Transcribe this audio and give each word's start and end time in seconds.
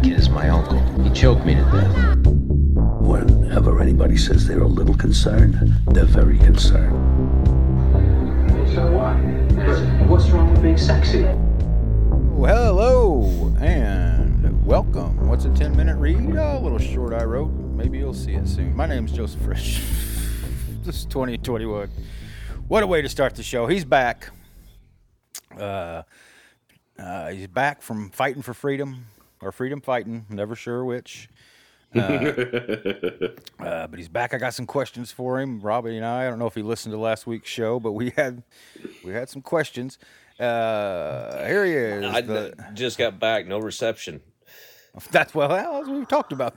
that 0.00 0.08
kid 0.08 0.18
is 0.18 0.28
my 0.28 0.48
uncle. 0.48 0.78
He 1.02 1.10
choked 1.10 1.44
me 1.44 1.54
to 1.54 1.62
death. 1.62 2.26
Whenever 2.26 3.80
anybody 3.80 4.16
says 4.16 4.46
they're 4.46 4.62
a 4.62 4.66
little 4.66 4.96
concerned, 4.96 5.54
they're 5.88 6.04
very 6.04 6.38
concerned. 6.38 6.96
So 8.72 8.90
what? 8.92 9.16
What's 10.08 10.30
wrong 10.30 10.52
with 10.52 10.62
being 10.62 10.78
sexy? 10.78 11.22
Well, 11.22 12.74
hello 12.74 13.54
and 13.60 14.64
welcome. 14.64 15.28
What's 15.28 15.44
a 15.44 15.50
10 15.50 15.76
minute 15.76 15.96
read? 15.96 16.36
Oh, 16.36 16.58
a 16.58 16.60
little 16.60 16.78
short 16.78 17.12
I 17.12 17.24
wrote. 17.24 17.50
Maybe 17.50 17.98
you'll 17.98 18.14
see 18.14 18.32
it 18.32 18.48
soon. 18.48 18.74
My 18.74 18.86
name's 18.86 19.12
Joseph 19.12 19.42
Frisch. 19.42 19.80
this 20.82 20.96
is 20.96 21.06
2021. 21.06 21.90
What 22.68 22.82
a 22.82 22.86
way 22.86 23.02
to 23.02 23.08
start 23.08 23.34
the 23.34 23.42
show. 23.42 23.66
He's 23.66 23.84
back. 23.84 24.30
Uh, 25.58 26.02
uh, 26.98 27.28
he's 27.30 27.48
back 27.48 27.82
from 27.82 28.10
fighting 28.10 28.42
for 28.42 28.54
freedom 28.54 29.06
or 29.40 29.52
freedom 29.52 29.80
fighting, 29.80 30.26
never 30.28 30.54
sure 30.54 30.84
which. 30.84 31.28
Uh, 31.92 31.98
uh, 33.58 33.86
but 33.88 33.98
he's 33.98 34.08
back. 34.08 34.32
I 34.32 34.38
got 34.38 34.54
some 34.54 34.64
questions 34.64 35.10
for 35.10 35.40
him, 35.40 35.60
Robbie 35.60 35.96
and 35.96 36.06
I. 36.06 36.24
I 36.24 36.30
don't 36.30 36.38
know 36.38 36.46
if 36.46 36.54
he 36.54 36.62
listened 36.62 36.92
to 36.92 36.98
last 36.98 37.26
week's 37.26 37.50
show, 37.50 37.80
but 37.80 37.90
we 37.94 38.10
had 38.10 38.44
we 39.04 39.12
had 39.12 39.28
some 39.28 39.42
questions. 39.42 39.98
Uh, 40.38 41.44
here 41.48 41.64
he 41.64 41.72
is. 41.72 42.04
I 42.04 42.20
the- 42.20 42.54
just 42.74 42.96
got 42.96 43.18
back. 43.18 43.48
No 43.48 43.58
reception. 43.58 44.20
That's 45.10 45.34
well, 45.34 45.50
as 45.52 45.88
we 45.88 46.04
talked 46.04 46.32
about. 46.32 46.54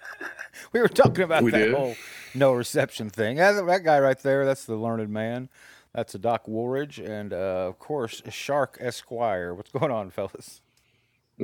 we 0.72 0.80
were 0.80 0.88
talking 0.88 1.24
about 1.24 1.42
We 1.42 1.50
that 1.50 1.58
did? 1.58 1.74
whole 1.74 1.94
no 2.34 2.54
reception 2.54 3.10
thing. 3.10 3.36
That, 3.36 3.66
that 3.66 3.84
guy 3.84 4.00
right 4.00 4.18
there, 4.22 4.46
that's 4.46 4.64
the 4.64 4.76
learned 4.76 5.10
man. 5.10 5.50
That's 5.94 6.14
a 6.14 6.18
Doc 6.18 6.48
Woolridge, 6.48 6.98
and 6.98 7.34
uh, 7.34 7.66
of 7.68 7.78
course 7.78 8.22
Shark 8.30 8.78
Esquire. 8.80 9.52
What's 9.52 9.70
going 9.70 9.90
on, 9.90 10.08
fellas? 10.08 10.61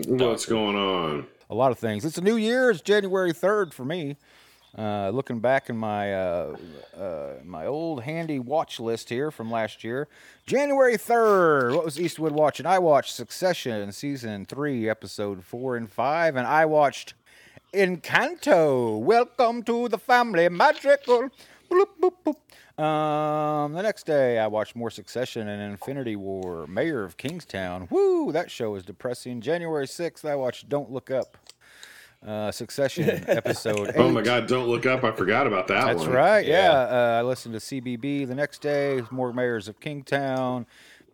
What's 0.06 0.46
going 0.46 0.76
on? 0.76 1.26
A 1.50 1.54
lot 1.54 1.72
of 1.72 1.78
things. 1.78 2.04
It's 2.04 2.18
a 2.18 2.22
new 2.22 2.36
year. 2.36 2.70
It's 2.70 2.80
January 2.80 3.32
third 3.32 3.74
for 3.74 3.84
me. 3.84 4.16
Uh, 4.76 5.10
looking 5.10 5.40
back 5.40 5.68
in 5.68 5.76
my 5.76 6.14
uh, 6.14 6.56
uh, 6.96 7.30
my 7.44 7.66
old 7.66 8.02
handy 8.02 8.38
watch 8.38 8.78
list 8.78 9.08
here 9.08 9.30
from 9.30 9.50
last 9.50 9.82
year, 9.82 10.06
January 10.46 10.96
third. 10.96 11.74
What 11.74 11.84
was 11.84 11.98
Eastwood 11.98 12.32
watching? 12.32 12.64
I 12.66 12.78
watched 12.78 13.14
Succession 13.14 13.90
season 13.90 14.44
three, 14.44 14.88
episode 14.88 15.42
four 15.42 15.76
and 15.76 15.90
five, 15.90 16.36
and 16.36 16.46
I 16.46 16.64
watched 16.66 17.14
Encanto. 17.72 19.00
Welcome 19.00 19.64
to 19.64 19.88
the 19.88 19.98
family, 19.98 20.48
magical. 20.48 21.30
Bloop, 21.70 21.88
boop, 22.00 22.12
boop. 22.24 22.36
Um, 22.78 23.72
the 23.72 23.82
next 23.82 24.06
day, 24.06 24.38
I 24.38 24.46
watched 24.46 24.76
more 24.76 24.90
Succession 24.90 25.48
and 25.48 25.60
Infinity 25.60 26.14
War. 26.16 26.66
Mayor 26.68 27.02
of 27.04 27.16
Kingstown. 27.16 27.88
Woo, 27.90 28.30
that 28.32 28.50
show 28.50 28.74
is 28.76 28.84
depressing. 28.84 29.40
January 29.40 29.86
sixth, 29.86 30.24
I 30.24 30.36
watched 30.36 30.68
Don't 30.68 30.90
Look 30.90 31.10
Up. 31.10 31.36
Uh, 32.26 32.50
Succession 32.50 33.24
episode. 33.28 33.92
Oh 33.96 34.10
my. 34.10 34.22
God! 34.22 34.46
Don't 34.48 34.66
look 34.68 34.86
up. 34.86 35.04
I 35.04 35.12
forgot 35.12 35.46
about 35.46 35.68
that 35.68 35.86
That's 35.86 36.00
one. 36.00 36.10
right. 36.10 36.44
Yeah. 36.46 36.72
Yeah. 36.72 36.78
Uh, 36.80 37.18
I 37.20 37.22
listened 37.22 37.54
to 37.54 37.60
CBB 37.60 38.26
the 38.26 38.34
next 38.34 38.60
day. 38.60 39.02
More 39.10 39.32
mayors 39.32 39.68
of 39.68 39.78
Kingstown. 39.80 40.66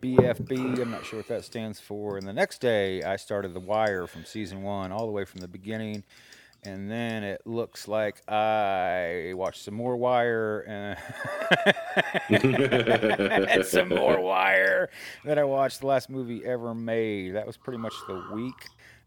BFB. 0.03 0.81
I'm 0.81 0.91
not 0.91 1.05
sure 1.07 1.19
what 1.19 1.29
that 1.29 1.45
stands 1.45 1.81
for. 1.81 2.19
And 2.19 2.27
the 2.27 2.33
next 2.33 2.61
day, 2.61 3.03
I 3.03 3.17
started 3.17 3.55
The 3.55 3.61
Wire 3.61 4.07
from 4.07 4.25
season 4.27 4.63
one, 4.63 4.93
all 4.93 5.07
the 5.07 5.13
way 5.13 5.25
from 5.25 5.41
the 5.41 5.49
beginning. 5.49 6.05
And 6.67 6.91
then 6.91 7.25
it 7.25 7.43
looks 7.47 7.87
like 7.89 8.23
I 8.29 9.33
watched 9.35 9.63
some 9.65 9.75
more 9.75 9.97
Wire 9.97 10.97
and, 12.31 13.67
some 13.67 13.91
more 13.91 14.19
Wire. 14.19 14.89
Then 15.25 15.39
I 15.39 15.45
watched 15.45 15.81
the 15.81 15.87
last 15.87 16.09
movie 16.09 16.43
ever 16.45 16.75
made. 16.75 17.35
That 17.35 17.47
was 17.47 17.59
pretty 17.59 17.79
much 17.79 17.95
the 18.09 18.25
week. 18.33 18.55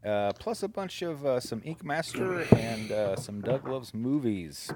Uh, 0.05 0.31
plus 0.33 0.61
a 0.61 0.67
bunch 0.67 1.01
of 1.01 1.25
uh, 1.25 1.39
some 1.39 1.61
Ink 1.65 1.83
Master 1.83 2.41
and 2.55 2.91
uh, 2.91 3.15
some 3.15 3.41
Doug 3.41 3.67
Loves 3.67 3.91
movies. 3.93 4.71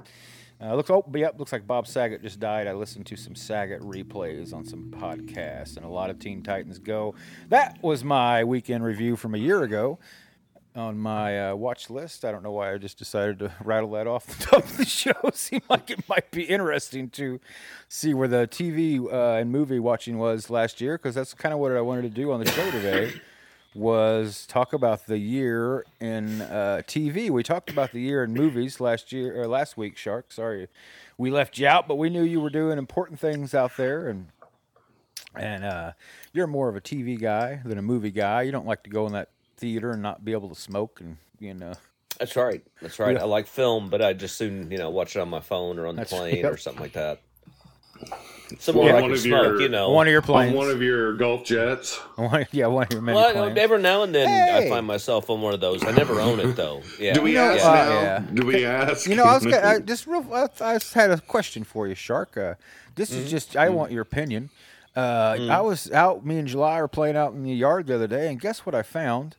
Uh, 0.60 0.76
looks 0.76 0.90
oh 0.92 1.04
yep, 1.16 1.40
looks 1.40 1.52
like 1.52 1.66
Bob 1.66 1.88
Saget 1.88 2.22
just 2.22 2.40
died. 2.40 2.68
I 2.68 2.74
listened 2.74 3.08
to 3.08 3.16
some 3.16 3.36
Saget 3.36 3.82
replays 3.82 4.54
on 4.54 4.64
some 4.64 4.92
podcasts 4.92 5.76
and 5.76 5.86
a 5.86 5.90
lot 5.90 6.10
of 6.12 6.20
Teen 6.20 6.44
Titans 6.44 6.78
Go. 6.78 7.16
That 7.50 7.82
was 7.82 8.04
my 8.04 8.44
weekend 8.44 8.84
review 8.84 9.16
from 9.16 9.34
a 9.34 9.40
year 9.40 9.64
ago 9.64 9.98
on 10.76 10.98
my 10.98 11.50
uh, 11.50 11.56
watch 11.56 11.90
list. 11.90 12.24
I 12.24 12.32
don't 12.32 12.44
know 12.44 12.52
why 12.52 12.74
I 12.74 12.78
just 12.78 12.98
decided 12.98 13.40
to 13.40 13.52
rattle 13.64 13.92
that 13.92 14.08
off 14.08 14.26
the 14.26 14.46
top 14.46 14.64
of 14.64 14.78
the 14.78 14.86
show. 14.86 15.14
Seemed 15.34 15.64
like 15.70 15.90
it 15.90 16.08
might 16.08 16.32
be 16.32 16.44
interesting 16.44 17.10
to 17.12 17.40
see 17.90 18.14
where 18.14 18.28
the 18.28 18.48
TV 18.48 19.02
uh, 19.12 19.40
and 19.40 19.52
movie 19.52 19.80
watching 19.80 20.18
was 20.18 20.50
last 20.50 20.82
year 20.82 20.98
because 20.98 21.16
that's 21.16 21.34
kind 21.34 21.54
of 21.54 21.60
what 21.60 21.72
I 21.72 21.82
wanted 21.82 22.04
to 22.04 22.10
do 22.10 22.32
on 22.32 22.40
the 22.40 22.50
show 22.50 22.72
today. 22.72 23.14
Was 23.74 24.46
talk 24.48 24.74
about 24.74 25.06
the 25.06 25.18
year 25.18 25.86
in 26.02 26.42
uh, 26.42 26.82
TV. 26.86 27.30
We 27.30 27.42
talked 27.42 27.70
about 27.70 27.94
the 27.94 28.02
year 28.02 28.22
in 28.22 28.34
movies 28.34 28.82
last 28.82 29.14
year 29.14 29.42
or 29.42 29.48
last 29.48 29.78
week. 29.78 29.96
Shark, 29.96 30.34
sorry, 30.34 30.68
we 31.18 31.32
left 31.32 31.58
you 31.58 31.68
out, 31.68 31.88
but 31.88 31.96
we 31.96 32.10
knew 32.10 32.22
you 32.22 32.42
were 32.42 32.50
doing 32.50 32.78
important 32.78 33.22
things 33.22 33.56
out 33.56 33.78
there, 33.78 34.10
and 34.10 34.28
and 35.36 35.64
uh, 35.64 35.92
you're 36.34 36.48
more 36.48 36.68
of 36.68 36.76
a 36.76 36.82
TV 36.82 37.18
guy 37.18 37.62
than 37.64 37.78
a 37.78 37.82
movie 37.82 38.12
guy. 38.12 38.42
You 38.42 38.52
don't 38.52 38.66
like 38.66 38.84
to 38.84 38.90
go 38.90 39.06
in 39.08 39.14
that 39.14 39.30
theater 39.62 39.92
and 39.92 40.02
not 40.02 40.26
be 40.26 40.34
able 40.34 40.50
to 40.50 40.56
smoke 40.60 41.00
and 41.00 41.16
you 41.40 41.54
know. 41.54 41.74
That's 42.20 42.36
right. 42.36 42.62
That's 42.82 43.00
right. 43.00 43.18
I 43.18 43.24
like 43.24 43.48
film, 43.48 43.90
but 43.90 44.02
I 44.02 44.14
just 44.14 44.36
soon, 44.36 44.70
you 44.70 44.78
know, 44.78 44.90
watch 44.90 45.16
it 45.16 45.20
on 45.20 45.30
my 45.30 45.40
phone 45.40 45.80
or 45.80 45.88
on 45.88 45.96
the 45.96 46.02
That's- 46.02 46.20
plane 46.20 46.36
yep. 46.44 46.52
or 46.52 46.58
something 46.58 46.82
like 46.82 46.94
that. 46.94 47.22
Some 48.60 48.76
Well, 48.76 48.86
more 48.88 48.92
I 48.98 49.02
one 49.02 49.04
can 49.04 49.12
of 49.14 49.20
smoke, 49.20 49.44
your- 49.46 49.62
you 49.62 49.70
know. 49.70 49.92
One 49.92 50.08
of 50.08 50.12
your 50.12 50.22
On 50.22 50.26
planes. 50.28 50.54
one 50.56 50.70
of 50.70 50.82
your 50.82 51.14
Gulf 51.14 51.46
jets. 51.46 52.00
Yeah, 52.52 52.68
one 52.68 52.84
of 52.84 52.92
your 52.92 53.02
many 53.02 53.16
well, 53.16 53.32
planes. 53.32 53.58
every 53.58 53.82
now 53.82 54.04
and 54.04 54.14
then 54.14 54.28
I 54.28 54.68
find 54.70 54.86
myself 54.86 55.30
on 55.30 55.40
one 55.42 55.54
of 55.54 55.62
those. 55.62 55.86
I 55.86 55.92
never 55.92 56.20
own 56.20 56.40
it 56.42 56.56
though. 56.58 56.82
Yeah. 57.00 57.14
Do 57.14 57.22
we 57.22 57.34
know, 57.36 57.44
ask 57.54 57.66
uh, 57.66 57.74
now? 57.74 57.90
yeah. 58.02 58.20
Do 58.34 58.46
we 58.46 58.66
ask? 58.66 59.08
You 59.08 59.16
know, 59.16 59.24
I 59.24 59.36
was 59.36 59.46
gonna- 59.46 59.66
I 59.66 59.80
just 59.80 60.06
real. 60.06 60.26
I, 60.34 60.48
I 60.60 60.74
just 60.80 60.94
had 60.94 61.12
a 61.12 61.20
question 61.22 61.64
for 61.64 61.88
you, 61.88 61.96
Shark. 61.96 62.36
Uh, 62.38 62.56
this 62.96 63.12
Mm-hmm. 63.12 63.20
is 63.22 63.32
just. 63.32 63.56
I 63.56 63.70
want 63.70 63.92
your 63.94 64.02
opinion. 64.02 64.50
Uh, 64.98 65.38
I 65.50 65.62
was 65.62 65.90
out. 65.92 66.26
Me 66.26 66.38
and 66.38 66.48
July 66.48 66.82
were 66.82 66.90
playing 66.90 67.16
out 67.16 67.32
in 67.34 67.44
the 67.44 67.54
yard 67.54 67.88
the 67.88 67.96
other 67.96 68.08
day, 68.08 68.28
and 68.28 68.40
guess 68.42 68.66
what 68.66 68.76
I 68.76 68.82
found? 68.84 69.38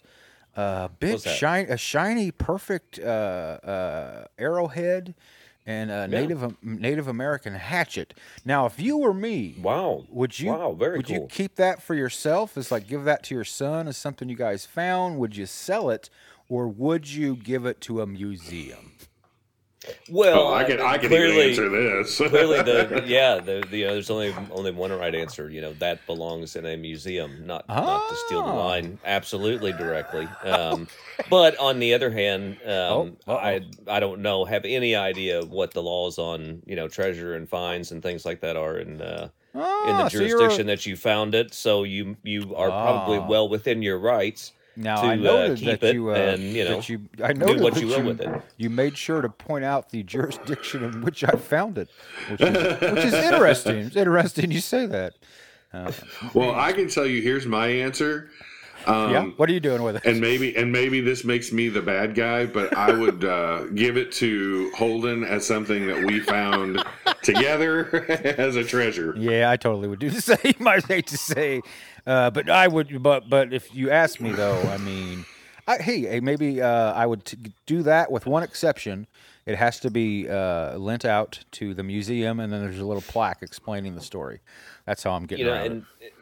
Uh, 0.57 0.89
big 1.01 1.21
shine, 1.21 1.67
a 1.71 1.77
shiny, 1.77 2.31
perfect 2.31 2.99
uh, 2.99 3.03
uh, 3.03 4.25
arrowhead, 4.39 5.15
and 5.65 5.91
a 5.91 6.07
Native 6.07 6.57
Native 6.63 7.09
American 7.09 7.55
hatchet. 7.55 8.15
Now, 8.45 8.67
if 8.67 8.79
you 8.81 8.99
were 8.99 9.15
me, 9.15 9.57
Wow. 9.63 10.05
would 10.11 10.39
you? 10.39 10.51
Wow, 10.53 10.73
very 10.73 10.97
would 10.99 11.09
you 11.09 11.27
keep 11.31 11.57
that 11.57 11.83
for 11.83 11.95
yourself? 11.95 12.57
As 12.57 12.71
like 12.71 12.87
give 12.87 13.05
that 13.05 13.23
to 13.25 13.35
your 13.35 13.45
son 13.45 13.89
as 13.89 13.97
something 13.97 14.29
you 14.29 14.37
guys 14.37 14.67
found? 14.67 15.19
Would 15.19 15.37
you 15.37 15.47
sell 15.47 15.89
it, 15.89 16.11
or 16.49 16.69
would 16.69 17.09
you 17.11 17.37
give 17.37 17.65
it 17.65 17.81
to 17.83 18.03
a 18.03 18.07
museum? 18.07 18.93
Well, 20.11 20.49
Oh, 20.49 20.55
I 20.55 20.65
can. 20.65 20.81
I 20.81 20.97
can 20.99 21.09
clearly, 21.09 21.51
answer 21.51 21.69
this. 21.69 22.17
clearly 22.29 22.63
the 22.63 23.03
yeah 23.07 23.39
the, 23.39 23.65
the 23.71 23.87
uh, 23.87 23.93
there's 23.93 24.11
only 24.11 24.35
only 24.51 24.71
one 24.71 24.93
right 24.93 25.15
answer 25.15 25.51
you 25.51 25.61
know 25.61 25.73
that 25.75 26.05
belongs 26.07 26.55
in 26.57 26.67
a 26.67 26.77
museum 26.77 27.47
not 27.47 27.67
not 27.69 28.09
to 28.09 28.17
steal 28.27 28.43
the 28.43 28.51
Ah. 28.51 28.65
line 28.67 28.99
absolutely 29.05 29.73
directly 29.73 30.27
um, 30.45 30.87
but 31.31 31.57
on 31.59 31.79
the 31.81 31.95
other 31.95 32.11
hand 32.11 32.59
um, 32.65 33.17
Oh. 33.27 33.37
I 33.37 33.63
I 33.89 33.99
don't 34.01 34.21
know 34.23 34.45
have 34.45 34.65
any 34.65 34.95
idea 34.95 35.45
what 35.45 35.73
the 35.73 35.83
laws 35.83 36.19
on 36.19 36.63
you 36.67 36.77
know 36.77 36.89
treasure 36.89 37.35
and 37.35 37.49
fines 37.49 37.91
and 37.93 38.03
things 38.03 38.25
like 38.25 38.41
that 38.41 38.57
are 38.57 38.79
in 38.79 39.01
uh, 39.03 39.29
in 39.55 39.61
Ah, 39.61 40.05
the 40.05 40.09
so 40.11 40.19
you're 40.19 40.27
a- 40.27 40.31
jurisdiction 40.31 40.67
that 40.69 40.87
you 40.87 40.97
found 40.97 41.35
it 41.35 41.53
so 41.55 41.83
you 41.85 42.17
you 42.23 42.55
are 42.57 42.69
probably 42.69 43.19
Ah. 43.19 43.27
well 43.29 43.49
within 43.49 43.83
your 43.83 43.99
rights 43.99 44.53
Now 44.77 45.03
to, 45.03 45.07
I 45.09 45.13
uh, 45.13 45.17
noted 45.17 45.59
keep 45.59 45.81
that 45.81 45.89
it 45.89 45.95
you, 45.95 46.11
uh, 46.11 46.15
and, 46.15 46.43
you 46.43 46.65
know, 46.65 46.77
that 46.77 46.89
you, 46.89 47.09
I 47.23 47.33
do 47.33 47.41
noted 47.41 47.63
what 47.63 47.81
you 47.81 47.89
will 47.89 48.03
with 48.03 48.21
it. 48.21 48.43
You 48.57 48.71
made 48.71 48.97
sure 48.97 49.21
to 49.21 49.29
point 49.29 49.65
out 49.65 49.91
the 49.91 50.03
jurisdiction 50.03 50.83
in 50.83 51.03
which 51.03 51.23
I 51.25 51.33
found 51.33 51.79
it, 51.79 51.89
which 52.31 52.41
is, 52.41 52.81
which 52.81 53.05
is 53.05 53.15
interesting. 53.15 53.79
It's 53.87 53.97
interesting 53.97 54.51
you 54.51 54.61
say 54.61 54.87
that. 54.87 55.15
Uh, 55.73 55.93
well, 56.35 56.55
I 56.55 56.73
can 56.73 56.89
tell 56.89 57.07
you. 57.07 57.23
Here's 57.23 57.47
my 57.47 57.69
answer. 57.69 58.31
Um, 58.87 59.13
yeah, 59.13 59.25
what 59.37 59.49
are 59.49 59.53
you 59.53 59.61
doing 59.61 59.83
with 59.83 59.97
it? 59.97 60.05
and 60.05 60.21
maybe 60.21 60.57
and 60.57 60.73
maybe 60.73 61.01
this 61.01 61.25
makes 61.25 61.53
me 61.53 61.69
the 61.69 61.83
bad 61.83 62.15
guy, 62.15 62.47
but 62.47 62.77
I 62.77 62.93
would 62.93 63.25
uh, 63.25 63.65
give 63.75 63.97
it 63.97 64.13
to 64.13 64.71
Holden 64.75 65.25
as 65.25 65.47
something 65.47 65.87
that 65.87 66.05
we 66.05 66.21
found 66.21 66.83
together 67.23 68.05
as 68.39 68.57
a 68.57 68.65
treasure. 68.65 69.15
yeah, 69.17 69.51
I 69.51 69.57
totally 69.57 69.89
would 69.89 69.99
do 69.99 70.11
the 70.11 70.21
same. 70.37 70.67
I 70.67 70.81
hate 70.81 71.07
to 71.09 71.19
say, 71.19 71.63
uh, 72.07 72.31
but 72.31 72.49
I 72.51 72.69
would. 72.69 73.03
But 73.03 73.29
but 73.29 73.53
if 73.53 73.75
you 73.75 73.91
ask 73.91 74.21
me 74.21 74.33
though, 74.33 74.61
I 74.63 74.79
mean, 74.79 75.25
I, 75.67 75.79
hey, 75.79 76.01
hey, 76.01 76.21
maybe 76.21 76.61
uh, 76.61 76.93
I 76.93 77.07
would 77.07 77.25
t- 77.25 77.39
do 77.67 77.83
that 77.85 78.11
with 78.11 78.27
one 78.27 78.43
exception. 78.43 79.07
It 79.45 79.57
has 79.57 79.81
to 79.81 79.91
be 79.91 80.29
uh, 80.29 80.79
lent 80.79 81.05
out 81.05 81.45
to 81.53 81.75
the 81.75 81.83
museum, 81.83 82.39
and 82.39 82.53
then 82.53 82.63
there's 82.63 82.79
a 82.79 82.85
little 82.87 83.03
plaque 83.03 83.43
explaining 83.43 83.97
the 83.97 84.01
story. 84.01 84.41
That's 84.87 85.03
how 85.03 85.13
I'm 85.13 85.27
getting 85.27 85.47
you 85.47 85.53
know 85.53 85.59
around 85.59 85.87
it. 86.01 86.13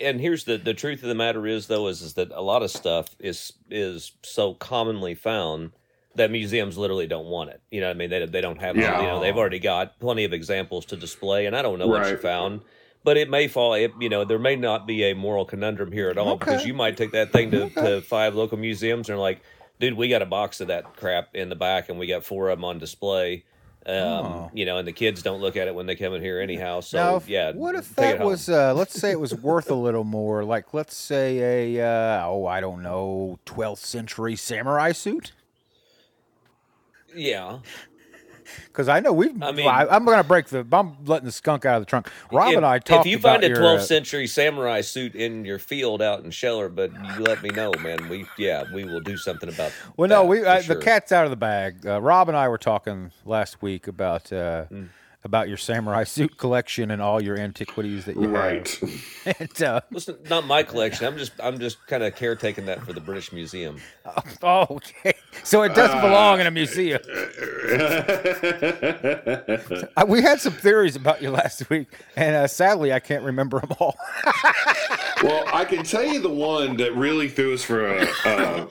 And 0.00 0.20
here's 0.20 0.44
the 0.44 0.56
the 0.56 0.74
truth 0.74 1.02
of 1.02 1.08
the 1.08 1.14
matter 1.14 1.46
is 1.46 1.66
though 1.66 1.88
is 1.88 2.02
is 2.02 2.14
that 2.14 2.30
a 2.32 2.40
lot 2.40 2.62
of 2.62 2.70
stuff 2.70 3.14
is 3.18 3.52
is 3.70 4.12
so 4.22 4.54
commonly 4.54 5.14
found 5.14 5.72
that 6.16 6.30
museums 6.30 6.78
literally 6.78 7.06
don't 7.06 7.26
want 7.26 7.50
it. 7.50 7.60
You 7.70 7.80
know, 7.80 7.88
what 7.88 7.96
I 7.96 7.98
mean, 7.98 8.10
they 8.10 8.24
they 8.26 8.40
don't 8.40 8.60
have. 8.60 8.76
Yeah. 8.76 9.00
You 9.00 9.06
know, 9.06 9.20
they've 9.20 9.36
already 9.36 9.58
got 9.58 9.98
plenty 9.98 10.24
of 10.24 10.32
examples 10.32 10.86
to 10.86 10.96
display, 10.96 11.46
and 11.46 11.56
I 11.56 11.62
don't 11.62 11.78
know 11.78 11.86
what 11.86 12.08
you 12.08 12.16
found. 12.16 12.62
But 13.02 13.18
it 13.18 13.28
may 13.28 13.48
fall. 13.48 13.74
It, 13.74 13.92
you 14.00 14.08
know, 14.08 14.24
there 14.24 14.38
may 14.38 14.56
not 14.56 14.86
be 14.86 15.04
a 15.04 15.14
moral 15.14 15.44
conundrum 15.44 15.92
here 15.92 16.08
at 16.08 16.16
all 16.16 16.36
because 16.36 16.64
you 16.64 16.72
might 16.72 16.96
take 16.96 17.12
that 17.12 17.32
thing 17.32 17.50
to, 17.50 17.68
to 17.70 18.00
five 18.00 18.34
local 18.34 18.56
museums 18.56 19.10
and 19.10 19.18
like, 19.18 19.42
dude, 19.78 19.92
we 19.92 20.08
got 20.08 20.22
a 20.22 20.26
box 20.26 20.62
of 20.62 20.68
that 20.68 20.96
crap 20.96 21.34
in 21.34 21.50
the 21.50 21.54
back, 21.54 21.90
and 21.90 21.98
we 21.98 22.06
got 22.06 22.24
four 22.24 22.48
of 22.48 22.58
them 22.58 22.64
on 22.64 22.78
display. 22.78 23.44
Um, 23.86 23.94
Oh. 23.94 24.50
You 24.54 24.64
know, 24.64 24.78
and 24.78 24.88
the 24.88 24.92
kids 24.92 25.22
don't 25.22 25.40
look 25.40 25.56
at 25.56 25.68
it 25.68 25.74
when 25.74 25.84
they 25.86 25.94
come 25.94 26.14
in 26.14 26.22
here 26.22 26.40
anyhow. 26.40 26.80
So 26.80 26.96
now, 26.98 27.16
if- 27.16 27.28
yeah, 27.28 27.52
what 27.52 27.74
if 27.74 27.94
that 27.96 28.20
was? 28.20 28.48
Uh, 28.48 28.72
let's 28.74 28.98
say 28.98 29.10
it 29.10 29.20
was 29.20 29.34
worth 29.34 29.70
a 29.70 29.74
little 29.74 30.04
more. 30.04 30.42
Like, 30.44 30.72
let's 30.72 30.96
say 30.96 31.76
a 31.76 31.84
uh, 31.86 32.26
oh, 32.26 32.46
I 32.46 32.60
don't 32.60 32.82
know, 32.82 33.38
12th 33.46 33.78
century 33.84 34.36
samurai 34.36 34.92
suit. 34.92 35.32
Yeah, 37.14 37.58
Because 38.66 38.88
I 38.88 39.00
know 39.00 39.12
we've. 39.12 39.40
I 39.42 39.48
I 39.48 39.52
mean- 39.52 39.68
I, 39.68 39.96
am 39.96 40.04
going 40.04 40.18
to 40.18 40.24
break 40.24 40.46
the. 40.46 40.66
I'm 40.72 40.96
letting 41.04 41.26
the 41.26 41.32
skunk 41.32 41.64
out 41.64 41.76
of 41.76 41.82
the 41.82 41.86
trunk. 41.86 42.10
Rob 42.32 42.50
if, 42.50 42.56
and 42.56 42.66
I 42.66 42.78
talked 42.78 43.06
if 43.06 43.12
you 43.12 43.18
find 43.18 43.44
a 43.44 43.50
12th 43.50 43.76
uh, 43.76 43.80
century 43.80 44.26
samurai 44.26 44.80
suit 44.80 45.14
in 45.14 45.44
your 45.44 45.58
field 45.58 46.02
out 46.02 46.24
in 46.24 46.30
Sheller, 46.30 46.68
but 46.68 46.92
you 46.92 47.22
let 47.22 47.42
me 47.42 47.50
know, 47.50 47.72
man. 47.80 48.08
We 48.08 48.26
yeah, 48.38 48.64
we 48.72 48.84
will 48.84 49.00
do 49.00 49.16
something 49.16 49.48
about. 49.48 49.72
Well, 49.96 50.08
no, 50.08 50.24
we 50.24 50.40
for 50.40 50.46
uh, 50.46 50.60
sure. 50.60 50.76
the 50.76 50.82
cat's 50.82 51.12
out 51.12 51.24
of 51.24 51.30
the 51.30 51.36
bag. 51.36 51.86
Uh, 51.86 52.00
Rob 52.00 52.28
and 52.28 52.36
I 52.36 52.48
were 52.48 52.58
talking 52.58 53.12
last 53.24 53.62
week 53.62 53.86
about 53.86 54.32
uh, 54.32 54.64
Hmm. 54.64 54.84
About 55.24 55.48
your 55.48 55.56
samurai 55.56 56.04
suit 56.04 56.36
collection 56.36 56.90
and 56.90 57.00
all 57.00 57.22
your 57.22 57.38
antiquities 57.38 58.04
that 58.04 58.14
you 58.16 58.28
Right. 58.28 58.68
have. 58.68 59.34
And, 59.40 59.62
uh, 59.62 59.80
Listen, 59.90 60.18
not 60.28 60.46
my 60.46 60.62
collection. 60.62 61.06
I'm 61.06 61.16
just 61.16 61.32
I'm 61.42 61.58
just 61.58 61.84
kind 61.86 62.02
of 62.02 62.14
caretaking 62.14 62.66
that 62.66 62.82
for 62.84 62.92
the 62.92 63.00
British 63.00 63.32
Museum. 63.32 63.80
oh, 64.42 64.66
okay. 64.70 65.14
So 65.42 65.62
it 65.62 65.74
doesn't 65.74 66.00
belong 66.02 66.40
in 66.40 66.46
a 66.46 66.50
museum. 66.50 67.00
Uh, 69.96 70.04
we 70.06 70.22
had 70.22 70.40
some 70.40 70.52
theories 70.52 70.96
about 70.96 71.22
you 71.22 71.30
last 71.30 71.68
week, 71.70 71.88
and 72.16 72.34
uh, 72.36 72.46
sadly, 72.46 72.92
I 72.92 73.00
can't 73.00 73.22
remember 73.24 73.60
them 73.60 73.72
all. 73.78 73.96
well, 75.22 75.44
I 75.52 75.64
can 75.64 75.84
tell 75.84 76.04
you 76.04 76.20
the 76.20 76.28
one 76.28 76.76
that 76.78 76.94
really 76.94 77.28
threw 77.28 77.54
us 77.54 77.62
for 77.62 77.86
a. 77.86 78.06
Uh, 78.24 78.66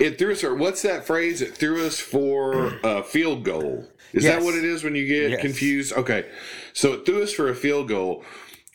it 0.00 0.18
threw 0.18 0.32
us 0.32 0.40
for 0.40 0.54
what's 0.54 0.82
that 0.82 1.04
phrase? 1.06 1.42
It 1.42 1.56
threw 1.56 1.84
us 1.86 1.98
for 1.98 2.78
a 2.84 3.02
field 3.02 3.44
goal. 3.44 3.86
Is 4.12 4.24
Yes. 4.24 4.34
that 4.36 4.44
what 4.44 4.54
it 4.54 4.64
is 4.64 4.84
when 4.84 4.94
you 4.94 5.06
get 5.06 5.30
Yes. 5.32 5.40
confused? 5.40 5.92
Okay, 5.94 6.24
so 6.72 6.94
it 6.94 7.06
threw 7.06 7.22
us 7.22 7.32
for 7.32 7.48
a 7.48 7.54
field 7.54 7.88
goal. 7.88 8.24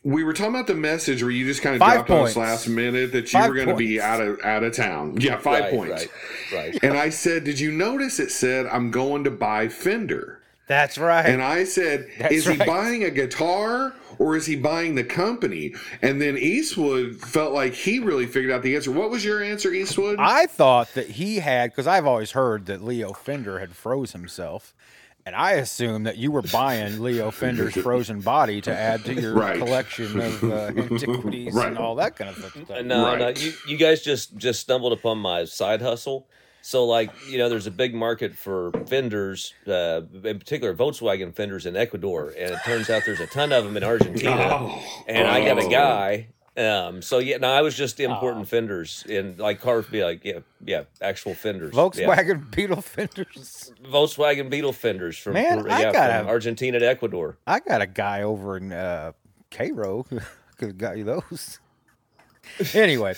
We 0.03 0.23
were 0.23 0.33
talking 0.33 0.53
about 0.55 0.67
the 0.67 0.75
message 0.75 1.21
where 1.21 1.31
you 1.31 1.45
just 1.45 1.61
kind 1.61 1.75
of 1.75 1.79
Five 1.79 1.95
dropped 2.05 2.09
on 2.11 2.17
points. 2.19 2.31
us 2.31 2.37
last 2.37 2.67
minute 2.69 3.11
that 3.11 3.33
you 3.33 3.39
Five 3.39 3.49
were 3.49 3.55
going 3.55 3.67
to 3.67 3.75
be 3.75 3.99
out 3.99 4.21
of 4.21 4.39
out 4.43 4.63
of 4.63 4.73
town. 4.75 5.17
Yeah, 5.19 5.37
five 5.37 5.63
right, 5.65 5.73
points. 5.73 6.07
Right. 6.53 6.73
Right. 6.73 6.79
And 6.83 6.97
I 6.97 7.09
said, 7.09 7.43
"Did 7.43 7.59
you 7.59 7.71
notice 7.71 8.19
it 8.19 8.31
said 8.31 8.67
I'm 8.67 8.89
going 8.89 9.23
to 9.25 9.31
buy 9.31 9.67
Fender?" 9.67 10.39
That's 10.67 10.97
right. 10.97 11.25
And 11.25 11.41
I 11.41 11.63
said, 11.63 12.07
That's 12.19 12.33
"Is 12.33 12.45
he 12.47 12.57
buying 12.57 13.03
a 13.05 13.09
guitar 13.09 13.93
or 14.17 14.35
is 14.35 14.45
he 14.45 14.55
buying 14.55 14.95
the 14.95 15.03
company?" 15.03 15.73
And 16.01 16.21
then 16.21 16.37
Eastwood 16.37 17.15
felt 17.19 17.53
like 17.53 17.73
he 17.73 17.99
really 17.99 18.25
figured 18.27 18.51
out 18.53 18.63
the 18.63 18.75
answer. 18.75 18.91
What 18.91 19.09
was 19.09 19.25
your 19.25 19.41
answer, 19.43 19.73
Eastwood? 19.73 20.17
I 20.19 20.45
thought 20.45 20.93
that 20.93 21.11
he 21.11 21.37
had 21.39 21.71
because 21.71 21.87
I've 21.87 22.05
always 22.05 22.31
heard 22.31 22.65
that 22.67 22.81
Leo 22.83 23.11
Fender 23.13 23.59
had 23.59 23.75
froze 23.75 24.11
himself, 24.13 24.73
and 25.27 25.35
I 25.35 25.51
assume 25.53 26.03
that 26.03 26.15
you 26.17 26.31
were 26.31 26.41
buying 26.41 27.01
Leo 27.01 27.31
Fender's 27.31 27.73
frozen 27.83 28.21
body 28.21 28.61
to 28.61 28.73
add 28.73 29.03
to 29.05 29.13
your 29.13 29.33
Right. 29.35 29.57
collection 29.57 30.19
of 30.21 30.43
uh, 30.43 30.55
antiquities 30.77 31.53
Right. 31.53 31.67
and 31.67 31.77
all 31.77 31.95
that 31.95 32.15
kind 32.15 32.29
of 32.29 32.37
stuff. 32.37 32.55
No, 32.85 33.15
no, 33.15 33.27
you, 33.35 33.51
you 33.67 33.75
guys 33.77 34.01
just 34.01 34.37
just 34.37 34.61
stumbled 34.61 34.93
upon 34.93 35.17
my 35.17 35.43
side 35.45 35.81
hustle. 35.81 36.27
So, 36.61 36.85
like, 36.85 37.11
you 37.29 37.37
know, 37.37 37.47
there's 37.49 37.67
a 37.67 37.71
big 37.71 37.93
market 37.93 38.35
for 38.35 38.71
fenders, 38.87 39.53
uh, 39.67 40.01
in 40.23 40.39
particular 40.39 40.73
Volkswagen 40.75 41.33
fenders 41.33 41.65
in 41.65 41.75
Ecuador, 41.77 42.33
and 42.37 42.53
it 42.53 42.59
turns 42.65 42.89
out 42.89 43.03
there's 43.05 43.21
a 43.21 43.27
ton 43.27 43.53
of 43.53 43.63
them 43.63 43.77
in 43.77 43.83
Argentina. 43.83 44.49
Oh. 44.51 45.03
and 45.07 45.27
I 45.27 45.45
got 45.45 45.59
a 45.59 45.65
Oh. 45.65 45.69
guy. 45.69 46.27
Um, 46.57 47.03
so 47.03 47.19
yeah, 47.19 47.37
no, 47.37 47.51
I 47.51 47.61
was 47.61 47.75
just 47.75 47.99
importing 47.99 48.43
fenders 48.45 49.05
in 49.07 49.37
like 49.37 49.61
cars, 49.61 49.85
be 49.85 50.03
like 50.03 50.25
yeah, 50.25 50.39
yeah, 50.65 50.83
actual 51.01 51.35
fenders. 51.35 51.73
Yeah. 51.75 51.81
Volkswagen 51.81 52.49
Beetle 52.55 52.81
Fenders. 52.81 53.71
Volkswagen 53.85 54.49
Beetle 54.49 54.73
fenders 54.73 55.17
from 55.19 55.33
Man, 55.33 55.69
I 55.69 55.81
yeah, 55.81 55.91
gotta- 55.93 56.19
from 56.19 56.27
Argentina 56.29 56.79
to 56.79 56.87
Ecuador. 56.87 57.37
I 57.45 57.59
got 57.59 57.81
a 57.83 57.87
guy 57.87 58.23
over 58.23 58.57
in 58.57 58.71
uh, 58.73 59.11
Cairo 59.51 60.03
who 60.09 60.19
could 60.57 60.69
have 60.69 60.77
got 60.79 60.97
you 60.97 61.03
those. 61.03 61.59
Anyway, 62.73 63.13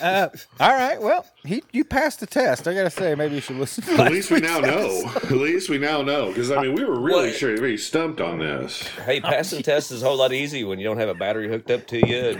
uh, 0.00 0.28
all 0.60 0.72
right. 0.72 1.00
Well, 1.00 1.26
he 1.44 1.62
you 1.72 1.84
passed 1.84 2.20
the 2.20 2.26
test. 2.26 2.68
I 2.68 2.74
gotta 2.74 2.90
say, 2.90 3.14
maybe 3.14 3.34
you 3.36 3.40
should 3.40 3.56
listen. 3.56 3.84
To 3.84 4.02
At 4.02 4.12
least 4.12 4.30
we 4.30 4.36
week's 4.40 4.48
now 4.48 4.60
know. 4.60 5.10
At 5.16 5.30
least 5.32 5.68
we 5.68 5.78
now 5.78 6.02
know 6.02 6.28
because 6.28 6.50
I 6.50 6.62
mean 6.62 6.74
we 6.74 6.84
were 6.84 6.98
really 7.00 7.28
What? 7.28 7.36
sure, 7.36 7.56
very 7.56 7.76
stumped 7.76 8.20
on 8.20 8.38
this. 8.38 8.82
Hey, 9.04 9.20
passing 9.20 9.62
tests 9.62 9.90
is 9.90 10.02
a 10.02 10.06
whole 10.06 10.16
lot 10.16 10.32
easy 10.32 10.64
when 10.64 10.78
you 10.78 10.84
don't 10.86 10.98
have 10.98 11.08
a 11.08 11.14
battery 11.14 11.48
hooked 11.48 11.70
up 11.70 11.86
to 11.88 11.98
you, 12.06 12.16
and 12.30 12.38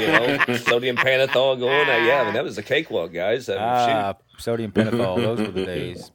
you 0.00 0.06
know 0.06 0.54
sodium 0.56 0.96
pentothal 0.96 1.58
going. 1.58 1.88
Uh, 1.88 1.96
yeah, 2.06 2.20
I 2.20 2.24
mean 2.24 2.34
that 2.34 2.44
was 2.44 2.58
a 2.58 2.62
cakewalk, 2.62 3.12
guys. 3.12 3.48
I 3.48 3.54
mean, 3.54 3.62
Ah, 3.62 4.14
sodium 4.38 4.72
pentothal. 4.72 5.16
Those 5.16 5.40
were 5.40 5.50
the 5.50 5.64
days. 5.66 6.10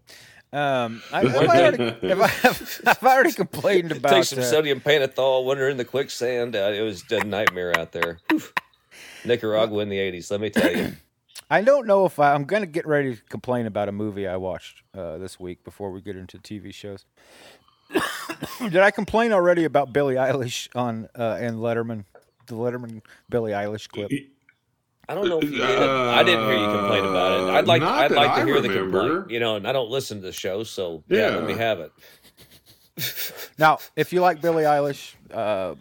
Um, 0.53 1.01
I, 1.11 1.21
have, 1.23 1.35
I 1.35 1.45
already, 1.61 1.83
have, 2.07 2.21
I, 2.21 2.27
have 2.27 2.99
I 3.03 3.13
already 3.15 3.31
complained 3.33 3.89
shoot. 3.89 3.97
about 3.97 4.11
take 4.11 4.23
some 4.25 4.37
uh, 4.39 4.43
sodium 4.43 4.81
pentothal. 4.81 5.45
When 5.45 5.57
they're 5.57 5.69
in 5.69 5.77
the 5.77 5.85
quicksand, 5.85 6.55
uh, 6.55 6.71
it 6.73 6.81
was 6.81 7.03
a 7.11 7.23
nightmare 7.23 7.77
out 7.77 7.91
there. 7.91 8.19
Whew. 9.23 9.29
Nicaragua 9.31 9.79
in 9.81 9.89
the 9.89 9.97
'80s. 9.97 10.29
Let 10.31 10.41
me 10.41 10.49
tell 10.49 10.75
you. 10.75 10.93
I 11.49 11.61
don't 11.61 11.85
know 11.87 12.05
if 12.05 12.19
I, 12.19 12.33
I'm 12.33 12.45
going 12.45 12.61
to 12.61 12.67
get 12.67 12.87
ready 12.87 13.15
to 13.15 13.21
complain 13.23 13.65
about 13.65 13.89
a 13.89 13.91
movie 13.91 14.27
I 14.27 14.37
watched 14.37 14.81
uh, 14.97 15.17
this 15.17 15.39
week 15.39 15.63
before 15.63 15.91
we 15.91 16.01
get 16.01 16.15
into 16.15 16.37
TV 16.39 16.73
shows. 16.73 17.05
Did 18.59 18.77
I 18.77 18.91
complain 18.91 19.31
already 19.33 19.63
about 19.65 19.93
Billie 19.93 20.15
Eilish 20.15 20.69
on 20.75 21.09
uh, 21.17 21.37
and 21.39 21.57
Letterman, 21.57 22.05
the 22.47 22.55
Letterman 22.55 23.01
Billie 23.29 23.51
Eilish 23.51 23.87
clip? 23.89 24.11
I 25.07 25.15
don't 25.15 25.27
know 25.27 25.39
if 25.39 25.43
you 25.51 25.57
did. 25.57 25.61
I 25.79 26.23
didn't 26.23 26.45
hear 26.45 26.57
you 26.57 26.65
complain 26.77 27.03
about 27.03 27.41
it. 27.41 27.53
I'd 27.53 27.67
like 27.67 27.81
Uh, 27.81 27.87
I'd 27.89 28.11
like 28.11 28.35
to 28.35 28.41
I 28.41 28.45
hear 28.45 28.61
the 28.61 28.69
remember. 28.69 29.01
complaint. 29.01 29.31
You 29.31 29.39
know, 29.41 29.57
and 29.57 29.67
I 29.67 29.73
don't 29.73 29.89
listen 29.89 30.19
to 30.21 30.23
the 30.25 30.31
show, 30.31 30.63
so 30.63 31.03
yeah, 31.09 31.27
let 31.29 31.45
me 31.45 31.53
have 31.55 31.79
it. 31.81 31.91
Now, 33.59 33.79
if 33.97 34.13
you 34.13 34.21
like 34.21 34.39
Billie 34.41 34.63
Eilish, 34.63 35.13
uh, 35.31 35.75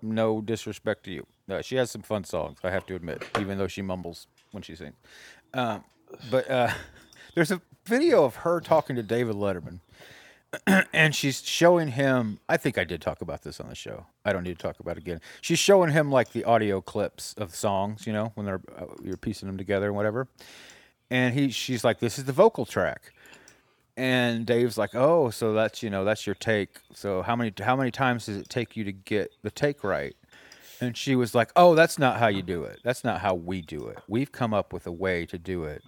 no 0.00 0.40
disrespect 0.40 1.04
to 1.04 1.10
you. 1.10 1.26
Uh, 1.48 1.60
she 1.60 1.76
has 1.76 1.90
some 1.90 2.02
fun 2.02 2.24
songs, 2.24 2.58
I 2.64 2.70
have 2.70 2.86
to 2.86 2.94
admit, 2.94 3.22
even 3.38 3.58
though 3.58 3.68
she 3.68 3.82
mumbles 3.82 4.26
when 4.52 4.62
she 4.62 4.74
sings. 4.74 4.94
Um, 5.52 5.84
but 6.30 6.50
uh, 6.50 6.70
there's 7.34 7.50
a 7.50 7.60
video 7.84 8.24
of 8.24 8.36
her 8.36 8.60
talking 8.60 8.96
to 8.96 9.02
David 9.02 9.36
Letterman, 9.36 9.80
and 10.92 11.14
she's 11.14 11.42
showing 11.42 11.88
him. 11.88 12.38
I 12.48 12.56
think 12.56 12.78
I 12.78 12.84
did 12.84 13.00
talk 13.00 13.20
about 13.20 13.42
this 13.42 13.60
on 13.60 13.68
the 13.68 13.74
show. 13.74 14.06
I 14.24 14.32
don't 14.32 14.44
need 14.44 14.58
to 14.58 14.62
talk 14.62 14.80
about 14.80 14.96
it 14.96 15.00
again. 15.00 15.20
She's 15.40 15.58
showing 15.58 15.90
him 15.90 16.10
like 16.10 16.32
the 16.32 16.44
audio 16.44 16.80
clips 16.80 17.34
of 17.34 17.54
songs, 17.54 18.06
you 18.06 18.12
know, 18.12 18.32
when 18.34 18.46
they're 18.46 18.60
uh, 18.76 18.86
you're 19.02 19.16
piecing 19.16 19.46
them 19.46 19.58
together 19.58 19.86
and 19.86 19.96
whatever. 19.96 20.28
And 21.10 21.34
he, 21.34 21.50
she's 21.50 21.84
like, 21.84 21.98
"This 21.98 22.18
is 22.18 22.24
the 22.24 22.32
vocal 22.32 22.64
track." 22.64 23.12
And 23.96 24.46
Dave's 24.46 24.78
like, 24.78 24.94
"Oh, 24.94 25.30
so 25.30 25.52
that's 25.52 25.82
you 25.82 25.90
know 25.90 26.04
that's 26.04 26.26
your 26.26 26.34
take. 26.34 26.78
So 26.94 27.22
how 27.22 27.36
many 27.36 27.52
how 27.60 27.76
many 27.76 27.90
times 27.90 28.26
does 28.26 28.38
it 28.38 28.48
take 28.48 28.76
you 28.76 28.84
to 28.84 28.92
get 28.92 29.32
the 29.42 29.50
take 29.50 29.84
right?" 29.84 30.16
And 30.84 30.96
she 30.96 31.16
was 31.16 31.34
like, 31.34 31.50
"Oh, 31.56 31.74
that's 31.74 31.98
not 31.98 32.18
how 32.18 32.28
you 32.28 32.42
do 32.42 32.64
it. 32.64 32.80
That's 32.84 33.04
not 33.04 33.20
how 33.20 33.34
we 33.34 33.62
do 33.62 33.86
it. 33.86 33.98
We've 34.06 34.30
come 34.30 34.52
up 34.52 34.72
with 34.72 34.86
a 34.86 34.92
way 34.92 35.26
to 35.26 35.38
do 35.38 35.64
it 35.64 35.82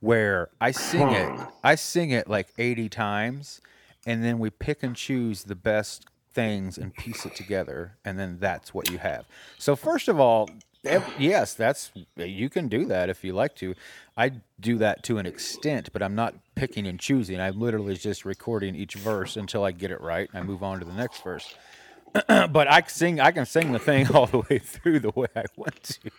where 0.00 0.48
I 0.60 0.70
sing 0.70 1.10
it. 1.10 1.28
Hmm. 1.28 1.42
I 1.62 1.74
sing 1.74 2.10
it 2.10 2.28
like 2.28 2.48
80 2.58 2.88
times 2.88 3.60
and 4.06 4.22
then 4.24 4.38
we 4.38 4.50
pick 4.50 4.82
and 4.82 4.94
choose 4.94 5.44
the 5.44 5.54
best 5.54 6.06
things 6.32 6.76
and 6.78 6.94
piece 6.94 7.24
it 7.24 7.34
together 7.34 7.96
and 8.04 8.18
then 8.18 8.38
that's 8.38 8.72
what 8.72 8.90
you 8.90 8.98
have." 8.98 9.24
So 9.58 9.74
first 9.76 10.08
of 10.08 10.20
all, 10.20 10.48
yes, 11.18 11.54
that's 11.54 11.90
you 12.16 12.48
can 12.48 12.68
do 12.68 12.84
that 12.86 13.08
if 13.08 13.24
you 13.24 13.32
like 13.32 13.56
to. 13.56 13.74
I 14.16 14.32
do 14.60 14.78
that 14.78 15.02
to 15.04 15.18
an 15.18 15.26
extent, 15.26 15.90
but 15.92 16.02
I'm 16.02 16.14
not 16.14 16.34
picking 16.54 16.86
and 16.86 17.00
choosing. 17.00 17.40
I'm 17.40 17.58
literally 17.58 17.96
just 17.96 18.24
recording 18.24 18.76
each 18.76 18.94
verse 18.94 19.36
until 19.36 19.64
I 19.64 19.72
get 19.72 19.90
it 19.90 20.00
right. 20.00 20.28
I 20.32 20.42
move 20.42 20.62
on 20.62 20.78
to 20.78 20.84
the 20.84 20.92
next 20.92 21.24
verse. 21.24 21.54
but 22.28 22.70
I 22.70 22.80
can 22.82 22.90
sing. 22.90 23.20
I 23.20 23.32
can 23.32 23.44
sing 23.44 23.72
the 23.72 23.78
thing 23.78 24.08
all 24.14 24.26
the 24.26 24.38
way 24.48 24.58
through 24.58 25.00
the 25.00 25.10
way 25.10 25.26
I 25.34 25.44
want 25.56 25.82
to. 25.82 26.10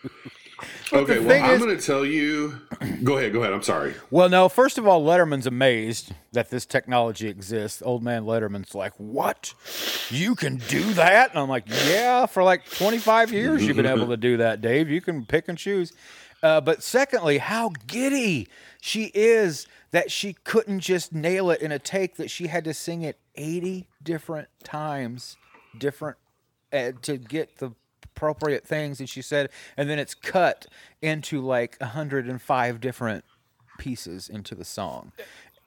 Okay, 0.91 1.19
well 1.19 1.43
I'm 1.43 1.59
going 1.59 1.77
to 1.77 1.81
tell 1.81 2.05
you. 2.05 2.59
Go 3.03 3.17
ahead. 3.17 3.33
Go 3.33 3.41
ahead. 3.41 3.53
I'm 3.53 3.61
sorry. 3.61 3.93
Well, 4.09 4.29
no. 4.29 4.49
First 4.49 4.77
of 4.77 4.87
all, 4.87 5.03
Letterman's 5.05 5.47
amazed 5.47 6.13
that 6.33 6.49
this 6.49 6.65
technology 6.65 7.27
exists. 7.27 7.81
Old 7.81 8.03
man 8.03 8.23
Letterman's 8.23 8.75
like, 8.75 8.93
"What? 8.97 9.53
You 10.09 10.35
can 10.35 10.57
do 10.57 10.93
that?" 10.93 11.29
And 11.31 11.39
I'm 11.39 11.49
like, 11.49 11.65
"Yeah, 11.67 12.25
for 12.25 12.43
like 12.43 12.69
25 12.69 13.31
years 13.31 13.65
you've 13.65 13.77
been 13.77 13.85
able 13.85 14.07
to 14.07 14.17
do 14.17 14.37
that, 14.37 14.61
Dave. 14.61 14.89
You 14.89 15.01
can 15.01 15.25
pick 15.25 15.47
and 15.47 15.57
choose." 15.57 15.93
Uh, 16.43 16.61
but 16.61 16.83
secondly, 16.83 17.37
how 17.37 17.71
giddy 17.87 18.47
she 18.81 19.11
is 19.13 19.65
that 19.91 20.11
she 20.11 20.33
couldn't 20.43 20.81
just 20.81 21.13
nail 21.13 21.49
it 21.49 21.61
in 21.61 21.71
a 21.71 21.79
take; 21.79 22.17
that 22.17 22.29
she 22.29 22.47
had 22.47 22.65
to 22.65 22.73
sing 22.73 23.01
it 23.01 23.17
80 23.35 23.87
different 24.03 24.47
times, 24.63 25.37
different 25.79 26.17
uh, 26.74 26.91
to 27.03 27.17
get 27.17 27.58
the 27.58 27.72
appropriate 28.03 28.65
things 28.65 29.00
and 29.00 29.10
she 29.10 29.22
said. 29.22 29.50
And 29.77 29.89
then 29.89 30.00
it's 30.00 30.13
cut 30.13 30.67
into 31.01 31.41
like 31.41 31.77
105 31.79 32.79
different 32.79 33.25
pieces 33.77 34.29
into 34.29 34.55
the 34.55 34.65
song. 34.65 35.12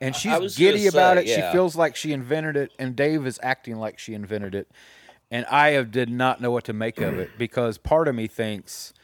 And 0.00 0.14
she's 0.14 0.56
giddy 0.56 0.86
about 0.86 1.16
say, 1.16 1.24
it. 1.24 1.34
She 1.34 1.52
feels 1.52 1.76
like 1.76 1.96
she 1.96 2.12
invented 2.12 2.56
it 2.56 2.72
and 2.78 2.94
dave 2.94 3.26
is 3.26 3.38
acting 3.42 3.76
like 3.76 3.98
she 3.98 4.14
invented 4.14 4.54
it. 4.54 4.70
And 5.30 5.44
i 5.46 5.70
have 5.70 5.90
did 5.90 6.08
not 6.08 6.40
know 6.40 6.50
what 6.50 6.64
to 6.64 6.72
make 6.72 6.98
of 7.00 7.18
it 7.18 7.32
because 7.36 7.76
part 7.76 8.08
of 8.08 8.14
me 8.14 8.26
thinks 8.26 8.94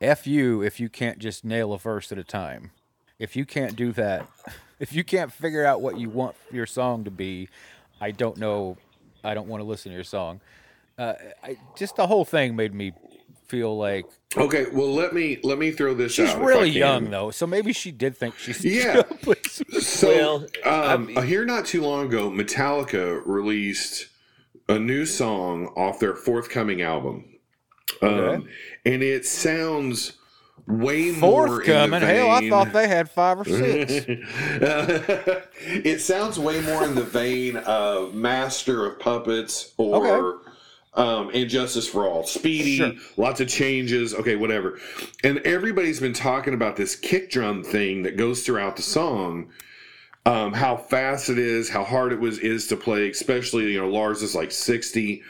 f 0.00 0.26
you 0.26 0.62
if 0.62 0.80
you 0.80 0.88
can't 0.88 1.18
just 1.18 1.44
nail 1.44 1.72
a 1.72 1.78
verse 1.78 2.10
at 2.10 2.18
a 2.18 2.24
time. 2.24 2.70
If 3.18 3.34
you 3.34 3.44
can't 3.44 3.76
do 3.76 3.92
that, 3.92 4.28
if 4.78 4.92
you 4.92 5.04
can't 5.04 5.32
figure 5.32 5.66
out 5.66 5.80
what 5.80 5.98
you 5.98 6.08
want 6.08 6.36
your 6.50 6.66
song 6.66 7.04
to 7.04 7.10
be, 7.10 7.48
I 8.00 8.12
don't 8.12 8.38
know. 8.38 8.78
I 9.24 9.34
don't 9.34 9.48
want 9.48 9.60
to 9.62 9.64
listen 9.68 9.90
to 9.90 9.94
your 9.94 10.04
song. 10.04 10.40
Uh, 10.96 11.14
I, 11.44 11.56
just 11.76 11.96
the 11.96 12.06
whole 12.06 12.24
thing 12.24 12.56
made 12.56 12.74
me 12.74 12.92
feel 13.46 13.76
like 13.78 14.04
Okay, 14.36 14.66
well 14.72 14.92
let 14.92 15.14
me 15.14 15.38
let 15.42 15.58
me 15.58 15.70
throw 15.70 15.94
this 15.94 16.12
she's 16.12 16.28
out. 16.28 16.42
really 16.42 16.68
young 16.70 17.08
though, 17.10 17.30
so 17.30 17.46
maybe 17.46 17.72
she 17.72 17.90
did 17.92 18.16
think 18.16 18.36
she's 18.36 18.62
Yeah. 18.64 19.02
So, 19.80 20.08
Well, 20.64 20.82
um, 20.92 21.08
I'm- 21.16 21.26
here 21.26 21.44
not 21.46 21.64
too 21.66 21.80
long 21.82 22.06
ago, 22.06 22.30
Metallica 22.30 23.22
released 23.24 24.08
a 24.68 24.78
new 24.78 25.06
song 25.06 25.68
off 25.76 25.98
their 25.98 26.14
forthcoming 26.14 26.82
album, 26.82 27.24
um, 28.02 28.08
Okay. 28.08 28.46
and 28.84 29.02
it 29.02 29.24
sounds 29.24 30.12
way 30.68 31.10
more 31.12 31.46
in 31.46 31.50
the 31.52 31.56
forthcoming. 31.58 32.02
Hell, 32.02 32.30
I 32.30 32.48
thought 32.48 32.72
they 32.72 32.88
had 32.88 33.10
five 33.10 33.40
or 33.40 33.44
six. 33.44 33.92
it 35.66 36.00
sounds 36.00 36.38
way 36.38 36.60
more 36.60 36.84
in 36.84 36.94
the 36.94 37.02
vein 37.04 37.56
of 37.56 38.14
Master 38.14 38.86
of 38.86 39.00
Puppets 39.00 39.72
or 39.78 40.42
um, 40.94 41.30
and 41.32 41.48
Justice 41.48 41.88
for 41.88 42.06
All. 42.06 42.24
Speedy, 42.24 42.76
Sure. 42.76 42.92
lots 43.16 43.40
of 43.40 43.48
changes. 43.48 44.14
Okay, 44.14 44.36
whatever. 44.36 44.78
And 45.24 45.38
everybody's 45.38 46.00
been 46.00 46.12
talking 46.12 46.54
about 46.54 46.76
this 46.76 46.96
kick 46.96 47.30
drum 47.30 47.62
thing 47.64 48.02
that 48.02 48.16
goes 48.16 48.44
throughout 48.44 48.76
the 48.76 48.82
song. 48.82 49.50
Um, 50.26 50.52
how 50.52 50.76
fast 50.76 51.30
it 51.30 51.38
is, 51.38 51.70
how 51.70 51.84
hard 51.84 52.12
it 52.12 52.20
was 52.20 52.38
is 52.38 52.66
to 52.66 52.76
play, 52.76 53.08
especially 53.08 53.72
you 53.72 53.80
know 53.80 53.88
Lars 53.88 54.22
is 54.22 54.34
like 54.34 54.52
sixty. 54.52 55.22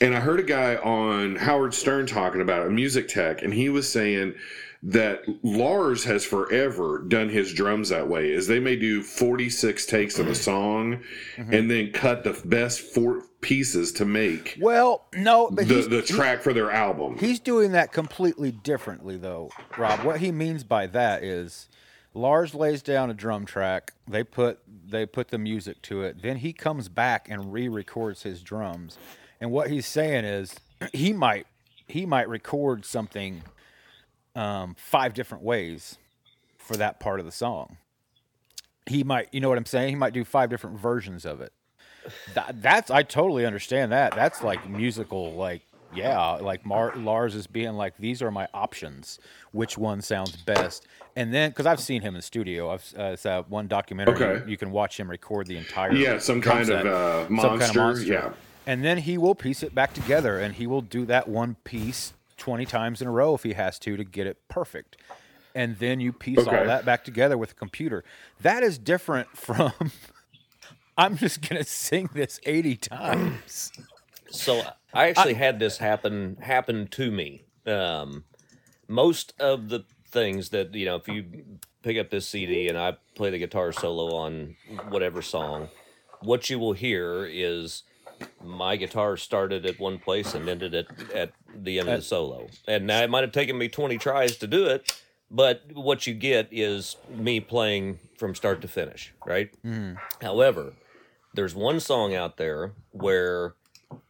And 0.00 0.14
I 0.14 0.20
heard 0.20 0.40
a 0.40 0.44
guy 0.44 0.76
on 0.76 1.36
Howard 1.36 1.72
Stern 1.72 2.06
talking 2.06 2.40
about 2.40 2.62
it, 2.62 2.68
a 2.68 2.70
music 2.70 3.08
tech, 3.08 3.42
and 3.42 3.54
he 3.54 3.68
was 3.68 3.90
saying 3.90 4.34
that 4.82 5.22
Lars 5.42 6.04
has 6.04 6.26
forever 6.26 6.98
done 7.08 7.30
his 7.30 7.54
drums 7.54 7.88
that 7.88 8.06
way. 8.06 8.30
Is 8.30 8.46
they 8.46 8.60
may 8.60 8.76
do 8.76 9.02
forty 9.02 9.48
six 9.48 9.86
takes 9.86 10.18
of 10.18 10.28
a 10.28 10.34
song, 10.34 11.02
mm-hmm. 11.36 11.54
and 11.54 11.70
then 11.70 11.90
cut 11.92 12.22
the 12.22 12.38
best 12.44 12.80
four 12.80 13.22
pieces 13.40 13.92
to 13.92 14.04
make 14.04 14.58
Well, 14.60 15.06
no, 15.14 15.48
but 15.50 15.68
the 15.68 15.82
the 15.82 16.02
track 16.02 16.42
for 16.42 16.52
their 16.52 16.70
album. 16.70 17.16
He's 17.18 17.40
doing 17.40 17.72
that 17.72 17.92
completely 17.92 18.50
differently, 18.50 19.16
though, 19.16 19.50
Rob. 19.78 20.00
What 20.00 20.20
he 20.20 20.32
means 20.32 20.64
by 20.64 20.86
that 20.88 21.22
is 21.22 21.68
Lars 22.12 22.54
lays 22.54 22.82
down 22.82 23.10
a 23.10 23.14
drum 23.14 23.46
track. 23.46 23.94
They 24.06 24.24
put 24.24 24.58
they 24.86 25.06
put 25.06 25.28
the 25.28 25.38
music 25.38 25.80
to 25.82 26.02
it. 26.02 26.20
Then 26.20 26.36
he 26.38 26.52
comes 26.52 26.88
back 26.90 27.28
and 27.30 27.52
re-records 27.52 28.22
his 28.22 28.42
drums. 28.42 28.98
And 29.44 29.52
what 29.52 29.68
he's 29.70 29.84
saying 29.84 30.24
is 30.24 30.54
he 30.94 31.12
might 31.12 31.46
he 31.86 32.06
might 32.06 32.30
record 32.30 32.86
something 32.86 33.42
um, 34.34 34.74
five 34.78 35.12
different 35.12 35.44
ways 35.44 35.98
for 36.56 36.78
that 36.78 36.98
part 36.98 37.20
of 37.20 37.26
the 37.26 37.30
song. 37.30 37.76
He 38.86 39.04
might, 39.04 39.28
you 39.32 39.42
know 39.42 39.50
what 39.50 39.58
I'm 39.58 39.66
saying? 39.66 39.90
He 39.90 39.96
might 39.96 40.14
do 40.14 40.24
five 40.24 40.48
different 40.48 40.78
versions 40.78 41.26
of 41.26 41.42
it. 41.42 41.52
That, 42.32 42.62
that's 42.62 42.90
I 42.90 43.02
totally 43.02 43.44
understand 43.44 43.92
that. 43.92 44.14
That's 44.14 44.42
like 44.42 44.66
musical, 44.66 45.34
like 45.34 45.60
yeah, 45.94 46.36
like 46.36 46.64
Mar- 46.64 46.94
Lars 46.96 47.34
is 47.34 47.46
being 47.46 47.74
like 47.74 47.98
these 47.98 48.22
are 48.22 48.30
my 48.30 48.48
options. 48.54 49.18
Which 49.52 49.76
one 49.76 50.00
sounds 50.00 50.36
best? 50.36 50.86
And 51.16 51.34
then 51.34 51.50
because 51.50 51.66
I've 51.66 51.80
seen 51.80 52.00
him 52.00 52.14
in 52.14 52.20
the 52.20 52.22
studio, 52.22 52.70
I've 52.70 52.94
uh, 52.98 53.02
it's 53.12 53.24
that 53.24 53.50
one 53.50 53.68
documentary 53.68 54.14
Okay. 54.14 54.44
you, 54.46 54.52
you 54.52 54.56
can 54.56 54.70
watch 54.70 54.98
him 54.98 55.10
record 55.10 55.48
the 55.48 55.58
entire 55.58 55.92
Yeah, 55.92 56.16
some 56.16 56.40
kind 56.40 56.70
of, 56.70 56.86
uh, 56.86 57.26
Some 57.28 57.58
kind 57.58 57.76
monster, 57.76 58.06
yeah. 58.06 58.32
And 58.66 58.84
then 58.84 58.98
he 58.98 59.18
will 59.18 59.34
piece 59.34 59.62
it 59.62 59.74
back 59.74 59.92
together, 59.92 60.38
and 60.38 60.54
he 60.54 60.66
will 60.66 60.80
do 60.80 61.04
that 61.06 61.28
one 61.28 61.56
piece 61.64 62.14
twenty 62.36 62.66
times 62.66 63.00
in 63.02 63.08
a 63.08 63.10
row 63.10 63.34
if 63.34 63.42
he 63.42 63.52
has 63.52 63.78
to 63.80 63.96
to 63.96 64.04
get 64.04 64.26
it 64.26 64.38
perfect. 64.48 64.96
And 65.54 65.78
then 65.78 66.00
you 66.00 66.12
piece 66.12 66.38
Okay. 66.38 66.56
all 66.56 66.64
that 66.66 66.84
back 66.84 67.04
together 67.04 67.38
with 67.38 67.52
a 67.52 67.54
computer. 67.54 68.04
That 68.40 68.62
is 68.62 68.78
different 68.78 69.28
from. 69.36 69.72
I'm 70.96 71.16
just 71.16 71.46
gonna 71.48 71.64
sing 71.64 72.08
this 72.14 72.40
80 72.44 72.76
times. 72.76 73.72
So 74.30 74.62
I 74.92 75.08
actually 75.08 75.34
had 75.34 75.58
this 75.58 75.78
happen 75.78 76.36
happen 76.40 76.86
to 76.88 77.10
me. 77.10 77.44
Um, 77.66 78.24
most 78.88 79.34
of 79.40 79.68
the 79.68 79.84
things 80.06 80.50
that 80.50 80.74
you 80.74 80.86
know, 80.86 80.96
if 80.96 81.08
you 81.08 81.24
pick 81.82 81.98
up 81.98 82.10
this 82.10 82.26
CD 82.28 82.68
and 82.68 82.78
I 82.78 82.96
play 83.14 83.30
the 83.30 83.38
guitar 83.38 83.72
solo 83.72 84.14
on 84.16 84.56
whatever 84.88 85.20
song, 85.22 85.68
what 86.22 86.48
you 86.48 86.58
will 86.58 86.72
hear 86.72 87.26
is 87.26 87.82
my 88.42 88.76
guitar 88.76 89.16
started 89.16 89.66
at 89.66 89.78
one 89.78 89.98
place 89.98 90.34
and 90.34 90.48
ended 90.48 90.74
at 90.74 90.86
at 91.12 91.32
the 91.54 91.78
end 91.78 91.88
of 91.88 91.96
the 91.96 92.02
solo. 92.02 92.48
And 92.66 92.86
now 92.86 93.02
it 93.02 93.10
might 93.10 93.22
have 93.22 93.32
taken 93.32 93.56
me 93.58 93.68
twenty 93.68 93.98
tries 93.98 94.36
to 94.38 94.46
do 94.46 94.66
it, 94.66 95.00
but 95.30 95.62
what 95.72 96.06
you 96.06 96.14
get 96.14 96.48
is 96.50 96.96
me 97.10 97.40
playing 97.40 97.98
from 98.18 98.34
start 98.34 98.60
to 98.62 98.68
finish, 98.68 99.12
right? 99.26 99.50
Mm-hmm. 99.64 99.94
However, 100.22 100.74
there's 101.34 101.54
one 101.54 101.80
song 101.80 102.14
out 102.14 102.36
there 102.36 102.72
where 102.92 103.54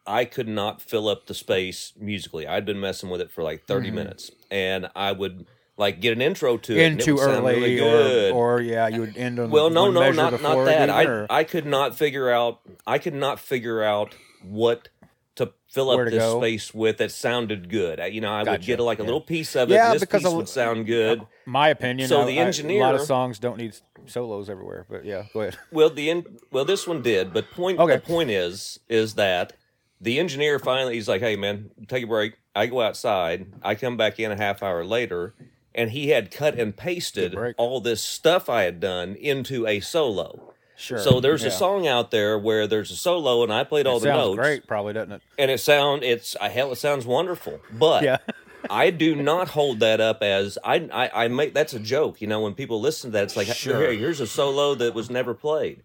I 0.06 0.24
could 0.24 0.48
not 0.48 0.80
fill 0.80 1.08
up 1.08 1.26
the 1.26 1.34
space 1.34 1.92
musically. 1.98 2.46
I'd 2.46 2.64
been 2.64 2.80
messing 2.80 3.10
with 3.10 3.20
it 3.20 3.30
for 3.30 3.42
like 3.42 3.66
30 3.66 3.86
mm-hmm. 3.86 3.96
minutes, 3.96 4.30
and 4.50 4.88
I 4.94 5.12
would 5.12 5.46
like 5.76 6.00
get 6.00 6.12
an 6.12 6.22
intro 6.22 6.56
to 6.56 6.78
and 6.80 7.00
it 7.00 7.04
too 7.04 7.18
early, 7.18 7.54
really 7.54 7.76
good. 7.76 8.32
or, 8.32 8.56
or 8.56 8.60
yeah, 8.60 8.88
you 8.88 9.00
would 9.00 9.16
end 9.16 9.38
on 9.38 9.50
well, 9.50 9.70
no, 9.70 9.90
no, 9.90 10.12
not 10.12 10.40
not 10.40 10.64
that. 10.66 10.90
I 10.90 11.04
or- 11.04 11.26
I 11.30 11.44
could 11.44 11.66
not 11.66 11.96
figure 11.96 12.30
out. 12.30 12.60
I 12.86 12.98
could 12.98 13.14
not 13.14 13.40
figure 13.40 13.82
out 13.82 14.14
what 14.42 14.88
to 15.36 15.52
fill 15.66 15.90
up 15.90 15.98
to 16.04 16.10
this 16.10 16.22
go? 16.22 16.38
space 16.38 16.72
with 16.72 16.98
that 16.98 17.10
sounded 17.10 17.68
good. 17.68 18.00
You 18.12 18.20
know, 18.20 18.32
I 18.32 18.44
would 18.44 18.62
get 18.62 18.78
like 18.78 18.98
a 18.98 19.02
yeah. 19.02 19.06
little 19.06 19.20
piece 19.20 19.56
of 19.56 19.70
it. 19.70 19.74
Yeah, 19.74 19.92
this 19.92 20.00
because 20.02 20.22
piece 20.22 20.32
a- 20.32 20.36
would 20.36 20.48
sound 20.48 20.80
uh, 20.80 20.84
good. 20.84 21.26
my 21.44 21.68
opinion. 21.68 22.08
So 22.08 22.22
I- 22.22 22.26
the 22.26 22.40
I- 22.40 22.44
a 22.48 22.80
lot 22.80 22.94
of 22.94 23.00
songs 23.00 23.38
don't 23.40 23.56
need 23.56 23.74
solos 24.06 24.48
everywhere, 24.48 24.86
but 24.88 25.04
yeah, 25.04 25.24
go 25.32 25.40
ahead. 25.40 25.56
Well, 25.72 25.90
the 25.90 26.10
in, 26.10 26.24
well, 26.52 26.64
this 26.64 26.86
one 26.86 27.02
did, 27.02 27.32
but 27.32 27.50
point 27.50 27.80
Okay. 27.80 27.96
the 27.96 28.00
point 28.00 28.30
is 28.30 28.78
is 28.88 29.14
that 29.14 29.54
the 30.00 30.20
engineer 30.20 30.58
finally 30.60 30.94
he's 30.94 31.08
like, 31.08 31.20
"Hey, 31.20 31.34
man, 31.36 31.70
take 31.88 32.04
a 32.04 32.06
break." 32.06 32.34
I 32.54 32.66
go 32.66 32.80
outside. 32.80 33.46
I 33.64 33.74
come 33.74 33.96
back 33.96 34.20
in 34.20 34.30
a 34.30 34.36
half 34.36 34.62
hour 34.62 34.84
later, 34.84 35.34
and 35.74 35.90
he 35.90 36.08
had 36.10 36.30
cut 36.30 36.58
and 36.58 36.76
pasted 36.76 37.36
all 37.56 37.80
this 37.80 38.02
stuff 38.02 38.48
I 38.48 38.62
had 38.62 38.80
done 38.80 39.14
into 39.16 39.66
a 39.66 39.80
solo. 39.80 40.54
Sure. 40.76 40.98
So 40.98 41.20
there's 41.20 41.42
yeah. 41.42 41.48
a 41.48 41.52
song 41.52 41.86
out 41.86 42.10
there 42.10 42.36
where 42.38 42.66
there's 42.66 42.90
a 42.90 42.96
solo, 42.96 43.42
and 43.44 43.52
I 43.52 43.62
played 43.64 43.86
all 43.86 43.98
It 43.98 44.00
the 44.00 44.06
sounds 44.06 44.18
notes, 44.28 44.36
great, 44.38 44.66
probably 44.66 44.92
doesn't 44.92 45.12
it? 45.12 45.22
and 45.38 45.50
it 45.50 45.58
sound 45.60 46.02
it's 46.02 46.34
I 46.40 46.48
hell 46.48 46.72
it 46.72 46.76
sounds 46.76 47.06
wonderful, 47.06 47.60
but 47.72 48.02
Yeah. 48.02 48.18
I 48.70 48.88
do 48.90 49.14
not 49.14 49.48
hold 49.48 49.80
that 49.80 50.00
up 50.00 50.22
as 50.22 50.56
I, 50.64 50.88
I 50.92 51.24
I 51.24 51.28
make 51.28 51.54
that's 51.54 51.74
a 51.74 51.78
joke. 51.78 52.20
You 52.20 52.26
know, 52.26 52.40
when 52.40 52.54
people 52.54 52.80
listen 52.80 53.10
to 53.10 53.12
that, 53.12 53.24
it's 53.24 53.36
like 53.36 53.46
Sure. 53.48 53.78
"Here, 53.78 53.92
here's 53.92 54.20
a 54.20 54.26
solo 54.26 54.74
that 54.76 54.94
was 54.94 55.10
never 55.10 55.34
played. 55.34 55.82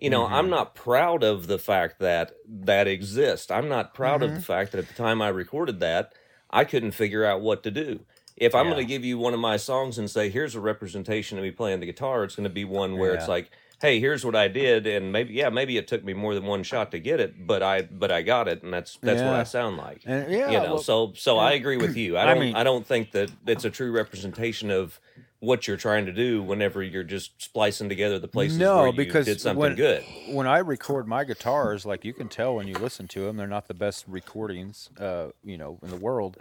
You 0.00 0.08
know, 0.10 0.24
I'm 0.26 0.44
Mm-hmm. 0.44 0.50
not 0.50 0.74
proud 0.74 1.22
of 1.22 1.46
the 1.48 1.58
fact 1.58 1.98
that 1.98 2.32
that 2.48 2.86
exists. 2.88 3.50
I'm 3.50 3.68
not 3.68 3.92
proud 3.94 4.20
Mm-hmm. 4.22 4.30
of 4.30 4.34
the 4.36 4.42
fact 4.46 4.72
that 4.72 4.78
at 4.78 4.88
the 4.88 4.94
time 4.94 5.20
I 5.20 5.28
recorded 5.28 5.80
that, 5.80 6.14
I 6.50 6.64
couldn't 6.64 6.92
figure 6.92 7.24
out 7.26 7.42
what 7.42 7.62
to 7.64 7.70
do. 7.70 8.00
If 8.40 8.54
I'm 8.54 8.66
Yeah. 8.66 8.70
going 8.70 8.78
to 8.78 8.86
give 8.86 9.04
you 9.04 9.18
one 9.18 9.34
of 9.34 9.40
my 9.40 9.58
songs 9.58 9.98
and 9.98 10.10
say, 10.10 10.30
here's 10.30 10.54
a 10.56 10.60
representation 10.60 11.38
of 11.38 11.44
me 11.44 11.52
playing 11.52 11.80
the 11.80 11.86
guitar, 11.86 12.24
it's 12.24 12.36
going 12.36 12.44
to 12.44 12.50
be 12.50 12.64
one 12.64 12.98
where 12.98 13.14
it's 13.14 13.28
like, 13.28 13.50
hey, 13.82 14.00
here's 14.00 14.24
what 14.24 14.36
I 14.36 14.48
did, 14.48 14.86
and 14.86 15.12
maybe 15.12 15.34
yeah, 15.34 15.50
maybe 15.50 15.76
it 15.76 15.88
took 15.88 16.04
me 16.04 16.14
more 16.14 16.34
than 16.34 16.44
one 16.46 16.62
shot 16.64 16.90
to 16.92 16.98
get 17.00 17.20
it, 17.20 17.46
but 17.46 17.62
I 17.62 17.82
but 17.82 18.10
I 18.10 18.22
got 18.22 18.48
it, 18.48 18.62
and 18.62 18.72
that's 18.72 18.98
that's 19.04 19.24
what 19.24 19.34
I 19.36 19.44
sound 19.44 19.76
like 19.76 20.06
And 20.06 20.32
yeah, 20.32 20.46
you 20.46 20.58
know 20.60 20.76
well, 20.76 20.78
so 20.78 21.12
so 21.14 21.36
i 21.38 21.52
agree 21.52 21.76
with 21.76 21.96
you 21.96 22.16
i 22.16 22.24
I 22.24 22.34
don't 22.34 22.50
I, 22.54 22.64
mean- 22.64 22.64
don't 22.64 22.86
think 22.86 23.10
that 23.12 23.36
it's 23.46 23.64
a 23.64 23.70
true 23.70 23.92
representation 23.92 24.70
of 24.70 24.98
what 25.40 25.66
you're 25.68 25.76
trying 25.76 26.06
to 26.06 26.12
do 26.12 26.42
whenever 26.42 26.82
you're 26.82 27.04
just 27.04 27.40
splicing 27.42 27.88
together 27.88 28.18
the 28.18 28.28
places 28.28 28.72
no, 28.72 28.74
where 28.74 28.88
you 28.88 29.18
because 29.18 29.18
did 29.18 29.40
something 29.40 29.74
when, 29.74 29.74
good 29.74 30.06
When 30.24 30.46
I 30.46 30.58
record 30.58 31.08
my 31.08 31.24
guitars, 31.24 31.84
like 31.86 32.04
you 32.04 32.14
can 32.14 32.28
tell 32.28 32.54
when 32.56 32.68
you 32.68 32.78
listen 32.78 33.08
to 33.08 33.22
them, 33.26 33.36
they're 33.36 33.46
not 33.48 33.68
the 33.68 33.74
best 33.74 34.06
recordings, 34.08 34.90
uh, 34.98 35.30
you 35.42 35.58
know, 35.58 35.78
in 35.82 35.90
the 35.90 35.96
world. 35.96 36.38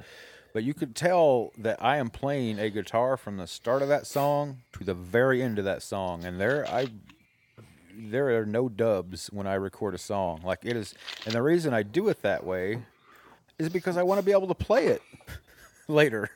But 0.60 0.66
you 0.66 0.74
could 0.74 0.94
tell 0.94 1.54
that 1.58 1.82
I 1.82 1.96
am 2.00 2.10
playing 2.10 2.60
a 2.60 2.70
guitar 2.70 3.16
from 3.16 3.38
the 3.38 3.48
start 3.48 3.82
of 3.82 3.88
that 3.88 4.06
song 4.06 4.58
to 4.74 4.84
the 4.84 4.94
very 4.94 5.42
end 5.42 5.58
of 5.58 5.63
that 5.63 5.82
song, 5.82 6.25
and 6.25 6.38
there 6.38 6.68
I 6.68 6.88
there 7.98 8.38
are 8.38 8.46
no 8.46 8.68
dubs 8.68 9.28
when 9.28 9.48
I 9.48 9.54
record 9.54 9.96
a 9.96 9.98
song. 9.98 10.42
Like 10.44 10.60
it 10.63 10.75
is, 10.75 10.96
and 11.24 11.34
the 11.34 11.42
reason 11.42 11.74
I 11.74 11.84
do 11.84 12.10
it 12.10 12.24
that 12.24 12.46
way 12.46 12.80
is 13.58 13.70
because 13.70 13.96
I 13.96 14.04
want 14.04 14.20
to 14.20 14.25
be 14.25 14.34
able 14.34 14.50
to 14.50 14.54
play 14.54 14.88
it 14.88 15.01
later. 15.88 16.30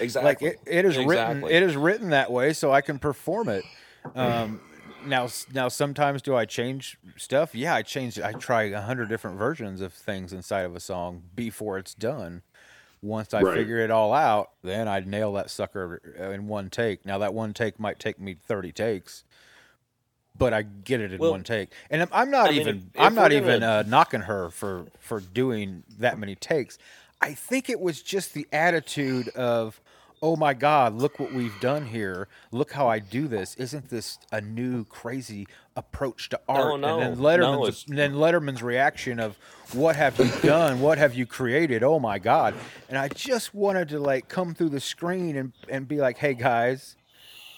exactly 0.00 0.28
Like 0.28 0.42
it, 0.42 0.58
it 0.66 0.84
is 0.84 0.98
written. 0.98 1.44
It 1.44 1.62
is 1.62 1.76
written 1.76 2.10
that 2.10 2.32
way 2.32 2.52
so 2.52 2.72
I 2.72 2.80
can 2.80 2.98
perform 2.98 3.48
it. 3.48 3.64
Um, 4.16 4.60
now, 5.06 5.28
now 5.52 5.68
sometimes 5.68 6.20
do 6.20 6.34
I 6.34 6.46
change 6.46 6.98
stuff? 7.16 7.54
Yeah, 7.54 7.76
I 7.76 7.82
change. 7.82 8.18
I 8.18 8.32
try 8.32 8.64
a 8.64 8.80
hundred 8.80 9.08
different 9.08 9.38
versions 9.38 9.80
of 9.80 9.92
things 9.92 10.32
inside 10.32 10.62
of 10.62 10.74
a 10.74 10.80
song 10.80 11.22
before 11.36 11.78
it's 11.78 11.94
done. 11.94 12.42
Once 13.02 13.32
I 13.32 13.40
Right. 13.40 13.56
figure 13.56 13.78
it 13.78 13.90
all 13.90 14.12
out, 14.12 14.50
then 14.62 14.86
I 14.86 15.00
nail 15.00 15.32
that 15.34 15.48
sucker 15.50 15.96
in 16.32 16.48
one 16.48 16.68
take. 16.68 17.06
Now 17.06 17.18
that 17.18 17.32
one 17.32 17.54
take 17.54 17.80
might 17.80 17.98
take 17.98 18.20
me 18.20 18.34
thirty 18.34 18.72
takes, 18.72 19.24
but 20.36 20.52
I 20.52 20.62
get 20.62 21.00
it 21.00 21.12
in 21.14 21.18
Well, 21.18 21.30
one 21.30 21.42
take. 21.42 21.70
And 21.90 22.06
I'm- 22.12 22.30
not 22.30 22.50
I 22.50 22.52
even. 22.54 22.90
if 22.94 23.00
I'm 23.00 23.14
not 23.14 23.32
even 23.32 23.60
gonna- 23.60 23.78
uh, 23.78 23.84
knocking 23.86 24.22
her 24.22 24.50
for 24.50 24.86
for 24.98 25.20
doing 25.20 25.84
that 25.98 26.18
many 26.18 26.34
takes. 26.34 26.76
I 27.22 27.32
think 27.34 27.70
it 27.70 27.80
was 27.80 28.02
just 28.02 28.34
the 28.34 28.46
attitude 28.52 29.28
of 29.30 29.80
oh 30.22 30.36
my 30.36 30.52
God, 30.52 30.94
look 30.94 31.18
what 31.18 31.32
we've 31.32 31.58
done 31.60 31.86
here. 31.86 32.28
Look 32.52 32.72
how 32.72 32.88
I 32.88 32.98
do 32.98 33.26
this. 33.26 33.54
Isn't 33.56 33.88
this 33.88 34.18
a 34.30 34.40
new 34.40 34.84
crazy 34.84 35.46
approach 35.76 36.28
to 36.30 36.40
art? 36.48 36.64
no. 36.76 37.00
And 37.00 37.16
then 37.16 37.24
Letterman's 37.24 37.86
and 37.88 37.98
then 37.98 38.14
Letterman's 38.14 38.62
reaction 38.62 39.18
of 39.18 39.38
what 39.72 39.96
have 39.96 40.18
you 40.18 40.30
done? 40.42 40.80
What 40.80 40.98
have 40.98 41.14
you 41.14 41.26
created? 41.26 41.82
Oh 41.82 41.98
my 41.98 42.18
God. 42.18 42.54
And 42.88 42.98
I 42.98 43.08
just 43.08 43.54
wanted 43.54 43.88
to 43.90 43.98
like 43.98 44.28
come 44.28 44.54
through 44.54 44.70
the 44.70 44.80
screen 44.80 45.36
and, 45.36 45.52
and 45.68 45.88
be 45.88 45.96
like, 45.96 46.18
hey 46.18 46.34
guys, 46.34 46.96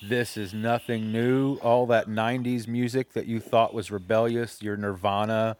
this 0.09 0.37
is 0.37 0.53
nothing 0.55 1.13
new. 1.13 1.57
All 1.57 1.87
that 1.87 2.09
90s 2.09 2.69
music 2.69 3.13
that 3.15 3.27
you 3.27 3.41
thought 3.41 3.73
was 3.75 3.91
rebellious, 3.91 4.63
your 4.63 4.77
Nirvana, 4.77 5.57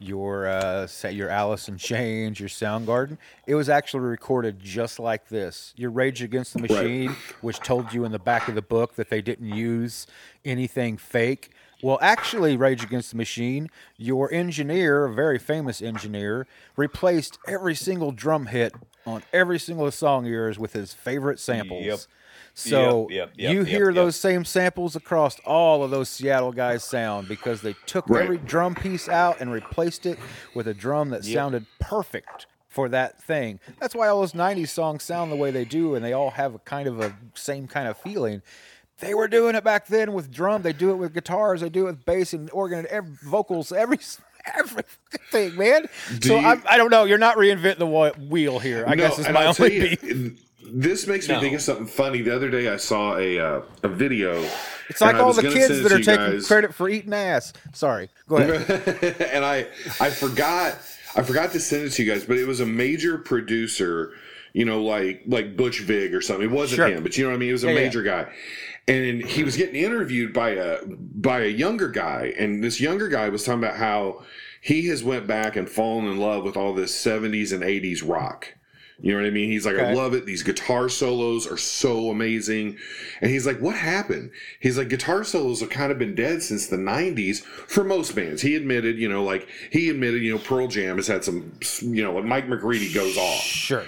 your 0.00 0.46
uh, 0.46 0.86
say 0.86 1.12
your 1.12 1.28
Alice 1.28 1.68
in 1.68 1.78
Chains, 1.78 2.40
your 2.40 2.48
Soundgarden, 2.48 3.18
it 3.46 3.54
was 3.54 3.68
actually 3.68 4.00
recorded 4.00 4.60
just 4.60 4.98
like 4.98 5.28
this. 5.28 5.74
Your 5.76 5.90
Rage 5.90 6.22
Against 6.22 6.54
the 6.54 6.60
Machine, 6.60 7.16
which 7.40 7.58
told 7.58 7.92
you 7.92 8.04
in 8.04 8.12
the 8.12 8.18
back 8.18 8.48
of 8.48 8.54
the 8.54 8.62
book 8.62 8.94
that 8.96 9.10
they 9.10 9.20
didn't 9.20 9.48
use 9.48 10.06
anything 10.44 10.96
fake. 10.96 11.50
Well, 11.82 11.98
actually, 12.02 12.56
Rage 12.56 12.82
Against 12.82 13.12
the 13.12 13.16
Machine, 13.16 13.70
your 13.96 14.32
engineer, 14.32 15.04
a 15.04 15.14
very 15.14 15.38
famous 15.38 15.80
engineer, 15.80 16.46
replaced 16.76 17.38
every 17.46 17.74
single 17.74 18.10
drum 18.10 18.46
hit 18.46 18.74
on 19.06 19.22
every 19.32 19.58
single 19.58 19.90
song 19.90 20.26
of 20.26 20.30
yours 20.30 20.58
with 20.58 20.72
his 20.72 20.92
favorite 20.92 21.38
samples. 21.38 21.84
Yep. 21.84 21.98
So 22.58 23.06
Yep, 23.08 23.34
yep, 23.36 23.52
you 23.52 23.58
yep, 23.60 23.66
hear 23.68 23.92
those 23.92 24.16
same 24.16 24.44
samples 24.44 24.96
across 24.96 25.38
all 25.46 25.84
of 25.84 25.92
those 25.92 26.08
Seattle 26.08 26.50
guys' 26.50 26.82
sound 26.82 27.28
because 27.28 27.60
they 27.62 27.74
took 27.86 28.08
Right. 28.08 28.24
every 28.24 28.38
drum 28.38 28.74
piece 28.74 29.08
out 29.08 29.40
and 29.40 29.52
replaced 29.52 30.06
it 30.06 30.18
with 30.54 30.66
a 30.66 30.74
drum 30.74 31.10
that 31.10 31.24
sounded 31.24 31.66
perfect 31.78 32.46
for 32.68 32.88
that 32.88 33.22
thing. 33.22 33.60
That's 33.78 33.94
why 33.94 34.08
all 34.08 34.18
those 34.20 34.32
90s 34.34 34.70
songs 34.70 35.04
sound 35.04 35.30
the 35.30 35.36
way 35.36 35.52
they 35.52 35.64
do 35.64 35.94
and 35.94 36.04
they 36.04 36.12
all 36.12 36.30
have 36.32 36.54
a 36.56 36.58
kind 36.58 36.88
of 36.88 36.98
a 37.00 37.14
same 37.34 37.68
kind 37.68 37.86
of 37.86 37.96
feeling. 37.96 38.42
They 38.98 39.14
were 39.14 39.28
doing 39.28 39.54
it 39.54 39.62
back 39.62 39.86
then 39.86 40.12
with 40.12 40.32
drum. 40.32 40.62
They 40.62 40.72
do 40.72 40.90
it 40.90 40.96
with 40.96 41.14
guitars. 41.14 41.60
They 41.60 41.68
do 41.68 41.82
it 41.82 41.90
with 41.92 42.04
bass 42.04 42.32
and 42.32 42.50
organ 42.50 42.80
and 42.80 42.88
every, 42.88 43.12
vocals. 43.22 43.70
Every 43.70 43.98
every 44.58 44.82
fucking 44.82 45.26
thing, 45.30 45.56
man. 45.56 45.82
Do 46.18 46.28
so 46.30 46.40
you- 46.40 46.44
I'm, 46.46 46.62
I 46.68 46.76
don't 46.76 46.90
know. 46.90 47.04
You're 47.04 47.18
not 47.18 47.36
reinventing 47.36 47.78
the 47.78 48.26
wheel 48.28 48.58
here. 48.58 48.82
I 48.84 48.96
guess 48.96 49.16
is 49.20 49.28
my 49.28 49.46
only 49.58 49.96
beef. 49.96 50.44
This 50.70 51.06
makes 51.06 51.28
me 51.28 51.38
think 51.40 51.54
of 51.54 51.62
something 51.62 51.86
funny. 51.86 52.22
The 52.22 52.34
other 52.34 52.50
day, 52.50 52.68
I 52.68 52.76
saw 52.76 53.16
a 53.16 53.38
uh, 53.38 53.62
a 53.82 53.88
video. 53.88 54.42
It's 54.88 55.00
like 55.00 55.16
all 55.16 55.32
the 55.32 55.42
kids 55.42 55.82
that 55.82 55.92
are 55.92 55.98
taking 55.98 56.14
guys. 56.14 56.46
credit 56.46 56.74
for 56.74 56.88
eating 56.88 57.12
ass. 57.12 57.52
Sorry. 57.74 58.08
Go 58.28 58.36
ahead. 58.36 59.20
and 59.32 59.44
I 59.44 59.66
I 60.00 60.10
forgot 60.10 60.78
I 61.16 61.22
forgot 61.22 61.52
to 61.52 61.60
send 61.60 61.84
it 61.84 61.90
to 61.90 62.02
you 62.04 62.10
guys, 62.12 62.24
but 62.24 62.36
it 62.38 62.46
was 62.46 62.60
a 62.60 62.66
major 62.66 63.18
producer, 63.18 64.12
you 64.52 64.64
know, 64.64 64.82
like 64.82 65.22
like 65.26 65.56
Butch 65.56 65.80
Vig 65.80 66.14
or 66.14 66.20
something. 66.20 66.44
It 66.46 66.52
wasn't 66.52 66.76
Sure. 66.78 66.88
him, 66.88 67.02
but 67.02 67.16
you 67.18 67.24
know 67.24 67.30
what 67.30 67.36
I 67.36 67.38
mean. 67.38 67.50
It 67.50 67.52
was 67.52 67.64
a 67.64 67.68
Yeah, 67.68 67.74
yeah. 67.74 67.80
major 67.80 68.02
guy, 68.02 68.26
and 68.86 69.22
he 69.22 69.44
was 69.44 69.56
getting 69.56 69.76
interviewed 69.76 70.32
by 70.32 70.50
a 70.50 70.78
by 70.86 71.40
a 71.40 71.48
younger 71.48 71.88
guy, 71.88 72.32
and 72.38 72.62
this 72.64 72.80
younger 72.80 73.08
guy 73.08 73.28
was 73.28 73.44
talking 73.44 73.62
about 73.62 73.76
how 73.76 74.22
he 74.60 74.86
has 74.88 75.04
went 75.04 75.26
back 75.26 75.54
and 75.56 75.68
fallen 75.68 76.06
in 76.06 76.18
love 76.18 76.44
with 76.44 76.56
all 76.56 76.72
this 76.74 76.94
'70s 76.94 77.52
and 77.52 77.62
'80s 77.62 78.02
rock. 78.06 78.54
You 79.00 79.12
know 79.12 79.20
what 79.20 79.26
I 79.28 79.30
mean? 79.30 79.48
He's 79.50 79.64
like, 79.64 79.76
I 79.76 79.82
Okay. 79.84 79.94
love 79.94 80.12
it. 80.14 80.26
These 80.26 80.42
guitar 80.42 80.88
solos 80.88 81.46
are 81.46 81.56
so 81.56 82.10
amazing. 82.10 82.76
And 83.20 83.30
he's 83.30 83.46
like, 83.46 83.60
what 83.60 83.76
happened? 83.76 84.32
He's 84.58 84.76
like, 84.76 84.88
guitar 84.88 85.22
solos 85.22 85.60
have 85.60 85.70
kind 85.70 85.92
of 85.92 85.98
been 86.00 86.16
dead 86.16 86.42
since 86.42 86.66
the 86.66 86.76
90s 86.78 87.42
for 87.44 87.84
most 87.84 88.16
bands. 88.16 88.42
He 88.42 88.56
admitted, 88.56 88.98
you 88.98 89.08
know, 89.08 89.22
like, 89.22 89.46
he 89.70 89.88
admitted, 89.88 90.22
you 90.22 90.32
know, 90.32 90.38
Pearl 90.40 90.66
Jam 90.66 90.96
has 90.96 91.06
had 91.06 91.22
some, 91.22 91.52
you 91.80 92.02
know, 92.02 92.20
Mike 92.22 92.48
McCready 92.48 92.92
goes 92.92 93.16
off. 93.16 93.40
Sure. 93.42 93.84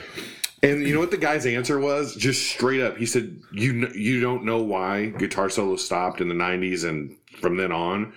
And 0.63 0.87
you 0.87 0.95
know 0.95 1.01
what 1.01 1.11
the 1.11 1.17
guy's 1.17 1.47
answer 1.47 1.81
was? 1.81 2.15
Just 2.15 2.49
straight 2.51 2.81
up. 2.83 2.97
He 2.99 3.07
said, 3.07 3.41
you, 3.51 3.89
you 3.95 4.21
don't 4.21 4.45
know 4.45 4.63
why 4.63 5.07
guitar 5.07 5.49
solos 5.51 5.85
stopped 5.85 6.21
in 6.21 6.29
the 6.29 6.35
90s 6.35 6.89
and 6.89 7.17
from 7.41 7.57
then 7.57 7.73
on? 7.73 8.13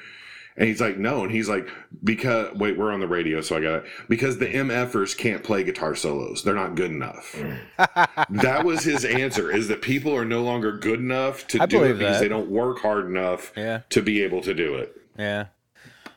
And 0.56 0.68
he's 0.68 0.80
like, 0.80 0.98
no. 0.98 1.24
And 1.24 1.32
he's 1.32 1.50
like, 1.50 1.68
because, 2.04 2.54
wait, 2.56 2.78
we're 2.78 2.92
on 2.92 3.00
the 3.00 3.08
radio, 3.08 3.42
so 3.42 3.58
I 3.58 3.62
got 3.62 3.74
it. 3.76 3.86
Because 4.08 4.38
the 4.38 4.46
MFers 4.48 5.18
can't 5.18 5.44
play 5.44 5.64
guitar 5.64 5.96
solos. 5.96 6.44
They're 6.44 6.54
not 6.54 6.76
good 6.76 6.92
enough. 6.92 7.36
Mm. 7.36 8.42
that 8.42 8.64
was 8.64 8.84
his 8.84 9.04
answer, 9.04 9.52
is 9.52 9.68
that 9.70 9.82
people 9.82 10.16
are 10.16 10.26
no 10.26 10.44
longer 10.44 10.72
good 10.78 11.00
enough 11.00 11.48
to 11.48 11.62
I 11.64 11.66
do 11.66 11.84
it 11.84 11.94
because 11.98 12.18
that. 12.18 12.20
they 12.22 12.28
don't 12.28 12.50
work 12.50 12.80
hard 12.80 13.06
enough 13.08 13.52
Yeah. 13.58 13.82
to 13.90 14.02
be 14.02 14.22
able 14.24 14.42
to 14.42 14.54
do 14.54 14.76
it. 14.76 14.96
Yeah. 15.18 15.46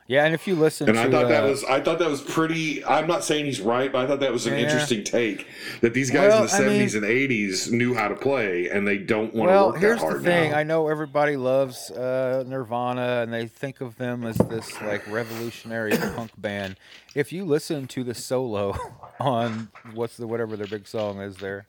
Yeah, 0.09 0.23
and 0.23 0.33
if 0.33 0.47
you 0.47 0.55
listen 0.55 0.87
And 0.87 0.97
to 0.97 1.03
I 1.03 1.11
thought 1.11 1.27
that 1.27 1.43
uh, 1.43 1.47
was 1.47 1.63
I 1.65 1.81
thought 1.81 1.99
that 1.99 2.09
was 2.09 2.21
pretty 2.21 2.83
I'm 2.85 3.07
not 3.07 3.25
saying 3.25 3.43
he's 3.45 3.59
right, 3.59 3.91
but 3.91 4.05
I 4.05 4.07
thought 4.07 4.21
that 4.21 4.31
was 4.31 4.47
an 4.47 4.53
Yeah. 4.53 4.59
interesting 4.61 5.03
take. 5.03 5.47
That 5.81 5.93
these 5.93 6.09
guys 6.09 6.29
Well, 6.29 6.43
in 6.43 6.47
the 6.47 6.53
I 6.53 6.59
mean- 6.59 6.65
seventies 6.69 6.95
and 6.95 7.03
eighties 7.05 7.71
knew 7.71 7.93
how 7.93 8.07
to 8.07 8.15
play 8.15 8.69
and 8.69 8.87
they 8.87 8.97
don't 8.97 9.33
want 9.33 9.49
to 9.49 9.53
well, 9.53 9.67
work 9.71 9.79
here's 9.81 9.99
that 10.01 10.13
the 10.13 10.19
thing. 10.21 10.51
now. 10.51 10.57
I 10.57 10.63
know 10.63 10.87
everybody 10.87 11.35
loves 11.35 11.91
uh, 11.91 12.45
Nirvana, 12.47 13.21
and 13.23 13.33
they 13.33 13.47
think 13.47 13.81
of 13.81 13.97
them 13.97 14.23
as 14.25 14.37
this 14.37 14.81
like 14.81 15.05
revolutionary 15.11 15.91
punk 16.15 16.31
band. 16.37 16.77
If 17.13 17.33
you 17.33 17.43
listen 17.43 17.85
to 17.87 18.03
the 18.05 18.13
solo 18.13 18.77
on 19.19 19.69
what's 19.93 20.15
the 20.15 20.25
whatever 20.27 20.55
their 20.55 20.67
big 20.67 20.87
song 20.87 21.19
is 21.19 21.37
there, 21.37 21.65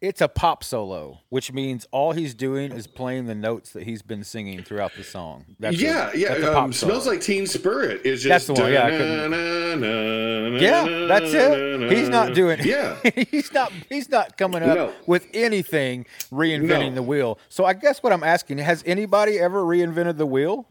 it's 0.00 0.20
a 0.20 0.28
pop 0.28 0.62
solo, 0.62 1.18
which 1.28 1.52
means 1.52 1.86
all 1.90 2.12
he's 2.12 2.32
doing 2.34 2.70
is 2.72 2.86
playing 2.86 3.26
the 3.26 3.34
notes 3.34 3.72
that 3.72 3.82
he's 3.82 4.00
been 4.02 4.22
singing 4.22 4.62
throughout 4.62 4.92
the 4.96 5.02
song. 5.02 5.44
That's 5.58 5.76
a- 5.76 5.80
yeah, 5.80 6.10
yeah. 6.14 6.28
that's 6.28 6.42
a 6.44 6.58
Um, 6.58 6.72
smells 6.72 7.06
like 7.06 7.20
Teen 7.20 7.46
Spirit 7.46 8.06
is 8.06 8.22
That's 8.22 8.46
the 8.46 8.52
one, 8.54 8.72
yeah, 8.72 8.88
yeah, 8.88 10.58
Yeah, 10.60 11.06
that's 11.06 11.32
it. 11.32 11.92
He's 11.92 12.08
not 12.08 12.34
doing. 12.34 12.58
Yeah, 12.62 12.96
he's 13.30 13.52
not. 13.52 13.72
He's 13.88 14.08
not 14.08 14.36
coming 14.36 14.62
up 14.62 14.76
No. 14.76 14.92
with 15.06 15.26
anything 15.34 16.06
reinventing 16.32 16.90
No. 16.90 16.94
the 16.96 17.02
wheel. 17.02 17.38
So 17.48 17.64
I 17.64 17.72
guess 17.74 18.02
what 18.02 18.12
I'm 18.12 18.22
asking: 18.24 18.58
Has 18.58 18.82
anybody 18.86 19.38
ever 19.38 19.62
reinvented 19.62 20.16
the 20.16 20.26
wheel? 20.26 20.66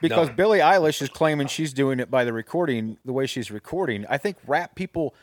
Because 0.00 0.28
No. 0.28 0.34
Billie 0.34 0.60
Eilish 0.60 1.02
is 1.02 1.08
claiming 1.10 1.46
she's 1.46 1.72
doing 1.74 2.00
it 2.00 2.10
by 2.10 2.24
the 2.24 2.32
recording, 2.32 2.96
the 3.04 3.12
way 3.12 3.26
she's 3.26 3.50
recording. 3.50 4.06
I 4.08 4.16
think 4.16 4.38
rap 4.46 4.74
people 4.74 5.14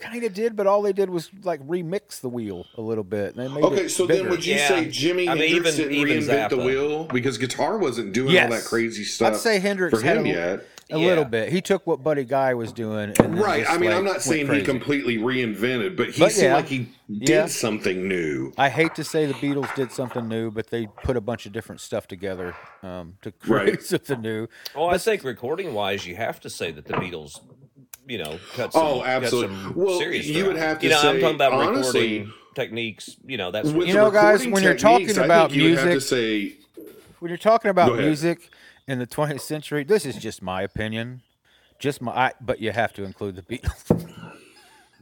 kind 0.00 0.24
of 0.24 0.32
did, 0.34 0.56
but 0.56 0.66
all 0.66 0.82
they 0.82 0.92
did 0.92 1.10
was 1.10 1.30
like 1.44 1.60
remix 1.66 2.20
the 2.20 2.28
wheel 2.28 2.66
a 2.76 2.80
little 2.80 3.04
bit. 3.04 3.34
And 3.36 3.46
they 3.46 3.54
made 3.54 3.64
Okay, 3.64 3.82
it 3.84 3.90
so 3.90 4.06
then 4.06 4.28
would 4.28 4.44
you 4.44 4.54
Yeah. 4.54 4.68
say 4.68 4.88
Jimmy 4.88 5.28
I 5.28 5.34
mean, 5.34 5.48
Hendrix 5.52 5.78
even- 5.78 5.88
didn't 5.90 6.08
even 6.08 6.22
reinvent 6.24 6.48
the 6.50 6.56
wheel 6.58 7.04
because 7.04 7.38
guitar 7.38 7.78
wasn't 7.78 8.12
doing 8.12 8.32
Yes. 8.32 8.44
all 8.44 8.50
that 8.58 8.64
crazy 8.64 9.04
stuff? 9.04 9.34
I'd 9.34 9.38
say 9.38 9.58
Hendrix 9.58 9.98
for 9.98 10.04
had 10.04 10.16
him 10.18 10.26
a, 10.26 10.28
yet. 10.28 10.60
a 10.90 10.98
Yeah. 10.98 11.06
little 11.06 11.24
bit. 11.24 11.50
He 11.50 11.60
took 11.60 11.86
what 11.86 12.02
Buddy 12.02 12.24
Guy 12.24 12.52
was 12.54 12.72
doing, 12.72 13.12
and 13.20 13.38
Right. 13.38 13.60
just, 13.60 13.70
I 13.72 13.78
mean, 13.78 13.90
like, 13.90 13.98
I'm 13.98 14.04
not 14.04 14.10
went 14.14 14.22
saying 14.22 14.52
he 14.52 14.62
completely 14.62 15.18
reinvented, 15.18 15.96
but 15.96 16.10
he 16.10 16.20
But 16.20 16.32
seemed 16.32 16.44
yeah. 16.46 16.54
like 16.56 16.66
he 16.66 16.88
did 17.08 17.28
Yeah. 17.28 17.46
something 17.46 18.08
new. 18.08 18.52
I 18.58 18.68
hate 18.70 18.94
to 18.96 19.04
say 19.04 19.26
the 19.26 19.34
Beatles 19.34 19.72
did 19.76 19.92
something 19.92 20.26
new, 20.28 20.50
but 20.50 20.68
they 20.70 20.88
put 21.04 21.16
a 21.16 21.20
bunch 21.20 21.46
of 21.46 21.52
different 21.52 21.80
stuff 21.80 22.08
together 22.08 22.54
um, 22.82 23.14
to 23.22 23.30
create 23.30 23.66
Right. 23.68 23.82
something 23.82 24.20
new. 24.20 24.48
Well, 24.74 24.88
I 24.88 24.98
think 24.98 25.22
recording 25.22 25.74
wise, 25.74 26.06
you 26.06 26.16
have 26.16 26.40
to 26.40 26.50
say 26.50 26.72
that 26.72 26.86
the 26.86 26.94
Beatles, 26.94 27.38
you 28.10 28.18
know, 28.18 28.38
cut 28.54 28.70
oh, 28.74 28.78
some, 28.78 28.86
Oh, 28.86 28.98
cut 29.00 29.08
absolutely. 29.08 29.56
some 29.56 29.74
Well, 29.76 29.98
serious 29.98 30.26
you 30.26 30.46
would 30.46 30.56
have 30.56 30.80
to 30.80 30.84
you 30.86 30.90
know, 30.90 30.96
I'm 30.98 31.02
say, 31.16 31.20
talking 31.20 31.34
about 31.36 31.52
honestly, 31.52 32.00
recording 32.18 32.32
techniques. 32.54 33.16
You 33.24 33.36
know, 33.36 33.50
that's 33.50 33.70
With 33.70 33.86
You 33.86 33.94
know, 33.94 34.10
guys, 34.10 34.40
recording 34.44 34.52
when 34.52 34.62
you're 34.64 34.74
techniques, 34.74 35.14
talking 35.14 35.24
about 35.24 35.50
think 35.50 35.62
you 35.62 35.76
have 35.76 35.84
to 35.84 35.90
music- 35.90 36.08
say 36.08 36.54
When 37.20 37.28
you're 37.28 37.38
talking 37.38 37.70
about 37.70 37.96
music 37.96 38.50
in 38.88 38.98
the 38.98 39.06
20th 39.06 39.40
century, 39.42 39.84
this 39.84 40.04
is 40.04 40.16
just 40.16 40.42
my 40.42 40.62
opinion. 40.62 41.22
Just 41.78 42.02
my, 42.02 42.12
I, 42.12 42.32
but 42.40 42.60
you 42.60 42.72
have 42.72 42.92
to 42.94 43.04
include 43.04 43.36
the 43.36 43.42
Beatles. 43.42 44.10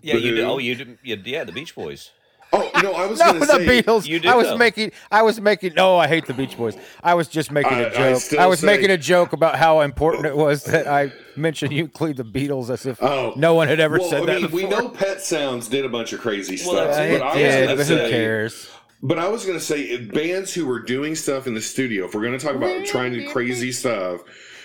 yeah, 0.03 0.15
you 0.15 0.37
do. 0.37 0.43
Oh, 0.45 0.59
you, 0.59 0.75
do, 0.77 0.97
yeah, 1.03 1.45
the 1.45 1.53
Beach 1.53 1.75
Boys. 1.75 2.11
Oh 2.53 2.71
no, 2.83 2.93
I 2.95 3.07
was 3.07 3.19
no, 3.21 3.27
going 3.27 3.41
the 3.41 3.47
say 3.47 3.83
Beatles. 3.83 4.07
You 4.07 4.21
do 4.21 4.29
I 4.29 4.35
was 4.35 4.47
though. 4.49 4.57
making. 4.57 4.93
I 5.11 5.23
was 5.23 5.41
making. 5.41 5.75
No, 5.75 5.99
I 5.99 6.09
hate 6.09 6.27
the 6.27 6.33
Beach 6.35 6.57
Boys. 6.57 6.77
I 7.03 7.15
was 7.15 7.29
just 7.29 7.51
making 7.51 7.73
I- 7.75 7.81
a 7.81 7.87
I 7.89 7.91
joke. 7.91 7.99
I, 8.01 8.19
still 8.19 8.49
was 8.49 8.61
say- 8.61 8.67
making 8.67 8.91
a 8.91 8.97
joke 8.97 9.33
about 9.33 9.57
how 9.57 9.81
important 9.81 10.27
it 10.27 10.37
was 10.37 10.65
that 10.65 10.87
I 10.87 11.13
mentioned 11.37 11.73
you 11.73 11.85
include 11.85 12.17
the 12.17 12.25
Beatles 12.25 12.71
as 12.71 12.87
if 12.87 13.03
Oh. 13.03 13.35
no 13.37 13.55
one 13.55 13.69
had 13.69 13.81
ever 13.81 13.99
Well, 13.99 14.09
said 14.09 14.23
I 14.23 14.27
that 14.27 14.43
mean, 14.43 14.51
we 14.51 14.67
know 14.67 14.89
Pet 14.89 15.21
Sounds 15.21 15.69
did 15.69 15.85
a 15.85 15.89
bunch 15.89 16.13
of 16.13 16.21
crazy 16.21 16.57
Well, 16.65 16.75
stuff, 16.77 16.95
that's 16.97 17.13
Yeah, 17.13 17.19
but 17.19 17.23
I 17.23 17.27
was 17.27 17.35
did, 17.37 17.51
going 17.67 17.77
but 17.77 17.85
to 17.85 17.89
who 17.95 17.99
say, 17.99 18.11
cares? 18.11 18.71
but 19.03 19.19
I 19.19 19.29
was 19.29 19.45
going 19.47 19.59
to 19.59 19.65
say, 19.65 19.81
if 19.83 20.13
bands 20.13 20.53
who 20.55 20.67
were 20.67 20.81
doing 20.81 21.15
stuff 21.15 21.47
in 21.47 21.55
the 21.55 21.61
studio, 21.61 22.07
if 22.07 22.15
we're 22.15 22.23
going 22.25 22.37
to 22.39 22.45
talk 22.45 22.57
about 22.57 22.85
trying 22.87 23.13
to 23.13 23.27
crazy 23.27 23.71
stuff, 23.73 24.23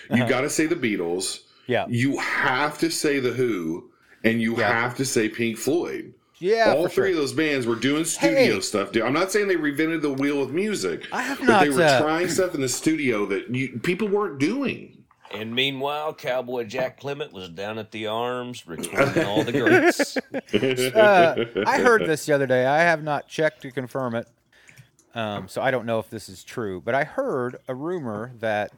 you 0.09 0.25
got 0.27 0.41
to 0.41 0.49
say 0.49 0.65
the 0.67 0.75
Beatles. 0.75 1.35
Uh-huh. 1.37 1.43
Yeah. 1.67 1.85
You 1.89 2.17
have 2.17 2.77
to 2.79 2.89
say 2.89 3.19
the 3.19 3.31
Who, 3.31 3.89
and 4.23 4.41
you 4.41 4.57
Yeah. 4.57 4.71
have 4.81 4.95
to 4.97 5.05
say 5.05 5.29
Pink 5.29 5.57
Floyd. 5.57 6.13
Yeah, 6.43 6.73
All 6.75 6.89
three 6.89 6.93
sure. 6.93 7.07
of 7.11 7.15
those 7.15 7.31
bands 7.31 7.65
were 7.65 7.75
doing 7.77 8.03
studio 8.03 8.55
Hey. 8.55 8.59
stuff. 8.59 8.91
Dude. 8.91 9.03
I'm 9.03 9.13
not 9.13 9.31
saying 9.31 9.47
they 9.47 9.55
reinvented 9.55 10.01
the 10.01 10.11
wheel 10.11 10.41
with 10.41 10.49
music. 10.51 11.07
I 11.13 11.21
have 11.21 11.39
but 11.39 11.61
they 11.61 11.69
were 11.69 11.81
uh, 11.81 12.01
trying 12.01 12.27
stuff 12.27 12.53
in 12.53 12.59
the 12.59 12.67
studio 12.67 13.25
that 13.27 13.49
you, 13.49 13.79
people 13.81 14.09
weren't 14.09 14.39
doing. 14.39 15.05
And 15.33 15.55
meanwhile, 15.55 16.13
Cowboy 16.13 16.65
Jack 16.65 16.99
Clement 16.99 17.31
was 17.31 17.47
down 17.47 17.77
at 17.79 17.91
the 17.91 18.07
Arms 18.07 18.67
recording 18.67 19.23
all 19.23 19.45
the 19.45 19.53
greats. 19.53 20.17
uh, 20.93 21.63
I 21.65 21.79
heard 21.79 22.05
this 22.05 22.25
the 22.25 22.33
other 22.33 22.45
day. 22.45 22.65
I 22.65 22.79
have 22.79 23.03
not 23.03 23.29
checked 23.29 23.61
to 23.61 23.71
confirm 23.71 24.13
it, 24.13 24.27
um, 25.15 25.47
so 25.47 25.61
I 25.61 25.71
don't 25.71 25.85
know 25.85 25.99
if 25.99 26.09
this 26.09 26.27
is 26.27 26.43
true. 26.43 26.81
But 26.81 26.93
I 26.93 27.05
heard 27.05 27.55
a 27.69 27.73
rumor 27.73 28.33
that 28.41 28.73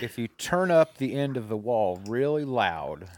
if 0.00 0.18
you 0.18 0.28
turn 0.28 0.70
up 0.70 0.98
the 0.98 1.14
end 1.14 1.36
of 1.36 1.48
the 1.48 1.56
wall 1.56 2.00
really 2.06 2.44
loud, 2.44 3.08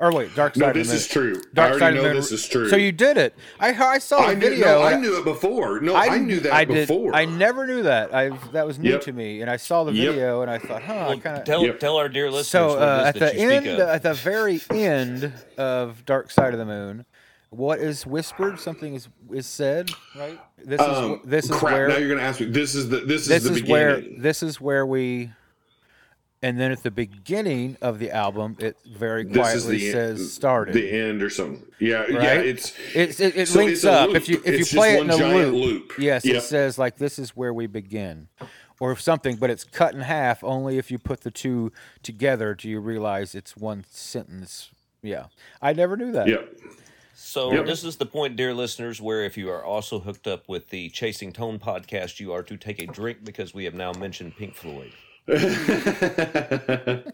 Or 0.00 0.12
wait, 0.12 0.32
Dark 0.36 0.54
Side 0.54 0.60
No, 0.60 0.66
of 0.68 0.74
the 0.74 0.78
Moon. 0.78 0.86
this 0.86 0.92
is 0.94 1.08
true. 1.08 1.32
I 1.36 1.54
Dark 1.54 1.70
already 1.70 1.78
Side 1.80 1.88
of 1.88 1.94
the 1.96 2.02
know 2.02 2.08
Moon. 2.10 2.16
this 2.16 2.30
is 2.30 2.46
true. 2.48 2.68
So 2.68 2.76
you 2.76 2.92
did 2.92 3.16
it. 3.16 3.34
I 3.58 3.70
I 3.72 3.98
saw 3.98 4.28
the 4.28 4.34
knew, 4.36 4.50
video. 4.50 4.64
no, 4.66 4.82
I 4.82 4.94
knew 4.96 5.18
it 5.18 5.24
before. 5.24 5.80
No, 5.80 5.96
I, 5.96 6.18
knew 6.18 6.38
that 6.40 6.52
I 6.52 6.64
did, 6.64 6.86
before. 6.86 7.16
I 7.16 7.24
never 7.24 7.66
knew 7.66 7.82
that. 7.82 8.14
I 8.14 8.28
that 8.52 8.64
was 8.64 8.78
new 8.78 8.90
Yep. 8.92 9.00
to 9.02 9.12
me, 9.12 9.40
and 9.40 9.50
I 9.50 9.56
saw 9.56 9.82
the 9.82 9.92
Yep. 9.92 10.10
video, 10.14 10.42
and 10.42 10.50
I 10.50 10.58
thought, 10.58 10.82
huh, 10.82 11.08
I 11.08 11.16
kind 11.18 11.38
of. 11.38 11.44
tell 11.44 11.64
Yep. 11.64 11.80
tell 11.80 11.96
our 11.96 12.08
dear 12.08 12.30
listeners 12.30 12.46
So 12.46 12.68
what 12.68 12.78
uh, 12.78 13.02
at 13.06 13.14
that 13.16 13.34
the 13.34 13.40
end, 13.40 13.66
speak 13.66 13.78
at 13.80 14.02
the 14.04 14.14
very 14.14 14.60
end 14.70 15.32
of 15.56 16.04
Dark 16.06 16.30
Side 16.30 16.52
of 16.52 16.60
the 16.60 16.66
Moon, 16.66 17.04
what 17.50 17.80
is 17.80 18.06
whispered? 18.06 18.60
Something 18.60 18.94
is 18.94 19.08
is 19.32 19.48
said, 19.48 19.90
right? 20.16 20.38
This 20.64 20.80
is 20.80 20.86
Um, 20.86 21.18
wh- 21.24 21.26
this 21.28 21.44
is 21.46 21.50
crap. 21.50 21.72
where 21.72 21.88
now 21.88 21.96
you're 21.96 22.06
going 22.08 22.20
to 22.20 22.24
ask 22.24 22.38
me. 22.38 22.46
This 22.46 22.76
is 22.76 22.88
the 22.88 22.98
this 22.98 23.22
is 23.22 23.28
this 23.28 23.42
the 23.42 23.50
is 23.50 23.60
beginning. 23.62 23.72
where 23.72 24.00
this 24.22 24.44
is 24.44 24.60
where 24.60 24.86
we. 24.86 25.30
And 26.40 26.60
then 26.60 26.70
at 26.70 26.84
the 26.84 26.92
beginning 26.92 27.76
of 27.82 27.98
the 27.98 28.12
album, 28.12 28.56
it 28.60 28.76
very 28.86 29.24
this 29.24 29.36
quietly 29.36 29.78
the 29.78 29.90
says 29.90 30.32
"started." 30.32 30.72
the 30.74 30.88
end 30.88 31.20
or 31.20 31.30
something. 31.30 31.64
Yeah, 31.80 32.04
yeah. 32.08 32.16
right? 32.16 32.46
It's 32.46 32.72
It, 32.94 33.18
it, 33.20 33.36
it 33.36 33.48
so 33.48 33.58
links 33.58 33.72
it's 33.80 33.84
up 33.84 34.08
loop. 34.08 34.16
if 34.18 34.28
you 34.28 34.36
if 34.44 34.60
It's 34.60 34.72
you 34.72 34.78
play 34.78 34.96
it 34.98 35.00
in 35.02 35.10
a 35.10 35.16
loop. 35.16 35.54
loop. 35.54 35.92
Yes, 35.98 36.24
Yep. 36.24 36.36
it 36.36 36.40
says 36.42 36.78
like 36.78 36.96
this 36.98 37.18
is 37.18 37.30
where 37.30 37.52
we 37.52 37.66
begin, 37.66 38.28
or 38.78 38.94
something. 38.96 39.34
But 39.34 39.50
it's 39.50 39.64
cut 39.64 39.94
in 39.94 40.00
half. 40.02 40.44
Only 40.44 40.78
if 40.78 40.92
you 40.92 40.98
put 40.98 41.22
the 41.22 41.32
two 41.32 41.72
together 42.04 42.54
do 42.54 42.68
you 42.68 42.78
realize 42.78 43.34
it's 43.34 43.56
one 43.56 43.84
sentence. 43.90 44.70
Yeah, 45.02 45.26
I 45.60 45.72
never 45.72 45.96
knew 45.96 46.12
that. 46.12 46.28
yeah. 46.28 46.42
So 47.16 47.52
Yep. 47.52 47.66
this 47.66 47.82
is 47.82 47.96
the 47.96 48.06
point, 48.06 48.36
dear 48.36 48.54
listeners, 48.54 49.00
where 49.00 49.24
if 49.24 49.36
you 49.36 49.50
are 49.50 49.64
also 49.64 49.98
hooked 49.98 50.28
up 50.28 50.48
with 50.48 50.68
the 50.68 50.88
Chasing 50.90 51.32
Tone 51.32 51.58
podcast, 51.58 52.20
you 52.20 52.32
are 52.32 52.44
to 52.44 52.56
take 52.56 52.80
a 52.80 52.86
drink 52.86 53.24
because 53.24 53.52
we 53.52 53.64
have 53.64 53.74
now 53.74 53.90
mentioned 53.92 54.36
Pink 54.36 54.54
Floyd. 54.54 54.92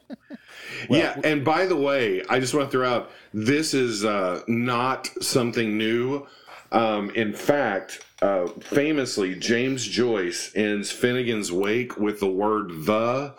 yeah, 0.89 1.21
and 1.25 1.45
by 1.45 1.67
the 1.67 1.75
way, 1.75 2.23
I 2.29 2.39
just 2.39 2.55
want 2.55 2.71
to 2.71 2.73
throw 2.77 2.89
out 2.89 3.11
this 3.33 3.75
is 3.75 4.05
uh, 4.05 4.43
not 4.47 5.09
something 5.21 5.77
new. 5.77 6.25
Um, 6.71 7.11
in 7.11 7.33
fact, 7.33 8.05
uh, 8.23 8.47
famously, 8.61 9.35
James 9.35 9.85
Joyce 9.85 10.53
ends 10.55 10.93
Finnegans 10.93 11.51
Wake 11.51 11.99
with 11.99 12.21
the 12.21 12.29
word 12.29 12.85
"the" 12.85 13.35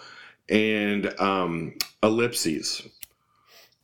and 0.49 1.17
um, 1.21 1.75
ellipses. 2.03 2.85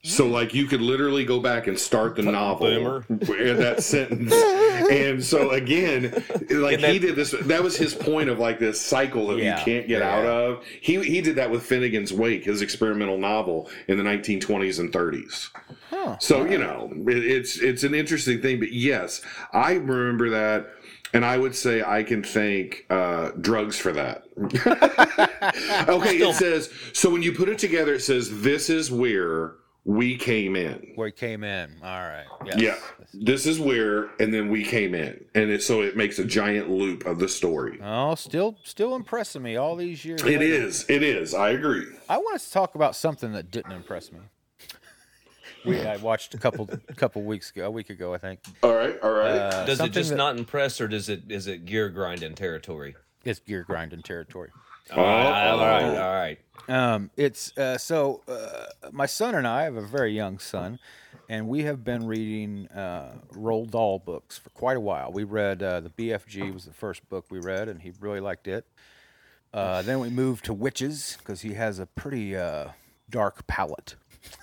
So, 0.04 0.26
like, 0.26 0.56
you 0.56 0.66
could 0.66 0.82
literally 0.82 1.26
go 1.26 1.40
back 1.40 1.68
and 1.68 1.78
start 1.78 2.16
the 2.16 2.24
novel 2.24 2.68
Boomer. 2.68 3.06
in 3.38 3.58
that 3.58 3.84
sentence. 3.84 4.34
And 4.34 5.24
so, 5.24 5.52
again, 5.52 6.12
like 6.50 6.82
that- 6.82 6.92
he 6.92 6.98
did 6.98 7.16
this. 7.16 7.32
That 7.42 7.62
was 7.62 7.78
his 7.78 7.94
point 7.94 8.28
of 8.30 8.40
like 8.40 8.58
this 8.58 8.82
cycle 8.82 9.28
that 9.28 9.38
Yeah. 9.38 9.60
you 9.60 9.64
can't 9.66 9.88
get 9.88 10.00
Yeah. 10.00 10.16
out 10.18 10.26
of. 10.26 10.64
He 10.82 11.00
he 11.04 11.22
did 11.22 11.36
that 11.36 11.52
with 11.52 11.62
Finnegans 11.70 12.12
Wake, 12.12 12.46
his 12.46 12.64
experimental 12.64 13.20
novel 13.20 13.70
in 13.88 13.98
the 14.00 14.04
1920s 14.04 14.80
and 14.80 14.92
30s. 14.92 15.50
Huh. 15.92 16.18
So 16.20 16.46
you 16.46 16.58
know, 16.58 16.92
it, 17.08 17.18
it's 17.24 17.60
it's 17.60 17.84
an 17.84 17.94
interesting 17.94 18.42
thing. 18.42 18.60
But 18.60 18.72
yes, 18.72 19.22
I 19.54 19.74
remember 19.74 20.32
that, 20.32 20.66
and 21.14 21.24
I 21.24 21.38
would 21.38 21.56
say 21.56 21.84
I 21.84 22.02
can 22.02 22.24
thank 22.24 22.88
uh, 22.90 23.32
drugs 23.40 23.78
for 23.78 23.92
that. 23.92 24.24
okay, 25.88 26.18
it 26.18 26.36
says 26.36 26.72
so 26.94 27.12
when 27.12 27.22
you 27.22 27.34
put 27.34 27.50
it 27.50 27.60
together, 27.60 27.94
it 27.94 28.02
says 28.02 28.42
this 28.42 28.70
is 28.72 28.90
where 28.92 29.54
we 29.84 30.16
came 30.16 30.56
in. 30.56 30.94
We 30.96 31.12
came 31.12 31.44
in. 31.44 31.72
All 31.84 31.90
right. 31.90 32.26
Yes. 32.46 32.60
Yeah, 32.60 32.76
this 33.14 33.46
is 33.48 33.60
where, 33.60 34.10
and 34.20 34.34
then 34.34 34.50
we 34.50 34.64
came 34.64 34.94
in, 34.94 35.24
and 35.34 35.50
it, 35.50 35.64
so 35.64 35.82
it 35.82 35.98
makes 35.98 36.20
a 36.20 36.26
giant 36.26 36.70
loop 36.70 37.06
of 37.06 37.20
the 37.20 37.28
story. 37.28 37.80
Oh, 37.82 38.16
still, 38.16 38.58
still 38.64 38.96
impressing 38.96 39.42
me 39.42 39.56
all 39.58 39.76
these 39.76 40.06
years. 40.06 40.22
It 40.22 40.40
later. 40.40 40.44
is, 40.44 40.86
it 40.90 41.02
is. 41.04 41.34
I 41.34 41.50
agree. 41.52 41.86
I 42.08 42.18
want 42.18 42.36
us 42.36 42.46
to 42.46 42.52
talk 42.52 42.76
about 42.76 42.96
something 42.96 43.34
that 43.34 43.50
didn't 43.52 43.72
impress 43.74 44.12
me. 44.12 44.20
We 45.64 45.80
I 45.80 45.98
watched 45.98 46.34
a 46.34 46.40
couple 46.40 46.68
couple 46.96 47.22
weeks 47.22 47.52
ago, 47.52 47.68
a 47.68 47.70
week 47.70 47.92
ago, 47.92 48.16
I 48.16 48.18
think. 48.18 48.40
All 48.64 48.74
right, 48.74 49.00
all 49.04 49.12
right. 49.12 49.30
Uh, 49.30 49.66
Does 49.68 49.80
it 49.80 49.92
just 49.92 50.10
that- 50.10 50.16
not 50.16 50.36
impress, 50.36 50.82
or 50.82 50.88
does 50.88 51.08
it 51.08 51.26
is 51.30 51.46
it 51.46 51.66
gear 51.66 51.88
grinding 51.90 52.34
territory? 52.34 52.96
It's 53.24 53.40
gear 53.40 53.64
grinding 53.64 54.02
territory. 54.02 54.50
All 54.92 55.04
right, 55.04 55.48
all 55.50 55.58
right, 55.60 55.98
all 55.98 56.14
right. 56.14 56.40
Um, 56.68 57.12
it's 57.18 57.58
uh, 57.58 57.78
so 57.78 58.22
uh, 58.28 58.90
my 58.92 59.06
son 59.06 59.36
and 59.36 59.48
I 59.48 59.64
have 59.64 59.76
a 59.76 59.82
very 59.82 60.14
young 60.14 60.40
son, 60.40 60.80
and 61.30 61.48
we 61.48 61.64
have 61.64 61.84
been 61.84 62.06
reading 62.06 62.68
uh, 62.68 63.16
Roald 63.34 63.72
Dahl 63.72 64.00
books 64.00 64.38
for 64.38 64.50
quite 64.52 64.78
a 64.78 64.82
while. 64.82 65.12
We 65.12 65.24
read 65.24 65.64
uh, 65.64 65.82
the 65.82 65.90
BFG 65.90 66.54
was 66.54 66.66
the 66.66 66.74
first 66.74 67.08
book 67.10 67.26
we 67.30 67.40
read, 67.40 67.68
and 67.68 67.82
he 67.82 67.94
really 68.00 68.20
liked 68.20 68.48
it. 68.48 68.66
Uh, 69.54 69.82
then 69.82 70.00
we 70.00 70.10
moved 70.10 70.46
to 70.46 70.54
Witches 70.54 71.18
because 71.20 71.42
he 71.42 71.54
has 71.54 71.80
a 71.80 71.86
pretty 71.86 72.36
uh, 72.36 72.70
dark 73.10 73.46
palette. 73.48 73.96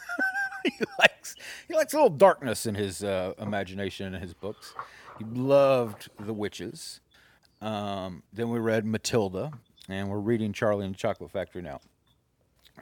he 0.64 0.72
likes 0.98 1.34
he 1.66 1.74
likes 1.74 1.92
a 1.92 1.96
little 1.96 2.10
darkness 2.10 2.66
in 2.66 2.74
his 2.74 3.02
uh, 3.02 3.32
imagination 3.38 4.14
and 4.14 4.22
his 4.22 4.34
books. 4.34 4.74
He 5.18 5.24
loved 5.24 6.10
the 6.18 6.32
Witches. 6.32 7.00
Um, 7.60 8.22
then 8.32 8.50
we 8.50 8.58
read 8.58 8.84
Matilda, 8.84 9.52
and 9.88 10.08
we're 10.08 10.18
reading 10.18 10.52
Charlie 10.52 10.84
and 10.84 10.94
the 10.94 10.98
Chocolate 10.98 11.30
Factory 11.30 11.62
now. 11.62 11.80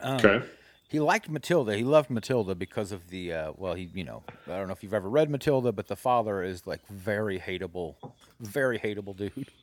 okay. 0.03 0.41
He 0.89 1.01
liked 1.01 1.29
Matilda. 1.29 1.75
He 1.75 1.83
loved 1.83 2.09
Matilda 2.09 2.55
because 2.55 2.93
of 2.93 3.09
the 3.09 3.33
uh, 3.33 3.51
well, 3.57 3.73
he 3.73 3.89
you 3.93 4.05
know 4.05 4.23
I 4.45 4.57
don't 4.57 4.67
know 4.67 4.73
if 4.73 4.83
you've 4.83 4.93
ever 4.93 5.09
read 5.09 5.29
Matilda, 5.29 5.71
but 5.71 5.87
the 5.87 5.97
father 5.97 6.43
is 6.43 6.65
like 6.65 6.87
very 6.87 7.39
hateable, 7.39 7.95
very 8.39 8.79
hateable 8.79 9.15
dude. 9.15 9.51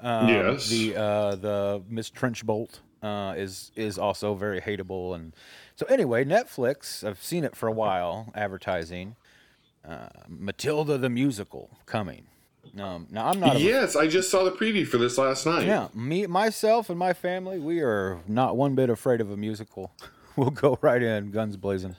Um, 0.00 0.28
yes. 0.28 0.68
The 0.68 0.96
uh, 0.96 1.34
the 1.36 1.82
Miss 1.88 2.10
Trenchbolt 2.10 2.80
uh, 3.04 3.34
is 3.36 3.70
is 3.76 3.96
also 3.96 4.34
very 4.34 4.60
hateable, 4.60 5.14
and 5.14 5.32
so 5.76 5.86
anyway, 5.86 6.24
Netflix. 6.24 7.04
I've 7.08 7.22
seen 7.22 7.44
it 7.44 7.54
for 7.54 7.68
a 7.68 7.72
while, 7.72 8.32
advertising 8.34 9.14
uh, 9.88 10.08
Matilda 10.28 10.98
the 10.98 11.08
musical 11.08 11.78
coming. 11.86 12.26
Um, 12.78 13.06
now 13.10 13.28
I'm 13.28 13.40
not. 13.40 13.56
A, 13.56 13.60
yes, 13.60 13.96
I 13.96 14.06
just 14.06 14.30
saw 14.30 14.44
the 14.44 14.50
preview 14.50 14.86
for 14.86 14.98
this 14.98 15.18
last 15.18 15.46
night. 15.46 15.66
yeah, 15.66 15.88
me, 15.94 16.26
myself, 16.26 16.90
and 16.90 16.98
my 16.98 17.12
family, 17.12 17.58
we 17.58 17.80
are 17.80 18.20
not 18.26 18.56
one 18.56 18.74
bit 18.74 18.90
afraid 18.90 19.20
of 19.20 19.30
a 19.30 19.36
musical. 19.36 19.92
we'll 20.36 20.50
go 20.50 20.78
right 20.80 21.02
in, 21.02 21.30
guns 21.30 21.56
blazing. 21.56 21.96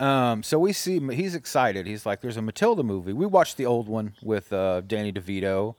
Um, 0.00 0.42
so 0.42 0.58
we 0.58 0.72
see 0.72 1.00
he's 1.12 1.34
excited. 1.34 1.86
He's 1.86 2.06
like, 2.06 2.20
"There's 2.20 2.36
a 2.36 2.42
Matilda 2.42 2.82
movie." 2.82 3.12
We 3.12 3.26
watched 3.26 3.56
the 3.56 3.66
old 3.66 3.88
one 3.88 4.14
with 4.22 4.52
uh, 4.52 4.82
Danny 4.82 5.12
DeVito. 5.12 5.74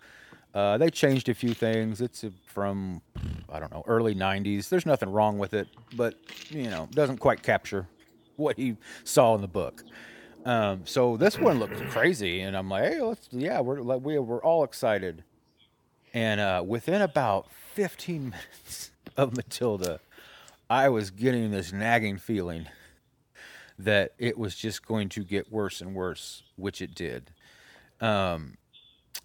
Uh, 0.54 0.78
they 0.78 0.89
changed 0.89 1.30
a 1.30 1.34
few 1.34 1.54
things. 1.54 2.02
It's 2.02 2.26
from 2.45 3.02
I 3.50 3.60
don't 3.60 3.72
know 3.72 3.84
early 3.88 4.15
'90s. 4.15 4.69
There's 4.69 4.86
nothing 4.86 5.10
wrong 5.10 5.38
with 5.38 5.54
it, 5.54 5.69
but 5.95 6.15
you 6.50 6.69
know, 6.69 6.89
doesn't 6.91 7.19
quite 7.19 7.43
capture 7.43 7.88
what 8.36 8.58
he 8.58 8.76
saw 9.04 9.36
in 9.36 9.41
the 9.41 9.48
book. 9.48 9.84
Um, 10.45 10.82
so 10.86 11.17
this 11.17 11.38
one 11.38 11.60
looked 11.60 11.80
crazy, 11.89 12.41
and 12.41 12.56
I'm 12.56 12.69
like, 12.69 12.84
"Hey, 12.84 13.02
let's 13.02 13.28
yeah, 13.32 13.60
we're 13.60 13.82
like 13.82 14.02
we 14.02 14.17
we're 14.19 14.43
all 14.43 14.63
excited." 14.63 15.23
And 16.13 16.39
uh, 16.39 16.63
within 16.65 17.02
about 17.02 17.52
15 17.75 18.23
minutes 18.32 18.91
of 19.15 19.36
Matilda, 19.36 19.99
I 20.69 20.89
was 20.89 21.12
getting 21.12 21.52
this 21.52 21.71
nagging 21.71 22.17
feeling 22.17 22.67
that 23.78 24.13
it 24.17 24.38
was 24.38 24.56
just 24.56 24.86
going 24.86 25.10
to 25.10 25.23
get 25.23 25.52
worse 25.52 25.82
and 25.82 25.93
worse, 25.93 26.43
which 26.56 26.82
it 26.82 26.93
did. 26.93 27.32
Um, 28.02 28.58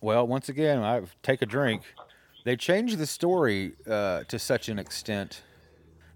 well, 0.00 0.27
once 0.27 0.48
again, 0.48 0.83
I 0.83 1.03
take 1.22 1.42
a 1.42 1.46
drink. 1.46 1.83
They 2.44 2.57
changed 2.57 2.98
the 2.98 3.07
story 3.07 3.72
uh, 3.88 4.24
to 4.24 4.38
such 4.38 4.68
an 4.68 4.79
extent 4.79 5.42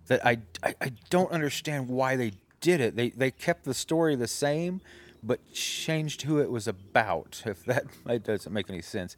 that 0.06 0.24
I, 0.24 0.38
I, 0.62 0.74
I 0.80 0.92
don't 1.10 1.30
understand 1.32 1.88
why 1.88 2.16
they 2.16 2.32
did 2.60 2.80
it. 2.80 2.96
They 2.96 3.10
they 3.10 3.30
kept 3.30 3.64
the 3.64 3.74
story 3.74 4.16
the 4.16 4.28
same, 4.28 4.80
but 5.22 5.52
changed 5.52 6.22
who 6.22 6.38
it 6.38 6.50
was 6.50 6.66
about. 6.68 7.42
If 7.46 7.64
that, 7.64 7.84
that 8.04 8.24
doesn't 8.24 8.52
make 8.52 8.68
any 8.68 8.82
sense. 8.82 9.16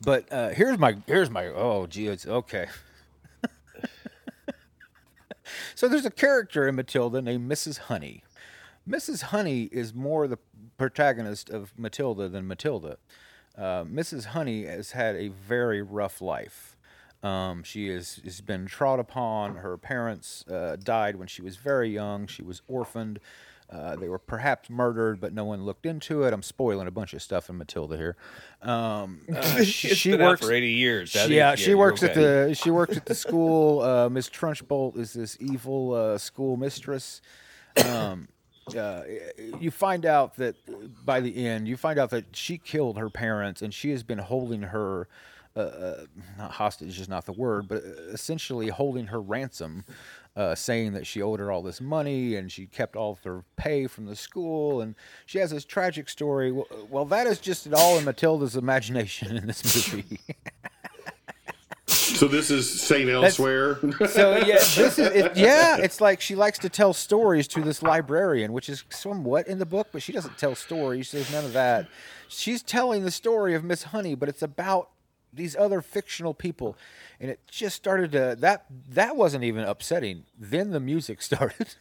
But 0.00 0.30
uh, 0.32 0.50
here's 0.50 0.78
my 0.78 0.96
here's 1.06 1.30
my 1.30 1.46
oh 1.46 1.86
gee 1.86 2.06
it's 2.06 2.26
okay. 2.26 2.66
so 5.74 5.88
there's 5.88 6.06
a 6.06 6.10
character 6.10 6.68
in 6.68 6.74
Matilda 6.74 7.22
named 7.22 7.50
Mrs. 7.50 7.78
Honey. 7.78 8.22
Mrs. 8.88 9.22
Honey 9.22 9.64
is 9.72 9.94
more 9.94 10.28
the 10.28 10.38
protagonist 10.76 11.50
of 11.50 11.76
Matilda 11.78 12.28
than 12.28 12.46
Matilda. 12.46 12.98
Uh, 13.56 13.84
Mrs. 13.84 14.26
Honey 14.26 14.64
has 14.64 14.92
had 14.92 15.16
a 15.16 15.28
very 15.28 15.80
rough 15.82 16.20
life. 16.20 16.75
Um, 17.26 17.62
she 17.64 17.88
is, 17.88 18.20
has 18.24 18.40
been 18.40 18.66
trod 18.66 19.00
upon. 19.00 19.56
Her 19.56 19.76
parents 19.76 20.44
uh, 20.46 20.76
died 20.82 21.16
when 21.16 21.28
she 21.28 21.42
was 21.42 21.56
very 21.56 21.90
young. 21.90 22.26
She 22.26 22.42
was 22.42 22.62
orphaned. 22.68 23.18
Uh, 23.68 23.96
they 23.96 24.08
were 24.08 24.18
perhaps 24.18 24.70
murdered, 24.70 25.20
but 25.20 25.32
no 25.32 25.44
one 25.44 25.64
looked 25.64 25.86
into 25.86 26.22
it. 26.22 26.32
I'm 26.32 26.42
spoiling 26.42 26.86
a 26.86 26.92
bunch 26.92 27.14
of 27.14 27.20
stuff 27.22 27.50
in 27.50 27.58
Matilda 27.58 27.96
here. 27.96 28.16
Um, 28.62 29.22
uh, 29.34 29.64
she, 29.64 29.88
It's 29.88 29.96
she 29.98 30.10
been 30.12 30.22
out 30.22 30.26
works 30.28 30.46
for 30.46 30.52
80 30.52 30.68
years. 30.70 31.12
That 31.14 31.28
yeah, 31.30 31.52
is- 31.54 31.58
she 31.60 31.70
you're 31.70 31.78
works 31.78 32.04
at 32.04 32.14
the 32.14 32.54
she 32.54 32.70
works 32.70 32.96
at 32.96 33.06
the 33.06 33.14
school. 33.14 33.80
Uh, 33.80 34.08
Miss 34.08 34.30
Trunchbolt 34.30 34.96
is 34.96 35.14
this 35.14 35.36
evil 35.40 35.94
uh, 35.94 36.18
school 36.18 36.56
mistress. 36.56 37.20
Um, 37.84 38.28
uh, 38.76 39.02
you 39.60 39.72
find 39.72 40.06
out 40.06 40.36
that 40.36 40.54
by 41.04 41.20
the 41.20 41.44
end, 41.46 41.66
you 41.66 41.76
find 41.76 41.98
out 41.98 42.10
that 42.10 42.36
she 42.36 42.58
killed 42.58 42.98
her 42.98 43.10
parents, 43.10 43.62
and 43.62 43.74
she 43.74 43.90
has 43.90 44.04
been 44.04 44.18
holding 44.18 44.62
her 44.62 45.08
uh, 45.56 45.60
uh, 45.60 46.06
not 46.36 46.50
hostage 46.52 47.00
is 47.00 47.08
not 47.08 47.24
the 47.24 47.32
word, 47.32 47.66
but 47.66 47.82
uh, 47.82 48.12
essentially 48.12 48.68
holding 48.68 49.06
her 49.06 49.20
ransom, 49.20 49.84
uh, 50.36 50.54
saying 50.54 50.92
that 50.92 51.06
she 51.06 51.22
owed 51.22 51.40
her 51.40 51.50
all 51.50 51.62
this 51.62 51.80
money 51.80 52.36
and 52.36 52.52
she 52.52 52.66
kept 52.66 52.94
all 52.94 53.12
of 53.12 53.24
her 53.24 53.42
pay 53.56 53.86
from 53.86 54.04
the 54.04 54.16
school, 54.16 54.82
and 54.82 54.94
she 55.24 55.38
has 55.38 55.50
this 55.50 55.64
tragic 55.64 56.08
story. 56.08 56.52
Well, 56.52 56.66
well 56.90 57.04
that 57.06 57.26
is 57.26 57.40
just 57.40 57.72
all 57.72 57.98
in 57.98 58.04
Matilda's 58.04 58.56
imagination 58.56 59.36
in 59.36 59.46
this 59.46 59.92
movie. 59.92 60.20
So 61.88 62.28
this 62.28 62.50
is 62.50 62.80
Saint 62.80 63.08
Elsewhere. 63.10 63.78
so 64.08 64.36
yeah, 64.36 64.54
this 64.54 64.98
is 64.98 64.98
it, 64.98 65.36
yeah. 65.36 65.76
It's 65.76 66.00
like 66.00 66.20
she 66.20 66.34
likes 66.34 66.58
to 66.60 66.68
tell 66.68 66.92
stories 66.92 67.48
to 67.48 67.62
this 67.62 67.82
librarian, 67.82 68.52
which 68.52 68.68
is 68.68 68.84
somewhat 68.90 69.48
in 69.48 69.58
the 69.58 69.66
book, 69.66 69.88
but 69.92 70.02
she 70.02 70.12
doesn't 70.12 70.38
tell 70.38 70.54
stories. 70.54 71.12
There's 71.12 71.30
none 71.32 71.44
of 71.44 71.52
that. 71.52 71.88
She's 72.28 72.62
telling 72.62 73.04
the 73.04 73.10
story 73.10 73.54
of 73.54 73.64
Miss 73.64 73.84
Honey, 73.84 74.14
but 74.14 74.28
it's 74.28 74.42
about 74.42 74.90
these 75.36 75.54
other 75.56 75.80
fictional 75.80 76.34
people, 76.34 76.76
and 77.20 77.30
it 77.30 77.40
just 77.50 77.76
started 77.76 78.12
to 78.12 78.36
that 78.40 78.66
that 78.90 79.16
wasn't 79.16 79.44
even 79.44 79.64
upsetting. 79.64 80.24
Then 80.38 80.70
the 80.70 80.80
music 80.80 81.22
started. 81.30 81.74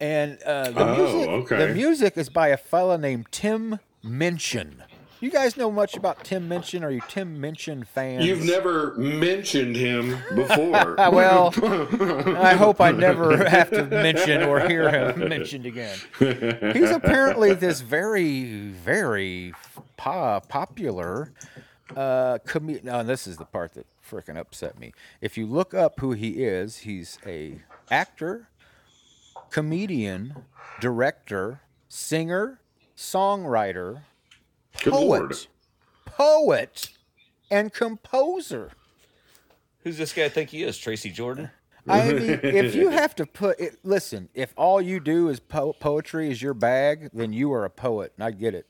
And 0.00 0.40
uh, 0.44 0.70
the 0.70 0.80
Oh, 0.80 0.96
music, 0.96 1.28
okay. 1.28 1.66
the 1.66 1.74
music 1.74 2.16
is 2.16 2.28
by 2.28 2.48
a 2.48 2.56
fella 2.56 2.98
named 2.98 3.26
Tim 3.32 3.80
Minchin. 4.02 4.84
You 5.20 5.30
guys 5.32 5.56
know 5.56 5.72
much 5.72 5.96
about 5.96 6.22
Tim 6.22 6.46
Minchin? 6.48 6.84
Are 6.84 6.92
you 6.92 7.00
Tim 7.08 7.40
Minchin 7.40 7.82
fans? 7.82 8.24
You've 8.24 8.44
never 8.44 8.94
mentioned 8.96 9.74
him 9.74 10.16
before. 10.36 10.94
Well, 11.10 11.52
I 12.40 12.54
hope 12.54 12.80
I 12.80 12.92
never 12.92 13.48
have 13.48 13.70
to 13.70 13.84
mention 13.86 14.44
or 14.44 14.60
hear 14.60 14.88
him 14.88 15.28
mentioned 15.28 15.66
again. 15.66 15.98
He's 16.72 16.90
apparently 16.90 17.54
this 17.54 17.80
very, 17.80 18.44
very 18.68 19.54
po- 19.98 20.40
popular 20.48 21.32
uh, 21.94 22.38
comedian. 22.46 22.86
No, 22.86 23.02
this 23.02 23.26
is 23.26 23.36
the 23.36 23.44
part 23.44 23.74
that 23.74 23.86
freaking 24.08 24.38
upset 24.38 24.78
me. 24.78 24.92
If 25.20 25.36
you 25.36 25.44
look 25.46 25.74
up 25.74 26.00
who 26.00 26.12
he 26.12 26.42
is, 26.44 26.78
he's 26.78 27.18
a 27.26 27.60
actor, 27.90 28.48
comedian, 29.50 30.44
director, 30.80 31.60
singer, 31.88 32.60
songwriter, 32.96 34.02
Good 34.82 34.92
poet, 34.92 35.20
lord. 35.20 35.36
poet, 36.04 36.88
and 37.50 37.72
composer. 37.72 38.70
Who's 39.84 39.98
this 39.98 40.12
guy 40.12 40.24
I 40.24 40.28
think 40.28 40.50
he 40.50 40.62
is? 40.62 40.76
Tracy 40.78 41.10
Jordan? 41.10 41.50
I 41.88 42.12
mean, 42.12 42.40
if 42.42 42.74
you 42.74 42.90
have 42.90 43.14
to 43.16 43.24
put 43.24 43.58
it, 43.58 43.78
listen, 43.82 44.28
if 44.34 44.52
all 44.56 44.80
you 44.80 45.00
do 45.00 45.28
is 45.30 45.40
po- 45.40 45.72
poetry 45.72 46.30
is 46.30 46.42
your 46.42 46.52
bag, 46.52 47.08
then 47.14 47.32
you 47.32 47.50
are 47.54 47.64
a 47.64 47.70
poet, 47.70 48.12
and 48.16 48.24
I 48.24 48.30
get 48.32 48.54
it. 48.54 48.66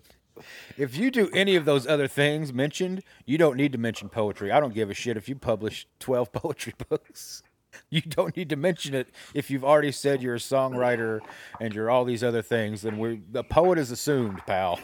If 0.77 0.97
you 0.97 1.11
do 1.11 1.31
any 1.33 1.57
of 1.57 1.65
those 1.65 1.87
other 1.87 2.09
things 2.09 2.53
mentioned, 2.53 3.03
you 3.27 3.39
don't 3.39 3.57
need 3.57 3.73
to 3.73 3.79
mention 3.79 4.09
poetry. 4.09 4.51
I 4.51 4.61
don't 4.61 4.75
give 4.75 4.91
a 4.91 4.95
shit 4.95 5.17
if 5.17 5.29
you 5.29 5.35
publish 5.35 5.87
12 6.01 6.33
poetry 6.33 6.75
books. 6.89 7.43
You 7.91 8.03
don't 8.03 8.37
need 8.37 8.49
to 8.49 8.57
mention 8.57 8.95
it 8.95 9.09
if 9.35 9.51
you've 9.51 9.65
already 9.65 9.93
said 9.93 10.23
you're 10.23 10.35
a 10.35 10.39
songwriter 10.39 11.21
and 11.61 11.75
you're 11.75 11.91
all 11.91 12.05
these 12.05 12.25
other 12.25 12.43
things. 12.43 12.83
Then 12.83 12.99
we 12.99 13.23
the 13.31 13.45
poet 13.45 13.79
is 13.79 13.91
assumed, 13.91 14.41
pal. 14.47 14.81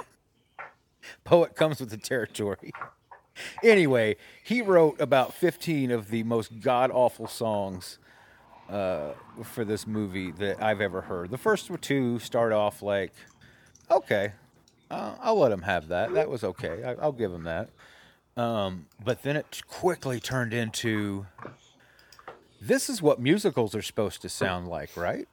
Poet 1.25 1.55
comes 1.55 1.81
with 1.81 1.91
the 1.91 1.97
territory. 1.97 2.73
Anyway, 3.63 4.17
he 4.43 4.63
wrote 4.63 5.01
about 5.01 5.35
15 5.35 5.91
of 5.91 6.09
the 6.09 6.23
most 6.23 6.61
god 6.61 6.91
awful 6.91 7.27
songs 7.27 7.99
uh, 8.69 9.13
for 9.43 9.65
this 9.65 9.87
movie 9.87 10.31
that 10.33 10.63
I've 10.63 10.81
ever 10.81 11.03
heard. 11.03 11.31
The 11.31 11.39
first 11.39 11.71
two 11.81 12.19
start 12.19 12.53
off 12.53 12.83
like, 12.83 13.13
okay, 13.91 14.33
uh, 14.95 15.15
I'll 15.21 15.39
let 15.39 15.53
him 15.53 15.63
have 15.63 15.89
that. 15.89 16.15
That 16.15 16.31
was 16.31 16.45
okay. 16.45 16.85
I, 16.85 16.95
I'll 17.03 17.13
give 17.13 17.33
him 17.33 17.45
that. 17.45 17.69
Um, 18.37 18.87
but 19.03 19.23
then 19.23 19.37
it 19.37 19.63
quickly 19.69 20.21
turned 20.21 20.53
into 20.53 21.27
this 22.61 22.89
is 22.89 23.03
what 23.03 23.21
musicals 23.21 23.75
are 23.75 23.83
supposed 23.83 24.23
to 24.23 24.29
sound 24.29 24.69
like, 24.69 24.97
right? 24.97 25.29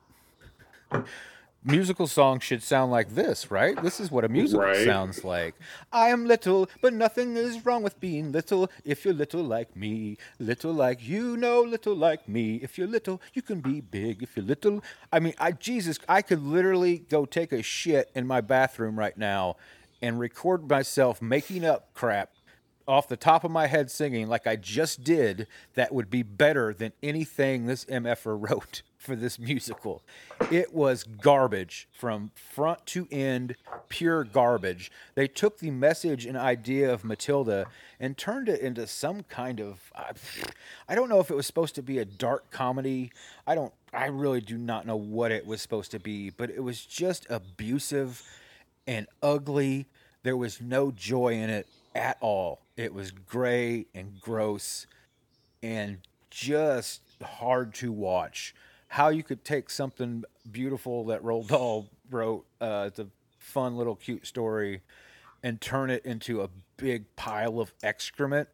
Musical 1.63 2.07
songs 2.07 2.43
should 2.43 2.63
sound 2.63 2.91
like 2.91 3.13
this, 3.13 3.51
right? 3.51 3.79
This 3.83 3.99
is 3.99 4.09
what 4.09 4.25
a 4.25 4.29
musical 4.29 4.65
Right. 4.65 4.83
sounds 4.83 5.23
like. 5.23 5.53
I 5.93 6.09
am 6.09 6.25
little, 6.25 6.67
but 6.81 6.91
nothing 6.91 7.37
is 7.37 7.63
wrong 7.63 7.83
with 7.83 7.99
being 7.99 8.31
little. 8.31 8.67
If 8.83 9.05
you're 9.05 9.13
little 9.13 9.43
like 9.43 9.75
me, 9.75 10.17
little 10.39 10.73
like 10.73 11.07
you 11.07 11.37
know, 11.37 11.61
little 11.61 11.93
like 11.95 12.27
me. 12.27 12.55
If 12.63 12.79
you're 12.79 12.87
little, 12.87 13.21
you 13.35 13.43
can 13.43 13.59
be 13.61 13.79
big. 13.79 14.23
If 14.23 14.35
you're 14.35 14.45
little, 14.45 14.83
I 15.13 15.19
mean, 15.19 15.35
I 15.37 15.51
Jesus, 15.51 15.99
I 16.09 16.23
could 16.23 16.41
literally 16.41 16.97
go 16.97 17.25
take 17.25 17.51
a 17.51 17.61
shit 17.61 18.09
in 18.15 18.25
my 18.25 18.41
bathroom 18.41 18.97
right 18.97 19.15
now 19.17 19.55
and 20.01 20.19
record 20.19 20.67
myself 20.67 21.21
making 21.21 21.63
up 21.63 21.93
crap 21.93 22.31
off 22.87 23.07
the 23.07 23.17
top 23.17 23.43
of 23.43 23.51
my 23.51 23.67
head 23.67 23.91
singing 23.91 24.27
like 24.27 24.47
I 24.47 24.55
just 24.55 25.03
did 25.03 25.47
that 25.75 25.93
would 25.93 26.09
be 26.09 26.23
better 26.23 26.73
than 26.73 26.93
anything 27.01 27.65
this 27.65 27.85
MFer 27.85 28.49
wrote 28.49 28.81
for 28.97 29.15
this 29.15 29.39
musical. 29.39 30.03
It 30.51 30.73
was 30.73 31.03
garbage 31.03 31.87
from 31.91 32.31
front 32.35 32.85
to 32.87 33.07
end, 33.11 33.55
pure 33.89 34.23
garbage. 34.23 34.91
They 35.15 35.27
took 35.27 35.59
the 35.59 35.71
message 35.71 36.25
and 36.25 36.37
idea 36.37 36.91
of 36.91 37.03
Matilda 37.03 37.65
and 37.99 38.17
turned 38.17 38.47
it 38.47 38.61
into 38.61 38.85
some 38.87 39.23
kind 39.23 39.59
of 39.59 39.91
I 40.87 40.95
don't 40.95 41.09
know 41.09 41.19
if 41.19 41.31
it 41.31 41.35
was 41.35 41.47
supposed 41.47 41.75
to 41.75 41.81
be 41.81 41.97
a 41.99 42.05
dark 42.05 42.51
comedy. 42.51 43.11
I 43.47 43.55
don't 43.55 43.73
I 43.93 44.05
really 44.07 44.41
do 44.41 44.57
not 44.57 44.85
know 44.85 44.95
what 44.95 45.31
it 45.31 45.45
was 45.45 45.61
supposed 45.61 45.91
to 45.91 45.99
be, 45.99 46.29
but 46.29 46.49
it 46.49 46.63
was 46.63 46.85
just 46.85 47.25
abusive 47.29 48.23
and 48.87 49.07
ugly. 49.21 49.87
There 50.23 50.37
was 50.37 50.61
no 50.61 50.91
joy 50.91 51.33
in 51.33 51.49
it 51.49 51.67
at 51.95 52.17
all. 52.21 52.61
It 52.77 52.93
was 52.93 53.11
gray 53.11 53.85
and 53.93 54.19
gross 54.19 54.87
and 55.61 55.99
just 56.29 57.01
hard 57.21 57.73
to 57.75 57.91
watch. 57.91 58.55
How 58.87 59.09
you 59.09 59.23
could 59.23 59.43
take 59.43 59.69
something 59.69 60.23
beautiful 60.49 61.05
that 61.05 61.23
Roald 61.23 61.47
Dahl 61.47 61.89
wrote, 62.09 62.45
uh, 62.59 62.85
it's 62.87 62.99
a 62.99 63.07
fun 63.39 63.77
little 63.77 63.95
cute 63.95 64.25
story, 64.25 64.81
and 65.43 65.59
turn 65.59 65.89
it 65.89 66.05
into 66.05 66.41
a 66.41 66.49
big 66.77 67.15
pile 67.15 67.59
of 67.59 67.73
excrement. 67.83 68.47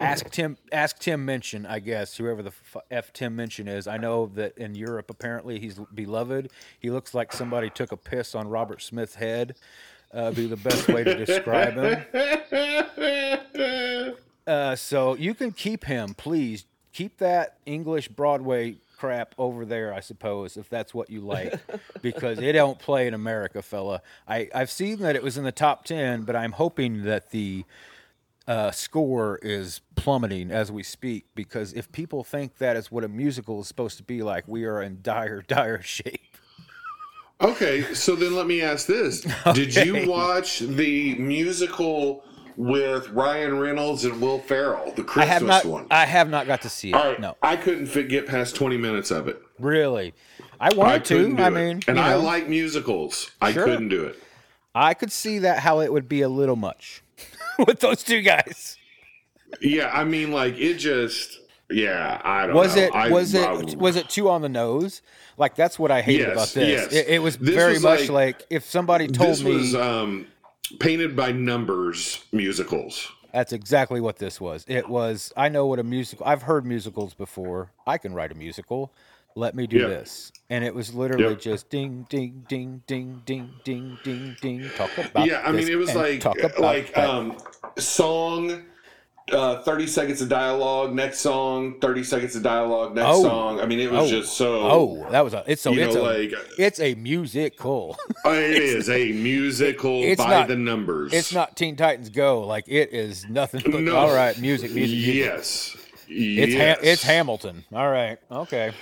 Ask 0.00 0.30
Tim. 0.30 0.56
Ask 0.72 0.98
Tim 0.98 1.24
Minchin, 1.24 1.64
I 1.64 1.78
guess, 1.78 2.16
whoever 2.16 2.42
the 2.42 2.52
f, 2.90 3.12
Tim 3.12 3.36
Minchin 3.36 3.68
is. 3.68 3.86
I 3.86 3.96
know 3.96 4.26
that 4.34 4.58
in 4.58 4.74
Europe, 4.74 5.08
apparently, 5.08 5.60
he's 5.60 5.78
beloved. 5.94 6.50
He 6.80 6.90
looks 6.90 7.14
like 7.14 7.32
somebody 7.32 7.70
took 7.70 7.92
a 7.92 7.96
piss 7.96 8.34
on 8.34 8.48
Robert 8.48 8.82
Smith's 8.82 9.16
head. 9.16 9.54
Uh, 10.12 10.30
be 10.30 10.46
the 10.46 10.56
best 10.56 10.88
way 10.88 11.04
to 11.04 11.14
describe 11.24 11.74
him. 11.74 12.04
Uh, 14.46 14.74
so 14.74 15.14
you 15.14 15.34
can 15.34 15.52
keep 15.52 15.84
him, 15.84 16.14
please. 16.14 16.64
Keep 16.94 17.18
that 17.18 17.58
English 17.66 18.08
Broadway 18.08 18.76
crap 18.96 19.34
over 19.36 19.66
there, 19.66 19.92
I 19.92 20.00
suppose, 20.00 20.56
if 20.56 20.70
that's 20.70 20.94
what 20.94 21.10
you 21.10 21.20
like, 21.20 21.60
because 22.02 22.38
it 22.38 22.52
don't 22.52 22.78
play 22.78 23.06
in 23.06 23.12
America, 23.12 23.60
fella. 23.60 24.00
I 24.26 24.48
I've 24.54 24.70
seen 24.70 25.00
that 25.00 25.16
it 25.16 25.22
was 25.22 25.36
in 25.36 25.44
the 25.44 25.52
top 25.52 25.84
ten, 25.84 26.22
but 26.22 26.34
I'm 26.34 26.52
hoping 26.52 27.04
that 27.04 27.30
the 27.30 27.64
uh, 28.46 28.70
score 28.70 29.38
is 29.42 29.82
plummeting 29.94 30.50
as 30.50 30.72
we 30.72 30.82
speak, 30.82 31.26
because 31.34 31.74
if 31.74 31.92
people 31.92 32.24
think 32.24 32.56
that 32.56 32.76
is 32.76 32.90
what 32.90 33.04
a 33.04 33.08
musical 33.08 33.60
is 33.60 33.68
supposed 33.68 33.98
to 33.98 34.02
be 34.02 34.22
like, 34.22 34.48
we 34.48 34.64
are 34.64 34.80
in 34.80 35.00
dire, 35.02 35.42
dire 35.42 35.82
shape. 35.82 36.27
Okay, 37.40 37.82
so 37.94 38.16
then 38.16 38.34
let 38.34 38.46
me 38.46 38.62
ask 38.62 38.86
this: 38.86 39.20
Did 39.54 39.74
you 39.76 40.08
watch 40.08 40.58
the 40.60 41.14
musical 41.16 42.24
with 42.56 43.08
Ryan 43.10 43.58
Reynolds 43.60 44.04
and 44.04 44.20
Will 44.20 44.40
Ferrell, 44.40 44.92
the 44.96 45.02
I 45.02 45.04
Christmas 45.04 45.28
have 45.28 45.42
not. 45.42 45.64
one? 45.64 45.86
I 45.90 46.04
have 46.06 46.28
not 46.28 46.46
got 46.48 46.62
to 46.62 46.68
see 46.68 46.90
it. 46.90 46.94
Right, 46.96 47.20
No, 47.20 47.36
I 47.42 47.56
couldn't 47.56 47.86
fit, 47.86 48.08
get 48.08 48.26
past 48.26 48.56
twenty 48.56 48.76
minutes 48.76 49.10
of 49.12 49.28
it. 49.28 49.40
really. 49.58 50.14
I 50.60 50.74
wanted 50.74 50.94
I 50.94 50.98
to. 51.04 51.36
I 51.38 51.50
mean, 51.50 51.82
and 51.86 52.00
I 52.00 52.10
know. 52.14 52.20
like 52.22 52.48
musicals. 52.48 53.30
I 53.40 53.52
Sure. 53.52 53.64
couldn't 53.64 53.90
do 53.90 54.04
it. 54.04 54.20
I 54.74 54.92
could 54.94 55.12
see 55.12 55.38
that 55.40 55.60
how 55.60 55.78
it 55.80 55.92
would 55.92 56.08
be 56.08 56.22
a 56.22 56.28
little 56.28 56.56
much 56.56 57.02
with 57.66 57.78
those 57.78 58.02
two 58.02 58.22
guys. 58.22 58.76
Yeah, 59.60 59.90
I 59.92 60.02
mean, 60.02 60.32
like 60.32 60.56
it 60.58 60.74
just 60.74 61.38
yeah, 61.70 62.20
I 62.24 62.46
don't 62.46 62.56
was 62.56 62.76
know. 62.76 62.82
it 62.82 62.94
I, 62.94 63.10
was 63.10 63.34
I, 63.34 63.52
it 63.52 63.74
I, 63.74 63.76
was 63.76 63.96
it 63.96 64.08
too 64.08 64.28
on 64.28 64.42
the 64.42 64.48
nose? 64.48 65.02
Like 65.36 65.54
that's 65.54 65.78
what 65.78 65.90
I 65.90 66.00
hated 66.00 66.28
yes, 66.28 66.32
about 66.32 66.48
this. 66.48 66.68
Yes. 66.68 66.92
It, 66.92 67.08
it 67.08 67.18
was 67.22 67.36
this 67.36 67.54
very 67.54 67.74
was 67.74 67.82
much 67.82 68.00
like, 68.08 68.10
like, 68.10 68.46
if 68.50 68.64
somebody 68.64 69.06
told 69.06 69.30
this 69.30 69.42
me 69.42 69.54
was, 69.54 69.74
um, 69.74 70.26
painted 70.80 71.14
by 71.14 71.32
numbers 71.32 72.24
musicals. 72.32 73.12
That's 73.32 73.52
exactly 73.52 74.00
what 74.00 74.16
this 74.16 74.40
was. 74.40 74.64
It 74.66 74.88
was 74.88 75.32
I 75.36 75.48
know 75.50 75.66
what 75.66 75.78
a 75.78 75.84
musical. 75.84 76.26
I've 76.26 76.42
heard 76.42 76.64
musicals 76.64 77.14
before. 77.14 77.70
I 77.86 77.98
can 77.98 78.14
write 78.14 78.32
a 78.32 78.34
musical. 78.34 78.92
Let 79.34 79.54
me 79.54 79.66
do 79.66 79.76
yep. 79.78 79.88
this. 79.90 80.32
And 80.50 80.64
it 80.64 80.74
was 80.74 80.94
literally 80.94 81.34
yep. 81.34 81.40
just 81.40 81.70
ding, 81.70 82.06
ding, 82.08 82.44
ding, 82.48 82.82
ding, 82.86 83.22
ding, 83.24 83.52
ding, 83.64 83.98
ding, 84.02 84.36
ding. 84.40 84.70
Talk 84.76 84.90
about 84.96 85.26
yeah. 85.26 85.42
I 85.44 85.52
mean, 85.52 85.68
it 85.68 85.76
was 85.76 85.94
like 85.94 86.24
like 86.58 86.94
that. 86.94 87.08
um 87.08 87.36
song 87.76 88.64
uh, 89.32 89.62
30 89.62 89.86
seconds 89.86 90.20
of 90.22 90.28
dialogue, 90.28 90.94
next 90.94 91.20
song, 91.20 91.78
30 91.80 92.02
seconds 92.04 92.36
of 92.36 92.42
dialogue, 92.42 92.94
next 92.94 93.08
Oh. 93.10 93.22
song. 93.22 93.60
I 93.60 93.66
mean, 93.66 93.80
it 93.80 93.90
was 93.90 94.10
Oh. 94.12 94.16
just 94.20 94.36
so. 94.36 94.60
Oh, 94.62 95.06
that 95.10 95.22
was 95.24 95.34
a. 95.34 95.44
It's 95.46 95.62
so. 95.62 95.70
you 95.72 95.82
It's 95.82 95.94
know, 95.94 96.02
a. 96.02 96.24
like 96.24 96.32
It's 96.58 96.80
a 96.80 96.94
musical. 96.94 97.96
uh, 98.24 98.30
it 98.30 98.62
is 98.62 98.88
a 98.88 99.12
musical 99.12 100.02
It's 100.02 100.22
by 100.22 100.30
not- 100.30 100.48
the 100.48 100.56
numbers. 100.56 101.12
It's 101.12 101.32
not 101.32 101.56
Teen 101.56 101.76
Titans 101.76 102.10
Go. 102.10 102.40
Like 102.46 102.64
it 102.68 102.92
is 102.92 103.26
nothing 103.28 103.62
but 103.70 103.80
No. 103.82 103.96
all 103.96 104.14
right. 104.14 104.38
Music, 104.38 104.70
music, 104.72 104.96
music. 104.96 105.14
Yes. 105.14 105.76
It's 106.10 106.54
yes. 106.54 106.78
ha- 106.78 106.82
it's 106.82 107.02
Hamilton. 107.02 107.64
All 107.72 107.90
right. 107.90 108.18
Okay. 108.30 108.72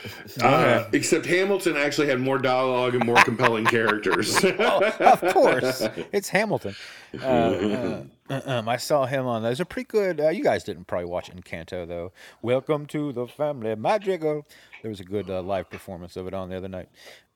Uh, 0.40 0.84
except 0.92 1.26
Hamilton 1.26 1.76
actually 1.76 2.06
had 2.06 2.20
more 2.20 2.38
dialogue 2.38 2.94
and 2.94 3.04
more 3.04 3.16
compelling 3.16 3.64
characters. 3.64 4.44
of 4.44 5.20
course, 5.32 5.86
it's 6.12 6.28
Hamilton. 6.28 6.74
Uh, 7.16 7.24
uh, 7.26 8.02
uh, 8.28 8.40
um, 8.44 8.68
I 8.68 8.76
saw 8.76 9.06
him 9.06 9.26
on. 9.26 9.42
There's 9.42 9.60
a 9.60 9.64
pretty 9.64 9.86
good. 9.86 10.20
Uh, 10.20 10.28
you 10.28 10.42
guys 10.42 10.64
didn't 10.64 10.84
probably 10.84 11.06
watch 11.06 11.30
Encanto 11.30 11.88
though. 11.88 12.12
Welcome 12.42 12.84
to 12.86 13.10
the 13.12 13.26
family 13.26 13.74
magical. 13.74 14.44
There 14.82 14.90
was 14.90 15.00
a 15.00 15.04
good 15.04 15.30
uh, 15.30 15.40
live 15.40 15.70
performance 15.70 16.16
of 16.16 16.26
it 16.26 16.34
on 16.34 16.50
the 16.50 16.56
other 16.56 16.68
night. 16.68 16.90